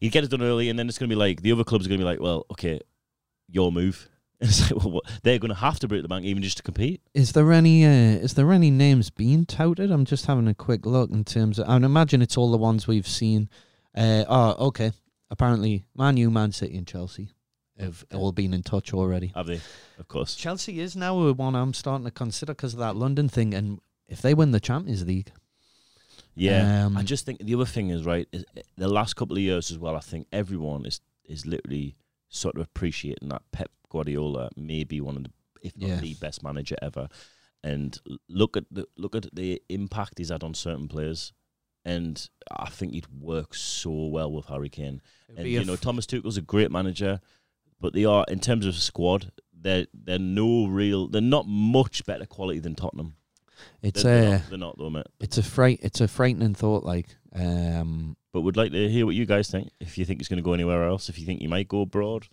He'd 0.00 0.10
get 0.10 0.24
it 0.24 0.30
done 0.30 0.42
early, 0.42 0.68
and 0.68 0.78
then 0.78 0.88
it's 0.88 0.98
going 0.98 1.08
to 1.08 1.14
be 1.14 1.18
like 1.18 1.42
the 1.42 1.52
other 1.52 1.64
clubs 1.64 1.86
are 1.86 1.88
going 1.88 2.00
to 2.00 2.04
be 2.04 2.08
like, 2.08 2.20
well, 2.20 2.46
okay, 2.50 2.80
your 3.48 3.72
move. 3.72 4.08
And 4.42 4.50
it's 4.50 4.72
like, 4.72 4.82
well, 4.82 4.94
what? 4.94 5.04
they're 5.22 5.38
going 5.38 5.50
to 5.50 5.54
have 5.54 5.78
to 5.78 5.86
break 5.86 6.02
the 6.02 6.08
bank 6.08 6.24
even 6.24 6.42
just 6.42 6.56
to 6.56 6.64
compete. 6.64 7.00
Is 7.14 7.30
there 7.30 7.52
any 7.52 7.84
uh, 7.84 8.18
is 8.18 8.34
there 8.34 8.50
any 8.50 8.72
names 8.72 9.08
being 9.08 9.46
touted? 9.46 9.92
I'm 9.92 10.04
just 10.04 10.26
having 10.26 10.48
a 10.48 10.54
quick 10.54 10.84
look 10.84 11.12
in 11.12 11.22
terms 11.22 11.60
of. 11.60 11.68
I 11.68 11.76
imagine 11.76 12.20
it's 12.22 12.36
all 12.36 12.50
the 12.50 12.58
ones 12.58 12.88
we've 12.88 13.06
seen. 13.06 13.48
Uh, 13.96 14.24
oh, 14.28 14.66
okay. 14.66 14.90
Apparently, 15.30 15.84
Man 15.94 16.16
U, 16.16 16.28
Man 16.28 16.50
City, 16.50 16.76
and 16.76 16.88
Chelsea 16.88 17.30
have 17.78 18.04
all 18.12 18.32
been 18.32 18.52
in 18.52 18.62
touch 18.62 18.92
already. 18.92 19.32
Have 19.34 19.46
they? 19.46 19.60
Of 19.98 20.08
course. 20.08 20.34
Chelsea 20.34 20.80
is 20.80 20.96
now 20.96 21.30
one 21.32 21.54
I'm 21.54 21.72
starting 21.72 22.04
to 22.04 22.10
consider 22.10 22.52
because 22.52 22.74
of 22.74 22.80
that 22.80 22.96
London 22.96 23.28
thing, 23.28 23.54
and 23.54 23.78
if 24.08 24.20
they 24.22 24.34
win 24.34 24.50
the 24.50 24.60
Champions 24.60 25.06
League, 25.06 25.32
Yeah. 26.34 26.86
Um, 26.86 26.96
I 26.96 27.02
just 27.02 27.26
think 27.26 27.40
the 27.40 27.54
other 27.54 27.66
thing 27.66 27.90
is 27.90 28.04
right. 28.04 28.26
Is 28.32 28.44
uh, 28.56 28.60
the 28.76 28.88
last 28.88 29.14
couple 29.14 29.36
of 29.36 29.42
years 29.42 29.70
as 29.70 29.78
well. 29.78 29.96
I 29.96 30.00
think 30.00 30.26
everyone 30.32 30.86
is 30.86 31.00
is 31.24 31.46
literally 31.46 31.96
sort 32.28 32.56
of 32.56 32.62
appreciating 32.62 33.28
that 33.28 33.42
Pep 33.52 33.70
Guardiola 33.90 34.48
may 34.56 34.84
be 34.84 35.00
one 35.00 35.16
of 35.16 35.24
the, 35.24 35.30
if 35.62 35.76
not 35.76 35.88
Yeah. 35.90 36.00
the 36.00 36.14
best 36.14 36.42
manager 36.42 36.76
ever. 36.82 37.08
And 37.62 37.98
look 38.28 38.56
at 38.56 38.64
the 38.70 38.86
look 38.96 39.14
at 39.14 39.26
the 39.34 39.62
impact 39.68 40.14
he's 40.18 40.30
had 40.30 40.42
on 40.42 40.54
certain 40.54 40.88
players. 40.88 41.32
And 41.84 42.28
I 42.50 42.68
think 42.70 42.92
he'd 42.92 43.08
work 43.08 43.54
so 43.54 43.90
well 44.06 44.30
with 44.32 44.46
Harry 44.46 44.68
Kane. 44.68 45.00
It'd 45.28 45.40
And 45.40 45.48
you 45.48 45.64
know, 45.64 45.76
Thomas 45.76 46.06
Tuchel's 46.06 46.36
a 46.36 46.42
great 46.42 46.70
manager, 46.70 47.20
but 47.80 47.92
they 47.92 48.04
are 48.04 48.24
in 48.28 48.38
terms 48.40 48.66
of 48.66 48.74
squad, 48.76 49.32
they're 49.52 49.86
they're 49.92 50.18
no 50.18 50.66
real. 50.66 51.08
They're 51.08 51.20
not 51.20 51.46
much 51.46 52.04
better 52.06 52.24
quality 52.26 52.60
than 52.60 52.74
Tottenham. 52.74 53.16
It's 53.82 54.02
they're, 54.02 54.20
they're, 54.20 54.28
a 54.28 54.30
not, 54.30 54.50
they're 54.50 54.58
not 54.58 54.78
though, 54.78 54.90
mate. 54.90 55.06
it's 55.20 55.38
a 55.38 55.42
fright 55.42 55.80
it's 55.82 56.00
a 56.00 56.08
frightening 56.08 56.54
thought. 56.54 56.84
Like 56.84 57.06
um, 57.34 58.16
But 58.32 58.42
would 58.42 58.56
like 58.56 58.72
to 58.72 58.88
hear 58.88 59.06
what 59.06 59.14
you 59.14 59.26
guys 59.26 59.50
think. 59.50 59.70
If 59.80 59.98
you 59.98 60.04
think 60.04 60.20
he's 60.20 60.28
going 60.28 60.38
to 60.38 60.42
go 60.44 60.52
anywhere 60.52 60.84
else, 60.84 61.08
if 61.08 61.18
you 61.18 61.26
think 61.26 61.40
he 61.40 61.46
might 61.46 61.68
go 61.68 61.82
abroad, 61.82 62.28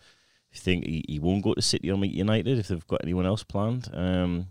if 0.51 0.57
you 0.57 0.61
think 0.61 0.85
he, 0.85 1.05
he 1.07 1.19
won't 1.19 1.43
go 1.43 1.53
to 1.53 1.61
City 1.61 1.91
or 1.91 1.97
meet 1.97 2.13
United, 2.13 2.57
if 2.57 2.67
they've 2.67 2.87
got 2.87 3.01
anyone 3.03 3.25
else 3.25 3.43
planned. 3.43 3.89
Um, 3.93 4.47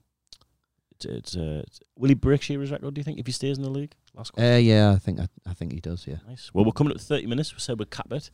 it's, 0.92 1.04
it's, 1.04 1.36
uh, 1.36 1.62
it's 1.66 1.80
will 1.96 2.08
he 2.08 2.14
break 2.14 2.42
Shearer's 2.42 2.70
record? 2.72 2.94
Do 2.94 2.98
you 2.98 3.04
think 3.04 3.18
if 3.18 3.26
he 3.26 3.32
stays 3.32 3.56
in 3.56 3.62
the 3.62 3.70
league? 3.70 3.94
Last 4.14 4.32
question. 4.32 4.52
uh, 4.52 4.56
yeah, 4.56 4.92
I 4.92 4.98
think 4.98 5.20
I, 5.20 5.28
I 5.46 5.54
think 5.54 5.72
he 5.72 5.80
does. 5.80 6.06
Yeah. 6.06 6.16
Nice. 6.26 6.50
Well, 6.52 6.64
we're 6.64 6.72
coming 6.72 6.92
up 6.92 6.98
to 6.98 7.04
30 7.04 7.26
minutes. 7.26 7.54
We 7.54 7.60
said 7.60 7.78
we'd 7.78 7.90
cap 7.90 8.10
it. 8.10 8.30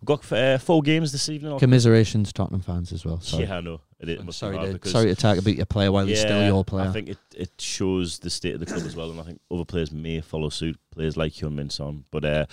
We've 0.00 0.06
got 0.06 0.30
uh, 0.30 0.58
four 0.58 0.82
games 0.82 1.10
this 1.12 1.28
evening. 1.30 1.58
Commiserations, 1.58 2.32
Tottenham 2.32 2.60
fans 2.60 2.92
as 2.92 3.06
well. 3.06 3.20
Sorry. 3.20 3.44
Yeah, 3.44 3.56
I 3.56 3.60
know. 3.62 3.80
It, 4.02 4.18
I'm 4.18 4.32
sorry 4.32 4.56
to, 4.56 4.88
sorry 4.88 5.06
to 5.06 5.14
talk 5.14 5.38
about 5.38 5.54
your 5.54 5.66
player 5.66 5.92
while 5.92 6.06
he's 6.06 6.20
still 6.20 6.44
your 6.44 6.64
player. 6.64 6.88
I 6.88 6.92
think 6.92 7.08
it, 7.08 7.18
it 7.36 7.52
shows 7.60 8.18
the 8.18 8.30
state 8.30 8.54
of 8.54 8.60
the 8.60 8.66
club 8.66 8.82
as 8.84 8.96
well, 8.96 9.10
and 9.10 9.20
I 9.20 9.22
think 9.22 9.40
other 9.50 9.64
players 9.64 9.92
may 9.92 10.20
follow 10.20 10.48
suit. 10.48 10.76
Players 10.90 11.16
like 11.16 11.32
Heung-Min 11.32 11.70
Son. 11.70 12.04
But 12.10 12.24
uh, 12.24 12.46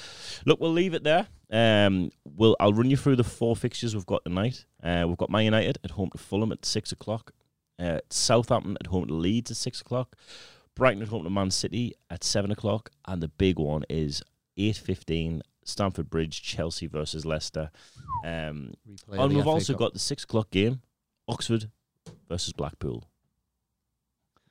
look, 0.45 0.59
we'll 0.59 0.71
leave 0.71 0.93
it 0.93 1.03
there. 1.03 1.27
Um, 1.51 2.11
we'll 2.23 2.55
I'll 2.59 2.73
run 2.73 2.91
you 2.91 2.97
through 2.97 3.15
the 3.15 3.23
four 3.23 3.55
fixtures 3.55 3.95
we've 3.95 4.05
got 4.05 4.23
tonight. 4.23 4.65
Uh, 4.83 5.05
we've 5.07 5.17
got 5.17 5.31
Man 5.31 5.45
United 5.45 5.79
at 5.83 5.91
home 5.91 6.11
to 6.11 6.17
Fulham 6.19 6.51
at 6.51 6.65
six 6.65 6.91
o'clock. 6.91 7.31
Uh, 7.79 7.99
Southampton 8.09 8.77
at 8.79 8.87
home 8.87 9.07
to 9.07 9.13
Leeds 9.13 9.49
at 9.49 9.57
six 9.57 9.81
o'clock. 9.81 10.15
Brighton 10.75 11.01
at 11.01 11.07
home 11.09 11.23
to 11.23 11.29
Man 11.29 11.49
City 11.49 11.95
at 12.09 12.23
seven 12.23 12.51
o'clock, 12.51 12.91
and 13.07 13.23
the 13.23 13.27
big 13.27 13.57
one 13.57 13.83
is 13.89 14.21
eight 14.55 14.77
fifteen. 14.77 15.41
Stamford 15.65 16.09
Bridge, 16.09 16.41
Chelsea 16.41 16.87
versus 16.87 17.25
Leicester. 17.25 17.69
Um, 18.25 18.73
and 19.11 19.33
we've 19.33 19.45
also 19.45 19.75
got 19.75 19.93
the 19.93 19.99
six 19.99 20.23
o'clock 20.23 20.49
game, 20.49 20.81
Oxford 21.29 21.69
versus 22.27 22.51
Blackpool. 22.53 23.05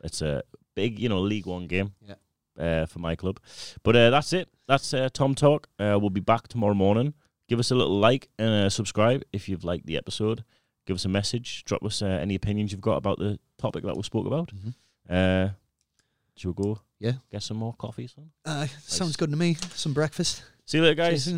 It's 0.03 0.23
a 0.23 0.43
big, 0.75 0.99
you 0.99 1.09
know, 1.09 1.21
League 1.21 1.47
One 1.47 1.67
game. 1.67 1.93
Yeah. 2.07 2.15
Uh, 2.59 2.87
for 2.87 2.99
my 2.99 3.15
club, 3.15 3.39
but 3.85 3.95
uh, 3.95 4.11
that's 4.11 4.33
it. 4.33 4.49
That's 4.67 4.93
uh, 4.93 5.09
Tom 5.13 5.37
Talk. 5.37 5.69
Uh, 5.79 5.97
we'll 6.01 6.11
be 6.11 6.19
back 6.21 6.49
tomorrow 6.49 6.75
morning. 6.75 7.15
Give 7.49 7.61
us 7.61 7.71
a 7.71 7.77
little 7.77 8.01
like 8.01 8.31
and 8.37 8.49
uh, 8.67 8.69
subscribe 8.69 9.23
if 9.33 9.49
you've 9.49 9.63
liked 9.63 9.87
the 9.87 9.97
episode. 9.97 10.43
Give 10.85 10.97
us 10.97 11.05
a 11.05 11.09
message. 11.09 11.63
Drop 11.67 11.85
us 11.85 12.03
uh, 12.03 12.07
any 12.07 12.35
opinions 12.35 12.73
you've 12.73 12.81
got 12.81 12.97
about 12.97 13.21
the 13.21 13.39
topic 13.59 13.85
that 13.85 13.97
we 13.97 14.03
spoke 14.03 14.27
about. 14.27 14.51
Mhm. 14.53 14.75
Uh, 15.09 15.51
should 16.35 16.49
we 16.59 16.65
go? 16.65 16.81
Yeah. 16.99 17.13
Get 17.31 17.45
some 17.45 17.59
more 17.59 17.75
coffee, 17.75 18.09
son. 18.09 18.31
Uh, 18.45 18.67
sounds 18.83 19.15
good 19.15 19.31
to 19.31 19.37
me. 19.37 19.55
Some 19.75 19.93
breakfast. 19.95 20.43
See 20.67 20.79
you 20.79 20.83
later, 20.83 20.97
guys. 20.97 21.33